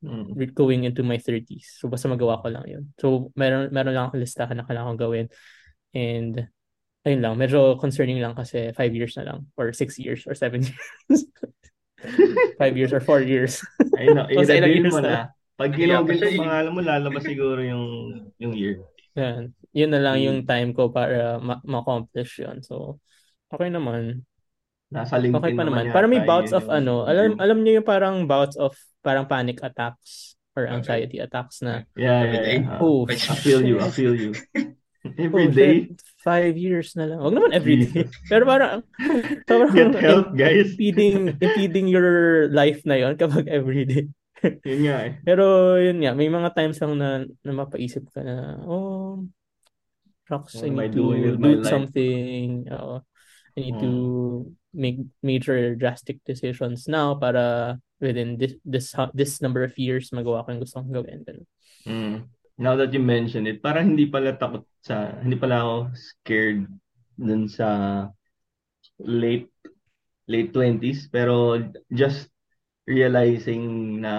Mm. 0.00 0.32
going 0.56 0.88
into 0.88 1.04
my 1.04 1.20
30s. 1.20 1.76
So 1.76 1.84
basta 1.92 2.08
magawa 2.08 2.40
ko 2.40 2.48
lang 2.48 2.64
'yun. 2.64 2.84
So 2.96 3.28
meron 3.36 3.68
meron 3.68 3.92
lang 3.92 4.08
akong 4.08 4.24
listahan 4.24 4.56
na 4.56 4.64
kailangan 4.64 4.96
kong 4.96 5.02
gawin. 5.04 5.26
And 5.92 6.48
ayun 7.04 7.20
lang, 7.20 7.36
medyo 7.36 7.76
concerning 7.76 8.16
lang 8.16 8.32
kasi 8.32 8.72
5 8.72 8.96
years 8.96 9.12
na 9.20 9.28
lang 9.28 9.38
or 9.60 9.76
6 9.76 10.00
years 10.00 10.24
or 10.24 10.32
7 10.32 10.64
years. 10.68 11.20
5 12.56 12.76
years 12.80 12.92
or 12.96 13.04
4 13.04 13.20
years. 13.20 13.60
Ay, 14.00 14.08
no, 14.08 14.24
O, 14.32 14.40
sa 14.40 14.56
ilang 14.56 14.72
i-reveal 14.72 14.88
mo 14.88 15.00
na. 15.04 15.08
na. 15.12 15.22
Pag 15.60 15.76
yung 15.76 16.08
eh. 16.08 16.40
pangalan 16.40 16.72
mo, 16.72 16.80
lalabas 16.88 17.20
siguro 17.28 17.60
yung 17.60 17.84
yung 18.40 18.56
year. 18.56 18.80
Yan. 19.20 19.52
Yun 19.70 19.90
na 19.90 20.00
lang 20.02 20.16
Mm. 20.18 20.24
yung 20.26 20.38
time 20.44 20.70
ko 20.74 20.90
para 20.90 21.38
ma- 21.38 21.62
ma-accomplish 21.62 22.42
'yun. 22.42 22.60
So 22.60 22.98
okay 23.48 23.70
naman. 23.70 24.26
Nasa 24.90 25.14
LinkedIn 25.16 25.38
Okay 25.38 25.52
pa 25.54 25.62
naman. 25.62 25.86
naman 25.86 25.94
Parang 25.94 26.10
may 26.10 26.22
bouts 26.22 26.50
yun 26.50 26.58
of 26.58 26.66
yung 26.66 26.76
ano, 26.76 26.94
year. 27.02 27.08
alam 27.10 27.30
alam 27.38 27.58
niyo 27.62 27.72
yung 27.78 27.86
parang 27.86 28.16
bouts 28.26 28.58
of 28.58 28.74
parang 29.00 29.24
panic 29.24 29.62
attacks 29.62 30.34
or 30.58 30.66
Okay. 30.66 30.74
anxiety 30.74 31.18
attacks 31.22 31.62
na 31.62 31.86
Yeah, 31.94 32.26
Every 32.26 32.34
yeah, 32.34 32.42
day? 32.42 32.58
yeah. 32.66 32.82
oh, 32.82 33.06
I 33.06 33.14
feel 33.38 33.62
you, 33.62 33.78
I 33.78 33.88
feel 33.88 34.18
you. 34.18 34.34
Oh, 34.34 34.74
Every 35.30 35.48
day, 35.48 35.74
shit. 35.88 36.02
Five 36.20 36.58
years 36.60 36.92
na 36.92 37.08
lang. 37.08 37.22
Wag 37.24 37.32
naman 37.32 37.56
every 37.56 37.88
day. 37.88 38.04
Pero 38.28 38.44
parang, 38.44 38.84
parang 39.48 39.72
Get 39.72 39.96
help, 39.96 40.36
guys. 40.36 40.76
impeding, 40.76 41.40
impeding 41.40 41.88
your 41.88 42.50
life 42.52 42.84
na 42.84 43.00
yon 43.00 43.16
kapag 43.16 43.48
every 43.48 43.88
day. 43.88 44.12
Yun 44.44 44.80
nga 44.84 44.96
eh. 45.08 45.12
Pero 45.24 45.44
yun 45.80 46.04
nga, 46.04 46.12
may 46.12 46.28
mga 46.28 46.52
times 46.52 46.76
lang 46.84 47.00
na, 47.00 47.08
na 47.40 47.52
mapaisip 47.56 48.12
ka 48.12 48.20
na, 48.20 48.60
oh, 48.68 49.24
What 50.30 50.54
I 50.62 50.70
need 50.70 50.94
to 50.94 51.36
do 51.36 51.64
something. 51.66 52.70
Oo. 52.70 53.02
I 53.50 53.58
need 53.58 53.78
to 53.82 53.90
Mm. 53.90 54.54
make 54.70 54.98
major 55.26 55.74
drastic 55.74 56.22
decisions 56.22 56.86
now 56.86 57.18
para 57.18 57.74
within 57.98 58.38
this 58.38 58.54
this 58.62 58.94
this 59.10 59.42
number 59.42 59.66
of 59.66 59.74
years 59.74 60.14
magawa 60.14 60.46
ko 60.46 60.54
yung 60.54 60.62
gusto 60.62 60.78
kong 60.78 60.94
gawin. 60.94 61.26
Ganun. 61.26 61.46
Mm. 61.84 62.16
Now 62.60 62.76
that 62.78 62.94
you 62.94 63.02
mention 63.02 63.48
it, 63.50 63.58
parang 63.58 63.96
hindi 63.96 64.06
pala 64.06 64.36
takot 64.36 64.62
sa, 64.84 65.16
hindi 65.18 65.34
pala 65.34 65.64
ako 65.64 65.76
scared 65.96 66.68
dun 67.18 67.48
sa 67.50 67.68
late 69.00 69.48
late 70.28 70.52
20s 70.54 71.08
pero 71.10 71.58
just 71.90 72.28
realizing 72.86 73.98
na 74.04 74.14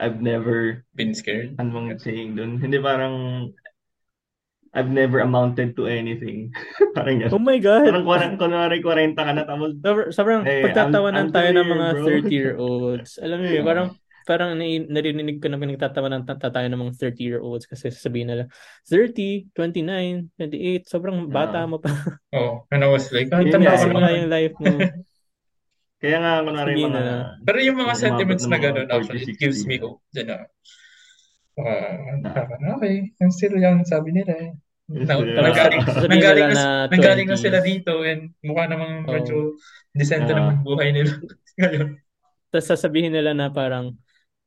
I've 0.00 0.24
never 0.24 0.86
Been 0.96 1.12
scared. 1.12 1.60
ano 1.60 1.76
bang 1.76 2.00
saying 2.00 2.38
dun? 2.38 2.56
Hindi 2.56 2.80
parang 2.80 3.50
I've 4.70 4.86
never 4.86 5.18
amounted 5.18 5.74
to 5.74 5.90
anything. 5.90 6.54
parang 6.96 7.26
yan. 7.26 7.30
Oh 7.34 7.42
my 7.42 7.58
God! 7.58 7.90
Parang 7.90 8.06
kunwari, 8.38 8.78
kunwari 8.78 9.12
40 9.12 9.18
ka 9.18 9.32
na 9.34 9.42
tapos 9.42 9.74
Sobrang, 9.82 10.10
sobrang 10.14 10.40
Eh, 10.46 10.62
pagtatawanan 10.62 11.26
I'm- 11.26 11.30
I'm 11.30 11.34
tayo 11.34 11.50
ng 11.50 11.66
mga 11.68 11.86
bro. 11.90 12.04
30-year-olds. 12.06 13.10
Alam 13.26 13.36
mo 13.42 13.46
yun, 13.50 13.64
parang 13.66 13.88
parang 14.20 14.54
narinig 14.54 15.42
ko 15.42 15.50
na 15.50 15.58
pinagtatawanan 15.58 16.22
ta- 16.22 16.38
tayo 16.38 16.70
ng 16.70 16.78
mga 16.78 16.92
30-year-olds 17.02 17.66
kasi 17.66 17.90
sasabihin 17.90 18.30
nila 18.30 18.46
30, 18.86 19.50
29, 19.58 20.30
28, 20.38 20.86
sobrang 20.86 21.18
bata 21.26 21.62
Ah. 21.62 21.66
mo 21.66 21.82
pa. 21.82 21.90
Oh, 22.30 22.62
and 22.70 22.86
I 22.86 22.88
was 22.88 23.10
like, 23.10 23.26
Yun 23.26 23.50
tanda 23.50 23.74
ko 23.74 23.90
yung 23.90 24.30
life 24.30 24.54
mo. 24.62 24.70
kaya 25.98 26.16
nga 26.16 26.32
kunwari 26.40 26.78
mga 26.78 26.94
na. 26.94 27.14
Pero 27.42 27.58
yung 27.58 27.74
mga 27.74 27.94
sentiments 27.98 28.46
ng 28.46 28.52
na 28.54 28.58
gano'n, 28.62 28.86
40, 28.86 28.94
actually, 28.94 29.22
it 29.26 29.36
gives 29.36 29.66
60. 29.66 29.68
me 29.68 29.76
hope. 29.82 29.98
Na. 30.14 30.46
Uh, 31.60 32.76
okay, 32.76 33.12
I'm 33.20 33.30
still 33.30 33.54
young, 33.56 33.84
sabi 33.84 34.12
nila 34.12 34.32
eh. 34.36 34.50
Na, 34.90 35.14
Yeah. 35.14 35.38
nanggaling, 35.38 35.82
nanggaling, 36.10 36.48
na, 36.50 36.58
na 36.58 36.90
nanggaling 36.90 37.28
na 37.30 37.38
20s. 37.38 37.44
sila 37.46 37.58
dito 37.62 38.02
and 38.02 38.34
mukha 38.42 38.66
namang 38.66 39.06
Oh. 39.06 39.14
medyo 39.14 39.36
decente 39.94 40.34
Ah. 40.34 40.38
naman 40.42 40.66
buhay 40.66 40.90
nila. 40.90 41.14
Ngayon. 41.62 41.94
Tapos 42.50 42.66
sasabihin 42.66 43.14
nila 43.14 43.30
na 43.30 43.54
parang 43.54 43.94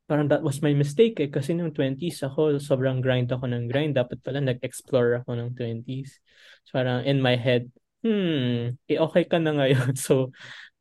parang 0.04 0.28
that 0.28 0.44
was 0.44 0.60
my 0.60 0.76
mistake 0.76 1.16
eh 1.18 1.32
kasi 1.32 1.56
nung 1.56 1.72
20s 1.72 2.28
ako 2.28 2.60
sobrang 2.60 3.00
grind 3.00 3.32
ako 3.32 3.48
ng 3.48 3.72
grind 3.72 3.96
dapat 3.96 4.20
pala 4.20 4.44
nag-explore 4.44 5.24
ako 5.24 5.32
ng 5.40 5.56
20s 5.56 6.20
so 6.68 6.76
parang 6.76 7.08
in 7.08 7.24
my 7.24 7.40
head 7.40 7.72
hmm 8.04 8.76
eh 8.92 9.00
okay 9.00 9.24
ka 9.24 9.40
na 9.40 9.56
ngayon 9.56 9.96
so 10.06 10.28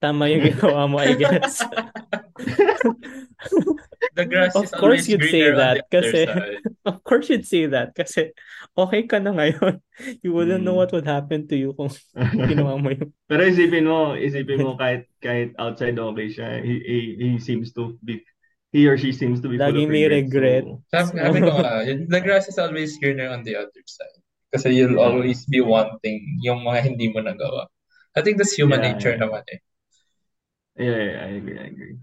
tama 0.02 0.26
yung 0.26 0.42
ginawa 0.50 0.90
mo 0.90 0.98
I 0.98 1.14
guess 1.14 1.62
The 4.12 4.28
grass 4.28 4.52
Of 4.52 4.68
is 4.68 4.72
course 4.76 5.08
always 5.08 5.08
you'd 5.08 5.24
say 5.24 5.40
greener 5.48 5.52
on 5.52 5.58
that 5.58 5.76
the 5.90 5.98
other 5.98 6.12
kasi- 6.12 6.26
side. 6.28 6.60
of 6.84 6.96
course 7.00 7.26
you'd 7.32 7.48
say 7.48 7.64
that 7.72 7.96
kasi 7.96 8.36
okay 8.76 9.08
ka 9.08 9.16
na 9.16 9.32
ngayon 9.32 9.80
you 10.24 10.36
wouldn't 10.36 10.60
know 10.64 10.76
Hmm. 10.76 10.84
what 10.84 10.92
would 10.92 11.08
happen 11.08 11.48
to 11.48 11.56
you 11.56 11.72
kung 11.72 11.88
ginawa 12.50 12.76
mo 12.76 12.92
yung 12.92 13.08
Pero 13.24 13.40
isipin 13.48 13.88
mo, 13.88 14.12
isipin 14.12 14.60
mo 14.60 14.76
kahit 14.76 15.08
kahit 15.24 15.56
outside 15.56 15.96
okay 15.96 16.28
siya, 16.28 16.60
he, 16.60 16.74
he, 16.84 16.98
he 17.16 17.28
seems 17.40 17.72
to 17.72 17.96
be 18.04 18.20
he 18.72 18.84
or 18.84 19.00
she 19.00 19.12
seems 19.16 19.40
to 19.40 19.48
be 19.48 19.56
full 19.56 19.72
Laging 19.72 19.88
of 19.88 19.96
may 19.96 20.04
regrets. 20.08 20.28
regret. 20.28 20.64
So, 20.64 20.80
Sabi, 20.92 21.08
sabi 21.16 21.38
ko 21.44 21.52
nga, 21.60 21.72
yun, 21.88 21.98
the 22.08 22.20
grass 22.20 22.48
is 22.48 22.56
always 22.60 22.96
greener 23.00 23.28
on 23.32 23.44
the 23.44 23.56
other 23.56 23.84
side. 23.88 24.20
Kasi 24.52 24.76
you'll 24.76 25.00
always 25.00 25.44
be 25.48 25.60
wanting 25.64 26.40
yung 26.44 26.64
mga 26.64 26.84
hindi 26.84 27.08
mo 27.12 27.20
nagawa. 27.24 27.68
I 28.12 28.20
think 28.20 28.36
that's 28.36 28.52
human 28.52 28.80
Yeah, 28.84 28.92
nature 28.92 29.16
yeah. 29.16 29.24
naman 29.24 29.44
eh. 29.48 29.60
Yeah, 30.76 31.00
yeah, 31.00 31.18
I 31.24 31.28
agree, 31.36 31.56
I 31.60 31.68
agree. 31.68 31.96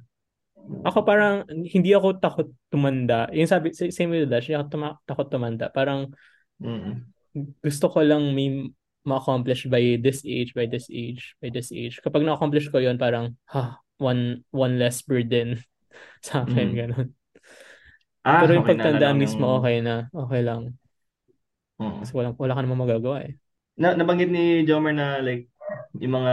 Ako 0.70 1.02
parang 1.02 1.44
hindi 1.50 1.92
ako 1.92 2.22
takot 2.22 2.48
tumanda. 2.70 3.26
Yung 3.34 3.50
sabi, 3.50 3.74
sa- 3.74 3.90
same 3.90 4.14
with 4.14 4.30
Dash, 4.30 4.46
hindi 4.46 4.58
ako 4.58 4.68
tuma- 4.70 5.00
takot 5.04 5.28
tumanda. 5.28 5.68
Parang 5.70 6.14
Mm. 6.62 7.10
gusto 7.62 7.90
ko 7.90 8.04
lang 8.04 8.36
may 8.36 8.70
ma-accomplish 9.02 9.66
by 9.66 9.98
this 9.98 10.22
age, 10.28 10.52
by 10.54 10.68
this 10.68 10.86
age, 10.92 11.34
by 11.40 11.50
this 11.50 11.72
age. 11.72 11.98
Kapag 12.04 12.22
na-accomplish 12.22 12.68
ko 12.70 12.78
yun, 12.78 13.00
parang, 13.00 13.34
ha, 13.50 13.80
one, 13.98 14.44
one 14.52 14.78
less 14.78 15.02
burden 15.02 15.58
sa 16.26 16.44
akin, 16.44 16.74
Mm. 16.74 16.78
ganun. 16.78 17.08
Ah, 18.22 18.44
Pero 18.44 18.60
yung 18.60 18.68
okay, 18.68 18.76
pagtandaan 18.76 19.16
ko 19.16 19.22
mismo, 19.24 19.46
yung- 19.48 19.58
okay 19.64 19.78
na. 19.80 19.96
Okay 20.12 20.42
lang. 20.44 20.62
Oo. 21.80 22.04
Kasi 22.04 22.12
wala, 22.12 22.36
wala 22.36 22.54
ka 22.54 22.62
namang 22.62 22.84
magagawa 22.86 23.24
eh. 23.26 23.34
na 23.80 23.96
nabanggit 23.96 24.28
ni 24.28 24.68
Jomer 24.68 24.92
na 24.92 25.24
like 25.24 25.48
yung 25.96 26.12
mga 26.12 26.32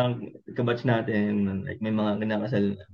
kabatch 0.59 0.83
natin 0.83 1.63
like 1.63 1.79
may 1.79 1.95
mga 1.95 2.19
kinakasal 2.19 2.75
na. 2.75 2.85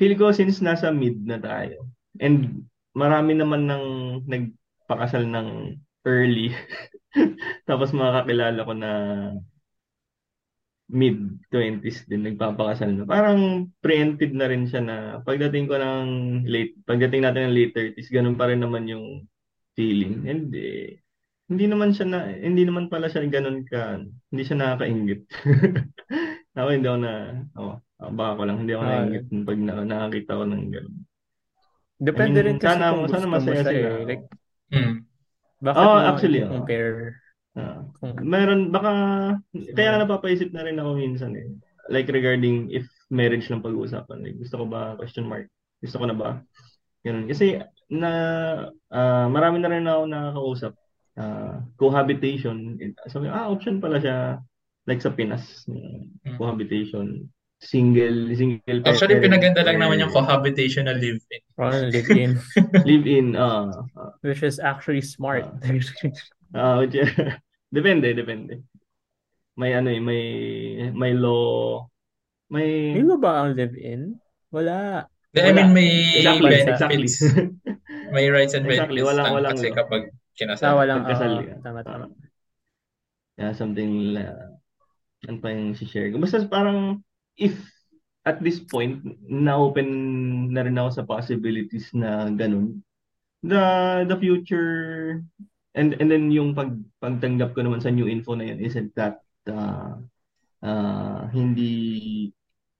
Feel 0.00 0.16
ko 0.16 0.32
since 0.32 0.64
nasa 0.64 0.88
mid 0.88 1.20
na 1.28 1.36
tayo 1.36 1.84
and 2.16 2.64
marami 2.96 3.36
naman 3.36 3.68
nang 3.68 3.86
nagpakasal 4.24 5.28
ng 5.28 5.76
early 6.08 6.56
tapos 7.68 7.92
mga 7.92 8.24
kakilala 8.24 8.60
ko 8.64 8.72
na 8.72 8.90
mid 10.90 11.38
20s 11.54 12.08
din 12.10 12.26
nagpapakasal 12.26 12.90
na. 12.90 13.04
Parang 13.06 13.70
preempted 13.78 14.34
na 14.34 14.50
rin 14.50 14.66
siya 14.66 14.82
na 14.82 14.96
pagdating 15.22 15.70
ko 15.70 15.78
ng 15.78 16.08
late 16.50 16.74
pagdating 16.82 17.22
natin 17.22 17.50
ng 17.50 17.54
late 17.54 17.72
30s 17.76 18.10
ganun 18.10 18.34
pa 18.34 18.50
rin 18.50 18.58
naman 18.64 18.90
yung 18.90 19.28
feeling. 19.78 20.26
And 20.26 20.50
eh, 20.50 20.98
hindi 21.46 21.64
naman 21.70 21.94
siya 21.94 22.06
na 22.10 22.20
hindi 22.34 22.66
naman 22.66 22.90
pala 22.90 23.06
siya 23.06 23.22
ganun 23.30 23.62
ka 23.68 24.02
hindi 24.02 24.42
siya 24.42 24.56
nakakaingit. 24.58 25.20
ako 26.54 26.68
hindi 26.70 26.88
ako 26.88 26.98
na 26.98 27.12
oh, 27.56 27.76
baka 28.10 28.30
ko 28.34 28.42
lang 28.44 28.58
hindi 28.60 28.72
ako 28.74 28.82
Ah, 28.82 28.90
naingit 29.04 29.24
pag 29.44 29.58
na, 29.60 29.72
nakakita 29.84 30.32
ko 30.34 30.44
ng 30.44 30.64
ganun. 30.68 30.96
Depende 32.00 32.38
I 32.40 32.42
mean, 32.42 32.48
rin 32.48 32.58
kasi 32.58 32.68
sana- 32.74 32.92
kung 32.96 33.06
sana 33.06 33.16
gusto 33.20 33.28
mo 33.28 33.34
masaya 33.36 33.60
siya 33.60 33.70
sila. 33.70 33.90
eh. 33.92 34.04
Like, 34.08 34.24
Mm. 34.70 34.94
bakit 35.60 35.82
Oh, 35.82 35.98
actually, 36.00 36.40
oh. 36.40 36.50
compare 36.50 37.18
kung 38.00 38.14
Meron, 38.24 38.70
baka, 38.70 38.90
kaya 39.74 39.98
napapaisip 39.98 40.48
na 40.50 40.64
rin 40.64 40.78
ako 40.78 40.90
minsan 40.96 41.34
eh. 41.34 41.50
Like 41.90 42.08
regarding 42.08 42.70
if 42.70 42.86
marriage 43.10 43.50
lang 43.50 43.60
pag-uusapan. 43.60 44.22
Like, 44.22 44.38
gusto 44.38 44.62
ko 44.62 44.64
ba, 44.64 44.94
question 44.94 45.26
mark, 45.26 45.50
gusto 45.82 45.98
ko 45.98 46.06
na 46.06 46.14
ba? 46.14 46.30
Ganun. 47.02 47.26
Kasi, 47.26 47.58
na, 47.90 48.10
ah, 48.88 49.26
marami 49.26 49.58
na 49.58 49.68
rin 49.68 49.84
ako 49.84 50.02
nakakausap. 50.06 50.72
Ah, 51.18 51.58
cohabitation. 51.76 52.78
Sabi, 53.10 53.26
ah, 53.26 53.50
option 53.50 53.76
pala 53.76 53.98
siya. 53.98 54.38
Like 54.90 54.98
sa 54.98 55.14
Pinas, 55.14 55.62
Mm. 55.70 56.34
cohabitation. 56.34 57.30
Single, 57.62 58.32
single 58.34 58.80
Actually, 58.82 59.20
pinaganda 59.22 59.62
lang 59.62 59.78
naman 59.78 60.00
yung 60.00 60.10
cohabitation 60.10 60.88
na 60.88 60.96
live-in. 60.96 61.42
parang 61.54 61.92
live-in, 61.92 62.34
Live-in, 62.88 63.26
ah, 63.36 63.68
ah, 63.94 64.16
which 64.24 64.42
is 64.42 64.58
actually 64.58 65.04
smart. 65.04 65.44
Ah, 66.50 66.80
which, 66.82 66.96
depende, 67.76 68.16
depende. 68.16 68.64
May 69.54 69.76
ano 69.76 69.92
eh, 69.92 70.00
may 70.00 70.24
may 70.90 71.12
law, 71.12 71.84
may 72.48 72.96
Hindi 72.96 73.04
mo 73.06 73.20
ba 73.20 73.44
ang 73.44 73.52
live-in? 73.54 74.16
Wala. 74.50 75.04
I 75.36 75.52
mean, 75.52 75.70
may 75.70 76.18
exactly, 76.18 76.50
benefits. 76.50 76.74
exactly. 76.74 77.06
May 78.10 78.26
rights 78.26 78.58
and 78.58 78.66
Exactly, 78.66 78.98
benefits 78.98 79.06
walang- 79.06 79.22
lang 79.22 79.36
walang 79.38 79.54
kasi 79.54 79.68
law. 79.70 79.76
kapag 79.78 80.02
Ah, 80.10 80.34
kinasal. 80.34 80.72
walang, 80.74 81.00
Pagkasal 81.06 81.30
oo. 81.30 81.44
ka. 81.46 81.54
tama, 81.62 81.80
tama. 81.86 82.06
Yeah, 83.38 83.52
something 83.54 84.18
na 84.18 84.58
ano 85.28 85.38
pa 85.40 85.52
yung 85.52 85.76
share 85.76 86.08
ko. 86.12 86.20
Basta 86.20 86.44
parang 86.48 87.04
if 87.36 87.56
at 88.24 88.40
this 88.44 88.60
point 88.60 89.00
na-open 89.24 89.88
na 90.52 90.64
rin 90.64 90.76
ako 90.76 90.90
sa 90.92 91.08
possibilities 91.08 91.92
na 91.96 92.28
ganun, 92.32 92.84
the 93.40 93.60
the 94.04 94.16
future 94.20 95.20
and 95.72 95.96
and 95.96 96.08
then 96.12 96.28
yung 96.28 96.52
pag 96.52 96.76
pagtanggap 97.00 97.56
ko 97.56 97.64
naman 97.64 97.80
sa 97.80 97.92
new 97.92 98.04
info 98.04 98.36
na 98.36 98.52
yun 98.52 98.60
isn't 98.60 98.92
that 98.92 99.24
uh, 99.48 99.96
uh, 100.60 101.24
hindi 101.32 102.28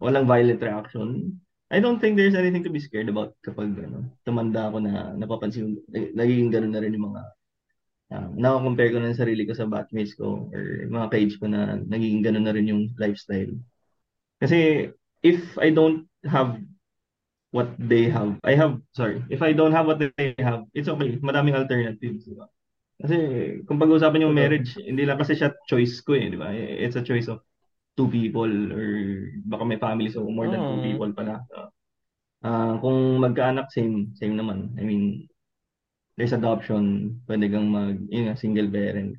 walang 0.00 0.28
violent 0.28 0.60
reaction. 0.60 1.40
I 1.70 1.78
don't 1.78 2.02
think 2.02 2.18
there's 2.18 2.34
anything 2.34 2.66
to 2.66 2.72
be 2.72 2.82
scared 2.82 3.08
about 3.08 3.38
kapag 3.46 3.78
ano, 3.78 4.10
tumanda 4.26 4.68
ako 4.68 4.82
na 4.82 5.14
napapansin 5.14 5.78
nagiging 5.92 6.50
ganun 6.50 6.74
na 6.74 6.82
rin 6.82 6.96
yung 6.96 7.14
mga 7.14 7.22
uh, 8.10 8.28
nako-compare 8.34 8.90
ko 8.92 8.98
na 8.98 9.10
yung 9.10 9.22
sarili 9.22 9.42
ko 9.46 9.54
sa 9.54 9.66
batchmates 9.70 10.14
ko 10.18 10.50
or 10.50 10.86
mga 10.90 11.06
ka-age 11.10 11.34
ko 11.38 11.46
na 11.46 11.78
nagiging 11.78 12.22
ganun 12.22 12.44
na 12.46 12.54
rin 12.54 12.70
yung 12.70 12.82
lifestyle. 12.98 13.54
Kasi 14.42 14.90
if 15.22 15.40
I 15.60 15.70
don't 15.70 16.08
have 16.26 16.58
what 17.50 17.74
they 17.78 18.08
have, 18.08 18.38
I 18.46 18.54
have, 18.54 18.78
sorry, 18.94 19.22
if 19.28 19.42
I 19.42 19.52
don't 19.52 19.74
have 19.74 19.86
what 19.86 19.98
they 19.98 20.34
have, 20.38 20.64
it's 20.74 20.88
okay. 20.88 21.18
Madaming 21.18 21.58
alternatives, 21.58 22.26
di 22.26 22.34
ba? 22.38 22.46
Kasi 23.00 23.16
kung 23.64 23.80
pag-uusapan 23.80 24.28
yung 24.28 24.36
marriage, 24.36 24.76
hindi 24.76 25.08
lang 25.08 25.16
kasi 25.18 25.34
siya 25.34 25.56
choice 25.66 26.04
ko 26.04 26.14
eh, 26.14 26.28
di 26.30 26.38
ba? 26.38 26.52
It's 26.52 27.00
a 27.00 27.04
choice 27.04 27.26
of 27.32 27.42
two 27.96 28.06
people 28.06 28.48
or 28.48 28.86
baka 29.50 29.64
may 29.66 29.80
family 29.80 30.08
so 30.08 30.24
more 30.24 30.46
than 30.46 30.62
two 30.62 30.80
people 30.84 31.10
pala. 31.12 31.42
Ah, 32.40 32.80
kung 32.80 33.20
magkaanak, 33.20 33.68
same, 33.68 34.16
same 34.16 34.32
naman. 34.32 34.72
I 34.80 34.84
mean, 34.84 35.28
there's 36.20 36.36
adoption, 36.36 37.16
pwede 37.24 37.48
kang 37.48 37.72
mag, 37.72 37.96
yun 38.12 38.28
nga, 38.28 38.36
single 38.36 38.68
parent 38.68 39.16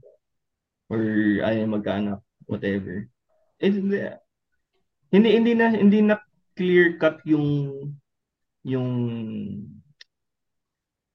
or 0.85 1.01
ay 1.41 1.65
magkaanak, 1.65 2.21
whatever. 2.45 3.09
It's, 3.57 3.73
hindi 5.09 5.29
hindi 5.33 5.57
na 5.57 5.73
hindi 5.73 5.99
na 6.05 6.21
clear 6.53 7.01
cut 7.01 7.25
yung 7.25 7.73
yung 8.61 8.89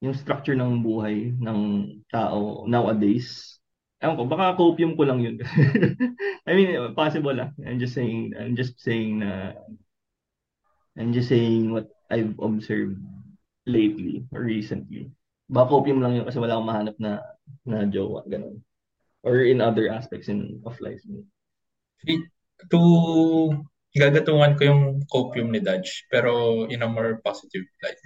yung 0.03 0.15
structure 0.19 0.59
ng 0.59 0.83
buhay 0.83 1.39
ng 1.39 1.61
tao 2.11 2.67
nowadays. 2.67 3.63
Ewan 4.03 4.19
ko, 4.19 4.23
baka 4.27 4.59
copium 4.59 4.99
ko 4.99 5.07
lang 5.07 5.23
yun. 5.23 5.39
I 6.51 6.53
mean, 6.59 6.75
possible 6.99 7.39
ah. 7.39 7.55
I'm 7.63 7.79
just 7.79 7.95
saying, 7.95 8.35
I'm 8.35 8.59
just 8.59 8.83
saying 8.83 9.23
na, 9.23 9.55
I'm 10.99 11.15
just 11.15 11.31
saying 11.31 11.71
what 11.71 11.89
I've 12.11 12.35
observed 12.43 12.99
lately 13.71 14.27
or 14.35 14.43
recently. 14.43 15.15
Baka 15.47 15.71
copium 15.71 16.03
lang 16.03 16.19
yun 16.19 16.27
kasi 16.27 16.43
wala 16.43 16.59
akong 16.59 16.71
mahanap 16.71 16.97
na, 16.99 17.23
na 17.63 17.87
jowa, 17.87 18.27
ganun. 18.27 18.63
Or 19.23 19.43
in 19.43 19.63
other 19.63 19.91
aspects 19.91 20.27
in 20.27 20.63
of 20.67 20.79
life. 20.83 21.03
To 22.71 22.81
gagatungan 23.97 24.55
ko 24.61 24.63
yung 24.69 24.83
copium 25.09 25.49
ni 25.51 25.63
Dodge, 25.63 26.05
pero 26.13 26.65
in 26.69 26.85
a 26.85 26.89
more 26.91 27.19
positive 27.25 27.65
light. 27.81 27.99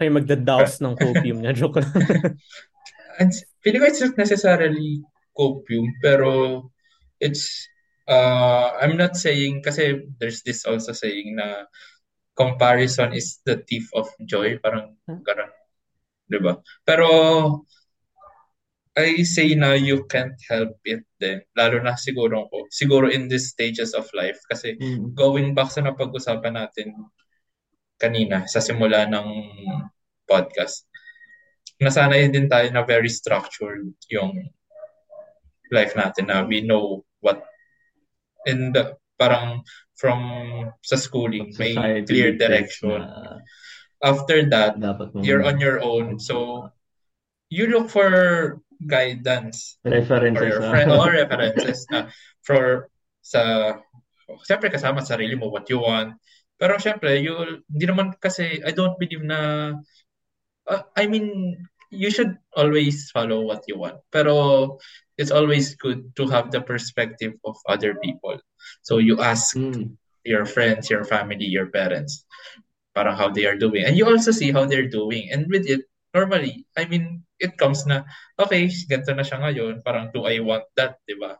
Kayo 0.00 0.10
magda-douse 0.10 0.82
ng 0.82 0.98
copium 0.98 1.38
niya. 1.38 1.54
Joke 1.54 1.80
lang. 1.80 1.92
And 3.22 3.30
feeling 3.62 3.80
ko 3.80 3.86
it's 3.86 4.02
not 4.02 4.18
necessarily 4.18 5.06
copium, 5.38 5.86
pero 6.02 6.66
it's, 7.22 7.70
uh, 8.10 8.74
I'm 8.82 8.98
not 8.98 9.14
saying, 9.14 9.62
kasi 9.62 10.02
there's 10.18 10.42
this 10.42 10.66
also 10.66 10.90
saying 10.90 11.38
na 11.38 11.70
comparison 12.34 13.14
is 13.14 13.38
the 13.46 13.62
thief 13.62 13.86
of 13.94 14.10
joy, 14.26 14.58
parang 14.58 14.98
ganun. 15.06 15.50
Diba? 16.24 16.60
Pero, 16.84 17.06
I 18.94 19.26
say 19.26 19.58
na 19.58 19.74
you 19.74 20.06
can't 20.06 20.38
help 20.46 20.78
it 20.86 21.02
din. 21.18 21.42
Lalo 21.58 21.82
na 21.82 21.98
siguro 21.98 22.46
ko. 22.46 22.70
Siguro 22.70 23.10
in 23.10 23.26
these 23.26 23.50
stages 23.50 23.90
of 23.90 24.06
life. 24.14 24.38
Kasi 24.46 24.78
Mm. 24.78 25.12
going 25.18 25.50
back 25.50 25.74
sa 25.74 25.82
napag-usapan 25.82 26.54
natin 26.54 26.94
kanina 27.98 28.46
sa 28.46 28.62
simula 28.62 29.02
ng 29.10 29.26
podcast, 30.30 30.86
nasanay 31.82 32.30
din 32.30 32.46
tayo 32.46 32.70
na 32.70 32.86
very 32.86 33.10
structured 33.10 33.90
yung 34.14 34.30
life 35.74 35.98
natin 35.98 36.30
na 36.30 36.46
we 36.46 36.62
know 36.62 37.02
what 37.18 37.42
in 38.46 38.70
the 38.70 38.94
parang 39.18 39.58
from 39.98 40.22
sa 40.86 40.94
schooling 40.94 41.50
may 41.58 41.74
Society 41.74 42.06
clear 42.06 42.30
direction. 42.38 43.02
na 43.02 43.42
After 44.04 44.44
that, 44.52 44.76
you're 45.24 45.48
on 45.48 45.56
your 45.56 45.80
own. 45.80 46.20
So 46.20 46.68
you 47.48 47.72
look 47.72 47.88
for 47.88 48.60
guidance. 48.84 49.80
Or 49.84 49.96
references 49.96 50.44
your 50.44 50.60
ah. 50.60 50.70
friend 50.70 50.88
or 50.92 51.08
references 51.24 51.88
na 51.88 52.12
for 52.44 52.92
sa 53.24 53.74
siyempre 54.44 54.68
kasama 54.68 55.00
sa 55.00 55.16
sarili 55.16 55.40
mo 55.40 55.48
what 55.48 55.64
you 55.72 55.80
want. 55.80 56.20
Pero 56.60 56.76
siyempre 56.76 57.16
you 57.24 57.64
hindi 57.72 57.86
naman 57.88 58.12
kasi 58.20 58.60
I 58.60 58.76
don't 58.76 59.00
believe 59.00 59.24
na 59.24 59.72
uh, 60.68 60.82
I 60.92 61.08
mean 61.08 61.56
you 61.88 62.12
should 62.12 62.36
always 62.52 63.08
follow 63.08 63.40
what 63.40 63.64
you 63.72 63.80
want. 63.80 64.04
Pero 64.12 64.76
it's 65.16 65.32
always 65.32 65.72
good 65.80 66.12
to 66.20 66.28
have 66.28 66.52
the 66.52 66.60
perspective 66.60 67.40
of 67.48 67.56
other 67.64 67.96
people. 68.04 68.36
So 68.84 69.00
you 69.00 69.24
ask 69.24 69.56
Mm. 69.56 69.96
your 70.24 70.48
friends 70.48 70.88
your 70.88 71.04
family 71.04 71.44
your 71.44 71.68
parents 71.68 72.24
parang 72.94 73.18
how 73.18 73.28
they 73.28 73.44
are 73.44 73.58
doing 73.58 73.82
and 73.84 73.98
you 73.98 74.06
also 74.06 74.30
see 74.30 74.54
how 74.54 74.64
they're 74.64 74.88
doing 74.88 75.28
and 75.34 75.50
with 75.50 75.66
it 75.66 75.82
normally, 76.14 76.62
I 76.78 76.86
mean, 76.86 77.26
it 77.42 77.58
comes 77.58 77.82
na, 77.90 78.06
okay, 78.38 78.70
ganito 78.86 79.10
na 79.18 79.26
siya 79.26 79.42
ngayon, 79.42 79.82
parang 79.82 80.14
do 80.14 80.30
I 80.30 80.38
want 80.38 80.62
that, 80.78 81.02
di 81.10 81.18
ba? 81.18 81.34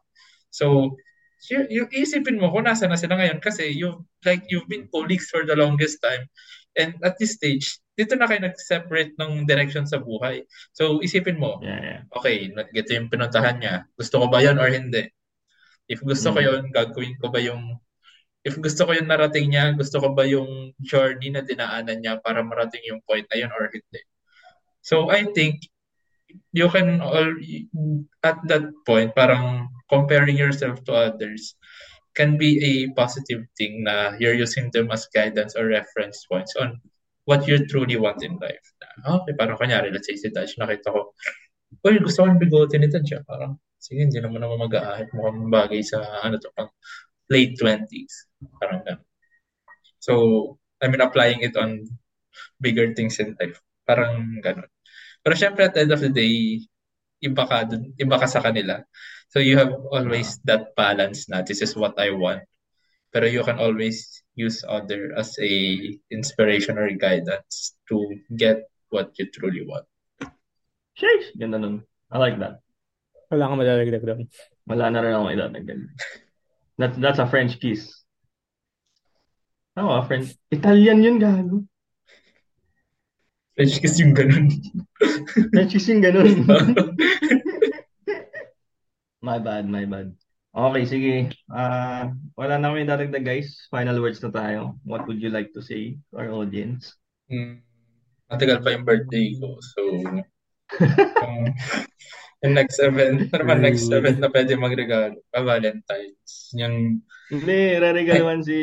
So, 0.50 0.98
yung, 1.46 1.70
yung 1.70 1.88
isipin 1.94 2.42
mo 2.42 2.50
kung 2.50 2.66
nasa 2.66 2.90
na 2.90 2.98
sila 2.98 3.14
ngayon 3.14 3.38
kasi 3.38 3.70
you 3.70 4.02
like 4.26 4.42
you've 4.50 4.66
been 4.66 4.90
colleagues 4.90 5.30
for 5.30 5.46
the 5.46 5.54
longest 5.54 6.02
time 6.02 6.26
and 6.74 6.98
at 7.06 7.14
this 7.22 7.38
stage 7.38 7.78
dito 7.94 8.18
na 8.18 8.26
kayo 8.26 8.42
nag-separate 8.42 9.14
ng 9.14 9.46
direction 9.46 9.86
sa 9.86 10.02
buhay. 10.02 10.42
So 10.74 10.98
isipin 11.06 11.38
mo, 11.38 11.62
Yeah, 11.62 11.78
yeah. 11.78 12.00
okay, 12.10 12.50
ito 12.50 12.90
yung 12.90 13.06
pinuntahan 13.06 13.62
niya. 13.62 13.86
Gusto 13.94 14.18
ko 14.18 14.26
ba 14.26 14.42
yan 14.42 14.58
or 14.58 14.66
hindi? 14.66 15.06
If 15.86 16.02
gusto 16.02 16.34
ko 16.34 16.42
Mm. 16.42 16.46
yun, 16.50 16.62
gagawin 16.74 17.14
ko 17.22 17.30
ba 17.30 17.38
yung 17.38 17.78
if 18.44 18.54
gusto 18.60 18.84
ko 18.84 18.92
yung 18.92 19.08
narating 19.08 19.50
niya, 19.50 19.72
gusto 19.72 19.98
ko 19.98 20.12
ba 20.12 20.28
yung 20.28 20.76
journey 20.84 21.32
na 21.32 21.40
dinaanan 21.40 22.04
niya 22.04 22.20
para 22.20 22.44
marating 22.44 22.84
yung 22.84 23.00
point 23.08 23.24
na 23.32 23.40
yun 23.40 23.52
or 23.52 23.72
hindi? 23.72 24.04
So 24.84 25.08
I 25.08 25.24
think 25.32 25.64
you 26.52 26.68
can 26.68 27.00
all 27.00 27.32
at 28.20 28.38
that 28.52 28.68
point 28.84 29.16
parang 29.16 29.72
comparing 29.88 30.36
yourself 30.36 30.82
to 30.84 30.92
others 30.92 31.56
can 32.14 32.38
be 32.38 32.60
a 32.62 32.72
positive 32.94 33.42
thing 33.58 33.82
na 33.82 34.14
you're 34.22 34.38
using 34.38 34.70
them 34.70 34.92
as 34.94 35.08
guidance 35.10 35.58
or 35.58 35.66
reference 35.66 36.22
points 36.30 36.54
on 36.54 36.78
what 37.26 37.48
you 37.48 37.58
truly 37.66 37.96
want 37.96 38.22
in 38.22 38.38
life. 38.38 38.62
Okay, 39.02 39.34
parang 39.34 39.58
kanyari, 39.58 39.90
let's 39.90 40.06
say 40.06 40.14
si 40.14 40.30
Taj, 40.30 40.54
nakita 40.54 40.94
ko, 40.94 41.10
uy, 41.82 41.98
gusto 41.98 42.22
ko 42.22 42.26
yung 42.30 42.38
bigote 42.38 42.78
ni 42.78 42.86
Taj. 42.86 43.18
ah." 43.18 43.22
Parang, 43.26 43.52
sige, 43.82 44.06
hindi 44.06 44.22
naman 44.22 44.46
naman 44.46 44.62
mag-aahit. 44.62 45.10
Mukhang 45.10 45.50
bagay 45.50 45.82
sa, 45.82 46.22
ano 46.22 46.38
to, 46.38 46.48
pang 46.54 46.70
late 47.30 47.56
20s. 47.56 48.28
Parang 48.60 48.84
ganun. 48.84 49.04
So, 50.00 50.12
I 50.82 50.88
mean, 50.88 51.00
applying 51.00 51.40
it 51.40 51.56
on 51.56 51.88
bigger 52.60 52.92
things 52.92 53.20
in 53.20 53.36
life. 53.40 53.60
Parang 53.88 54.40
ganun. 54.44 54.68
Pero 55.24 55.34
syempre, 55.36 55.64
at 55.64 55.72
the 55.72 55.88
end 55.88 55.92
of 55.92 56.04
the 56.04 56.12
day, 56.12 56.60
iba 57.24 57.44
ka, 57.48 57.64
dun, 57.64 57.96
iba 57.96 58.16
ka 58.20 58.28
sa 58.28 58.44
kanila. 58.44 58.84
So 59.32 59.40
you 59.40 59.56
have 59.56 59.72
always 59.90 60.38
that 60.44 60.76
balance 60.76 61.26
na 61.32 61.40
this 61.40 61.64
is 61.64 61.72
what 61.72 61.96
I 61.96 62.12
want. 62.12 62.44
Pero 63.08 63.24
you 63.30 63.42
can 63.46 63.56
always 63.62 64.22
use 64.34 64.60
other 64.66 65.14
as 65.16 65.38
a 65.40 65.52
inspiration 66.10 66.76
or 66.76 66.90
guidance 66.98 67.78
to 67.88 67.96
get 68.36 68.66
what 68.90 69.14
you 69.16 69.30
truly 69.30 69.64
want. 69.64 69.86
Sheesh! 70.94 71.34
Ganda 71.38 71.58
nun. 71.58 71.82
I 72.10 72.18
like 72.18 72.38
that. 72.38 72.62
Wala 73.32 73.50
kang 73.50 73.58
madadagdag 73.58 74.04
doon. 74.06 74.22
Wala 74.70 74.84
na 74.92 75.02
rin 75.02 75.14
ako 75.16 75.26
idadagdag. 75.32 75.80
That's, 76.78 76.96
that's 76.98 77.18
a 77.18 77.26
French 77.26 77.60
kiss. 77.60 78.04
Ano 79.76 79.90
a 79.90 80.06
French? 80.06 80.34
Italian 80.50 81.02
yun, 81.02 81.18
gago. 81.18 81.66
French 83.54 83.78
kiss 83.78 83.98
yung 84.02 84.14
ganun. 84.14 84.50
French 85.54 85.72
kiss 85.74 85.86
yung 85.90 86.02
ganun. 86.02 86.46
my 89.22 89.38
bad, 89.38 89.70
my 89.70 89.86
bad. 89.86 90.14
Okay, 90.54 90.84
sige. 90.86 91.14
Ah, 91.50 92.14
wala 92.38 92.62
na 92.62 92.70
kami 92.70 92.86
dadagdag, 92.86 93.26
guys. 93.26 93.66
Final 93.74 93.98
words 93.98 94.22
na 94.22 94.30
tayo. 94.30 94.78
What 94.86 95.06
would 95.10 95.18
you 95.18 95.30
like 95.30 95.50
to 95.58 95.62
say 95.62 95.98
to 96.10 96.22
our 96.22 96.30
audience? 96.30 96.94
Hmm, 97.26 97.58
matagal 98.30 98.62
pa 98.62 98.78
yung 98.78 98.86
birthday 98.86 99.34
ko. 99.42 99.58
So, 99.58 99.80
um, 101.26 101.44
yung 102.44 102.54
next 102.60 102.76
event, 102.76 103.32
ano 103.32 103.44
ba 103.48 103.56
next 103.56 103.88
event 103.88 104.20
na 104.20 104.28
pwede 104.28 104.52
magregalo? 104.60 105.16
Pa 105.32 105.40
Valentine's. 105.40 106.52
Yung, 106.52 107.00
Hindi, 107.32 107.80
reregaluhan 107.80 108.44
si... 108.44 108.56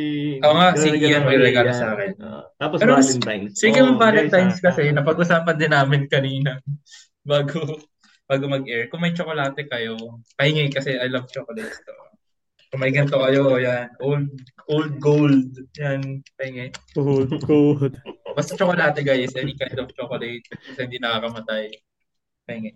Oo 0.46 0.54
nga, 0.54 0.78
si 0.78 0.94
Ian 0.94 1.26
ko 1.26 1.34
magregalo 1.34 1.74
Ian. 1.74 1.82
sa 1.82 1.88
akin. 1.98 2.12
Ah, 2.22 2.46
tapos 2.62 2.78
Pero, 2.78 2.94
Valentine's. 3.02 3.58
Speaking 3.58 3.90
Oh, 3.90 3.98
Valentine's 3.98 4.62
ah, 4.62 4.64
kasi, 4.70 4.94
napag-usapan 4.94 5.58
din 5.58 5.74
namin 5.74 6.06
kanina 6.06 6.62
bago 7.30 7.82
bago 8.30 8.46
mag-air. 8.48 8.88
Kung 8.88 9.02
may 9.02 9.12
tsokolate 9.12 9.66
kayo, 9.68 9.98
pahingi 10.40 10.72
kasi 10.72 10.96
I 10.96 11.10
love 11.10 11.28
chocolates 11.28 11.82
to. 11.84 11.92
Kung 12.72 12.80
may 12.80 12.94
ganito 12.96 13.20
kayo, 13.20 13.60
yan, 13.60 13.92
old 14.00 14.32
old 14.72 14.94
gold, 15.04 15.52
yan, 15.76 16.24
pahingi. 16.40 16.72
Good, 16.96 17.44
good. 17.44 18.00
Basta 18.32 18.56
tsokolate 18.56 19.04
guys, 19.04 19.36
any 19.36 19.58
kind 19.60 19.76
of 19.76 19.92
chocolate, 19.92 20.46
kasi 20.48 20.80
hindi 20.86 21.02
nakakamatay. 21.02 21.76
Pahingi. 22.48 22.72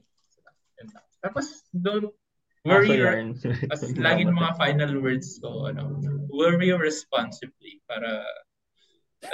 Tapos, 1.26 1.66
don't 1.74 2.14
worry 2.62 3.02
yarn. 3.02 3.34
as 3.74 3.82
lagi 3.98 4.30
ng 4.30 4.38
mga 4.38 4.54
final 4.62 5.02
words 5.02 5.42
ko, 5.42 5.66
ano, 5.66 5.98
worry 6.30 6.70
responsibly 6.70 7.82
para 7.90 8.22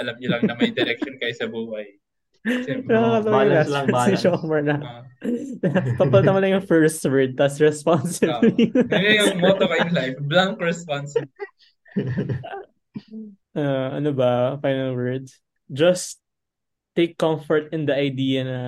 alam 0.00 0.16
niyo 0.16 0.32
lang 0.32 0.48
na 0.48 0.56
may 0.56 0.72
direction 0.72 1.20
kayo 1.20 1.36
sa 1.36 1.44
buhay. 1.52 1.84
Kasi, 2.40 2.80
Nakakatawa 2.88 3.20
yung 3.20 3.28
balance 3.28 3.68
lang, 3.68 3.84
word 3.84 3.92
si 3.92 3.92
balance. 3.92 4.22
Shomer 4.24 4.60
na. 4.64 4.76
ah, 4.80 5.02
Papalitan 6.00 6.32
mo 6.32 6.40
lang 6.40 6.52
yung 6.56 6.64
first 6.64 7.04
word, 7.04 7.36
tas 7.36 7.60
responsibly. 7.60 8.72
Yun 8.72 9.20
yung 9.20 9.44
motto 9.44 9.68
ko 9.68 9.74
in 9.76 9.92
life, 9.92 10.16
blank 10.24 10.56
responsible. 10.56 11.28
Ah, 13.52 14.00
ano 14.00 14.16
ba? 14.16 14.56
Final 14.64 14.96
words? 14.96 15.36
Just 15.68 16.16
take 16.96 17.20
comfort 17.20 17.68
in 17.72 17.84
the 17.84 17.92
idea 17.92 18.44
na 18.44 18.60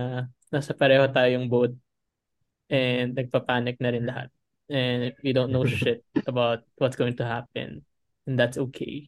nasa 0.52 0.76
pareho 0.76 1.08
tayong 1.08 1.48
boat 1.48 1.72
and 2.74 3.14
nagpapanik 3.14 3.78
na 3.78 3.94
rin 3.94 4.02
lahat. 4.10 4.34
And 4.66 5.14
we 5.22 5.30
don't 5.30 5.54
know 5.54 5.62
shit 5.70 6.02
about 6.26 6.66
what's 6.82 6.98
going 6.98 7.14
to 7.22 7.26
happen. 7.26 7.86
And 8.26 8.34
that's 8.34 8.58
okay. 8.58 9.06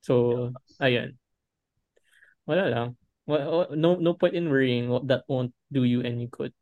So, 0.00 0.50
ayun. 0.80 1.20
Wala 2.48 2.64
lang. 2.72 2.88
Wa- 3.28 3.68
wa- 3.68 3.72
No, 3.76 4.00
no 4.00 4.16
point 4.16 4.32
in 4.32 4.48
worrying. 4.48 4.88
That 5.04 5.28
won't 5.28 5.52
do 5.68 5.84
you 5.84 6.00
any 6.00 6.26
good. 6.32 6.54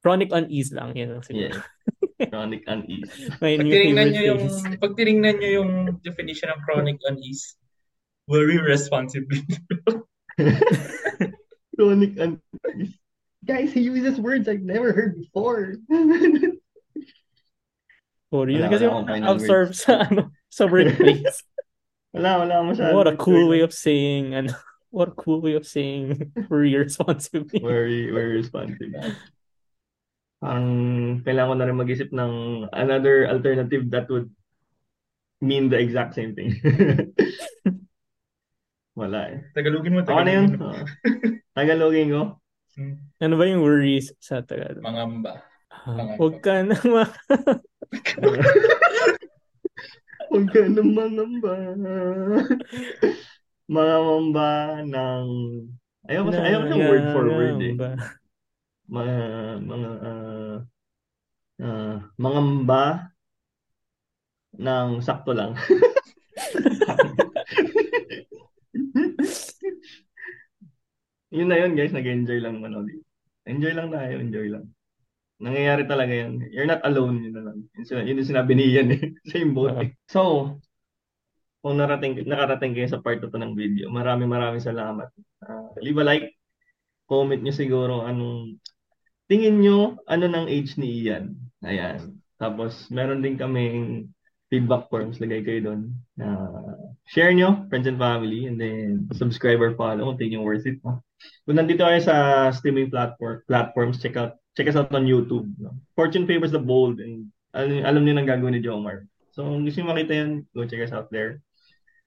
Chronic 0.00 0.30
unease 0.32 0.70
lang. 0.72 0.94
Yan 0.96 1.18
lang 1.18 1.22
siguro. 1.26 1.52
Yeah. 1.52 1.62
Chronic 2.32 2.62
unease. 2.64 3.10
My 3.42 3.58
Pag 3.58 3.66
new 3.66 3.74
tinignan 3.74 4.08
favorite 4.08 4.14
nyo 4.14 4.22
yung, 4.24 4.40
phrase. 4.40 4.78
pag 4.80 4.92
tinignan 4.96 5.34
nyo 5.36 5.50
yung 5.52 5.70
definition 6.00 6.48
ng 6.54 6.60
chronic 6.64 6.96
unease, 7.10 7.58
worry 8.30 8.56
responsibly. 8.56 9.42
Chronic 11.76 12.12
unease. 12.16 12.96
Guys, 13.46 13.70
he 13.72 13.86
uses 13.86 14.18
words 14.18 14.48
I've 14.50 14.66
never 14.66 14.90
heard 14.92 15.22
before. 15.22 15.78
For 18.30 18.42
real. 18.42 18.66
Wala, 18.66 18.74
Kasi 18.74 18.84
wala 18.90 19.06
final 19.06 19.30
absorb 19.38 19.70
sa, 19.70 20.02
ano, 20.02 20.34
sa 20.50 20.66
workplace. 20.66 21.46
wala, 22.14 22.42
wala 22.42 22.54
masyado. 22.66 22.90
What 22.98 23.06
a 23.06 23.14
cool 23.14 23.46
way 23.46 23.62
of 23.62 23.70
saying, 23.70 24.34
ano, 24.38 24.50
what 24.90 25.14
a 25.14 25.16
cool 25.16 25.38
way 25.38 25.54
of 25.54 25.62
saying 25.62 26.34
worry 26.50 26.74
responsibly. 26.74 27.62
Very, 27.62 28.10
very 28.10 28.42
responsive. 28.42 28.90
Ang 30.42 30.66
kailangan 31.22 31.48
ko 31.48 31.54
na 31.54 31.66
rin 31.70 31.78
mag-isip 31.78 32.10
ng 32.10 32.66
another 32.74 33.30
alternative 33.30 33.86
that 33.94 34.10
would 34.10 34.26
mean 35.38 35.70
the 35.70 35.78
exact 35.78 36.18
same 36.18 36.34
thing. 36.34 36.50
Wala 38.98 39.38
eh. 39.38 39.38
Tagalogin 39.54 39.92
mo, 39.94 40.00
yun. 40.02 40.08
tagalogin 40.08 40.58
mo. 40.58 40.66
Oh. 40.74 40.84
Tagalogin 41.54 42.10
ko. 42.10 42.22
Hmm, 42.76 43.00
Ano 43.24 43.40
ba 43.40 43.48
yung 43.48 43.64
worries 43.64 44.12
sa 44.20 44.44
Tagalog? 44.44 44.84
Mangamba. 44.84 45.40
Ah, 45.72 46.12
Huwag 46.20 46.44
ka 46.44 46.60
na 46.60 46.76
ma... 46.84 47.08
Huwag 50.28 50.46
ka 50.52 50.60
na 50.68 50.82
mangamba. 50.84 51.52
Mga 53.66 53.96
mamba 54.04 54.50
ng... 54.84 55.28
Ayaw 56.06 56.22
ko, 56.22 56.30
ayaw 56.36 56.58
ko 56.62 56.66
ng 56.68 56.84
word 56.86 57.06
for 57.10 57.24
word 57.26 57.58
eh. 57.64 57.74
Mga, 58.86 59.16
mga, 59.64 59.88
ah, 60.04 60.56
ah, 61.64 61.96
mangamba 62.20 63.10
ng 64.60 65.00
sakto 65.00 65.32
lang. 65.32 65.56
yun 71.36 71.48
na 71.52 71.60
yun 71.60 71.76
guys, 71.76 71.92
nag-enjoy 71.92 72.40
lang 72.40 72.64
manood. 72.64 72.88
Enjoy 73.44 73.76
lang 73.76 73.92
tayo, 73.92 74.16
enjoy 74.16 74.48
lang. 74.48 74.64
Nangyayari 75.36 75.84
talaga 75.84 76.12
yan. 76.16 76.48
You're 76.48 76.64
not 76.64 76.80
alone, 76.88 77.20
yun 77.20 77.34
na 77.36 77.52
lang. 77.52 77.68
Yun, 77.76 78.16
yung 78.16 78.24
sinabi 78.24 78.56
ni 78.56 78.72
Ian 78.72 78.88
eh. 78.96 79.02
Same 79.30 79.52
boat 79.52 79.76
eh. 79.76 79.92
So, 80.08 80.56
kung 81.60 81.76
narating, 81.76 82.24
nakarating 82.24 82.72
kayo 82.72 82.88
sa 82.88 83.04
part 83.04 83.20
2 83.20 83.28
ng 83.28 83.52
video, 83.52 83.92
maraming 83.92 84.32
maraming 84.32 84.64
salamat. 84.64 85.12
Ah, 85.44 85.76
leave 85.84 86.00
a 86.00 86.04
like, 86.08 86.32
comment 87.04 87.38
nyo 87.38 87.52
siguro 87.52 88.02
anong 88.08 88.56
tingin 89.28 89.60
nyo 89.60 90.00
ano 90.08 90.24
ng 90.24 90.46
age 90.48 90.80
ni 90.80 91.04
Ian. 91.04 91.36
Ayan. 91.60 92.16
Tapos, 92.40 92.88
meron 92.88 93.20
din 93.20 93.36
kaming 93.36 94.08
feedback 94.50 94.86
forms, 94.88 95.18
lagay 95.18 95.42
kayo 95.42 95.60
doon. 95.66 95.80
na 96.14 96.26
share 97.10 97.34
nyo, 97.34 97.66
friends 97.70 97.86
and 97.86 97.98
family, 97.98 98.46
and 98.46 98.58
then 98.58 99.06
subscribe 99.14 99.58
or 99.58 99.74
follow 99.74 100.10
kung 100.10 100.18
tingin 100.18 100.42
worth 100.42 100.66
it. 100.66 100.78
No? 100.82 101.02
Kung 101.46 101.58
nandito 101.58 101.82
kayo 101.82 102.00
sa 102.02 102.48
streaming 102.54 102.90
platform, 102.90 103.42
platforms, 103.46 103.98
check 103.98 104.14
out 104.14 104.38
check 104.54 104.70
us 104.70 104.78
out 104.78 104.90
on 104.94 105.06
YouTube. 105.06 105.50
No? 105.58 105.74
Fortune 105.98 106.26
favors 106.26 106.54
the 106.54 106.62
bold 106.62 107.02
and 107.02 107.30
alam, 107.56 107.82
alam 107.82 108.02
niyo 108.04 108.14
nang 108.14 108.28
gagawin 108.28 108.54
ni 108.54 108.62
Jomar. 108.62 109.08
So, 109.32 109.44
kung 109.44 109.64
gusto 109.64 109.80
nyo 109.80 109.92
makita 109.92 110.12
yan, 110.12 110.30
go 110.52 110.68
check 110.68 110.84
us 110.84 110.92
out 110.92 111.08
there. 111.08 111.40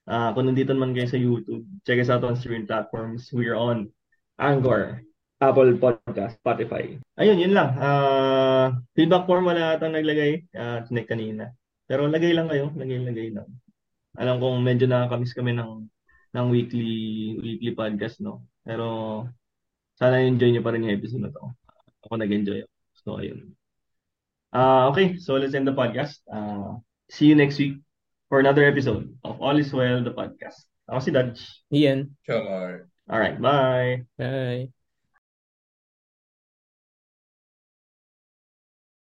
Ah, 0.10 0.34
kung 0.34 0.50
nandito 0.50 0.74
naman 0.74 0.98
kayo 0.98 1.06
sa 1.06 1.22
YouTube, 1.22 1.66
check 1.86 2.02
us 2.02 2.10
out 2.10 2.26
on 2.26 2.38
streaming 2.38 2.66
platforms. 2.66 3.30
We 3.30 3.46
are 3.46 3.58
on 3.58 3.94
Anchor, 4.42 5.06
Apple 5.38 5.78
Podcast, 5.78 6.42
Spotify. 6.42 6.98
Ayun, 7.22 7.38
yun 7.38 7.54
lang. 7.54 7.78
Uh, 7.78 8.82
feedback 8.98 9.30
form 9.30 9.46
wala 9.46 9.78
atang 9.78 9.94
naglagay 9.94 10.50
uh, 10.58 10.82
kanina. 11.06 11.54
Pero 11.90 12.06
lagay 12.06 12.38
lang 12.38 12.46
kayo, 12.46 12.70
lagay-lagay 12.78 13.34
lang. 13.34 13.50
Alam 14.14 14.38
kong 14.38 14.62
medyo 14.62 14.86
nakakamiss 14.86 15.34
kami 15.34 15.58
ng 15.58 15.90
ng 16.38 16.46
weekly 16.54 16.94
weekly 17.42 17.74
podcast, 17.74 18.22
no? 18.22 18.46
Pero 18.62 19.26
sana 19.98 20.22
enjoy 20.22 20.54
niyo 20.54 20.62
pa 20.62 20.70
rin 20.70 20.86
yung 20.86 20.94
episode 20.94 21.26
na 21.26 21.34
to. 21.34 21.50
Ako 22.06 22.14
nag-enjoy. 22.22 22.62
So, 23.02 23.18
ayun. 23.18 23.58
Uh, 24.54 24.94
okay, 24.94 25.18
so 25.18 25.34
let's 25.36 25.58
end 25.58 25.66
the 25.66 25.74
podcast. 25.74 26.22
Uh, 26.30 26.78
see 27.10 27.26
you 27.26 27.36
next 27.36 27.58
week 27.58 27.82
for 28.30 28.40
another 28.40 28.64
episode 28.64 29.10
of 29.26 29.42
All 29.42 29.58
Is 29.58 29.74
Well, 29.74 30.06
the 30.06 30.14
podcast. 30.14 30.70
Ako 30.88 31.00
si 31.02 31.12
Dodge. 31.12 31.42
Ian. 31.74 32.16
Sure. 32.24 32.86
All 33.10 33.20
right, 33.20 33.42
bye. 33.42 34.06
Bye. 34.18 34.79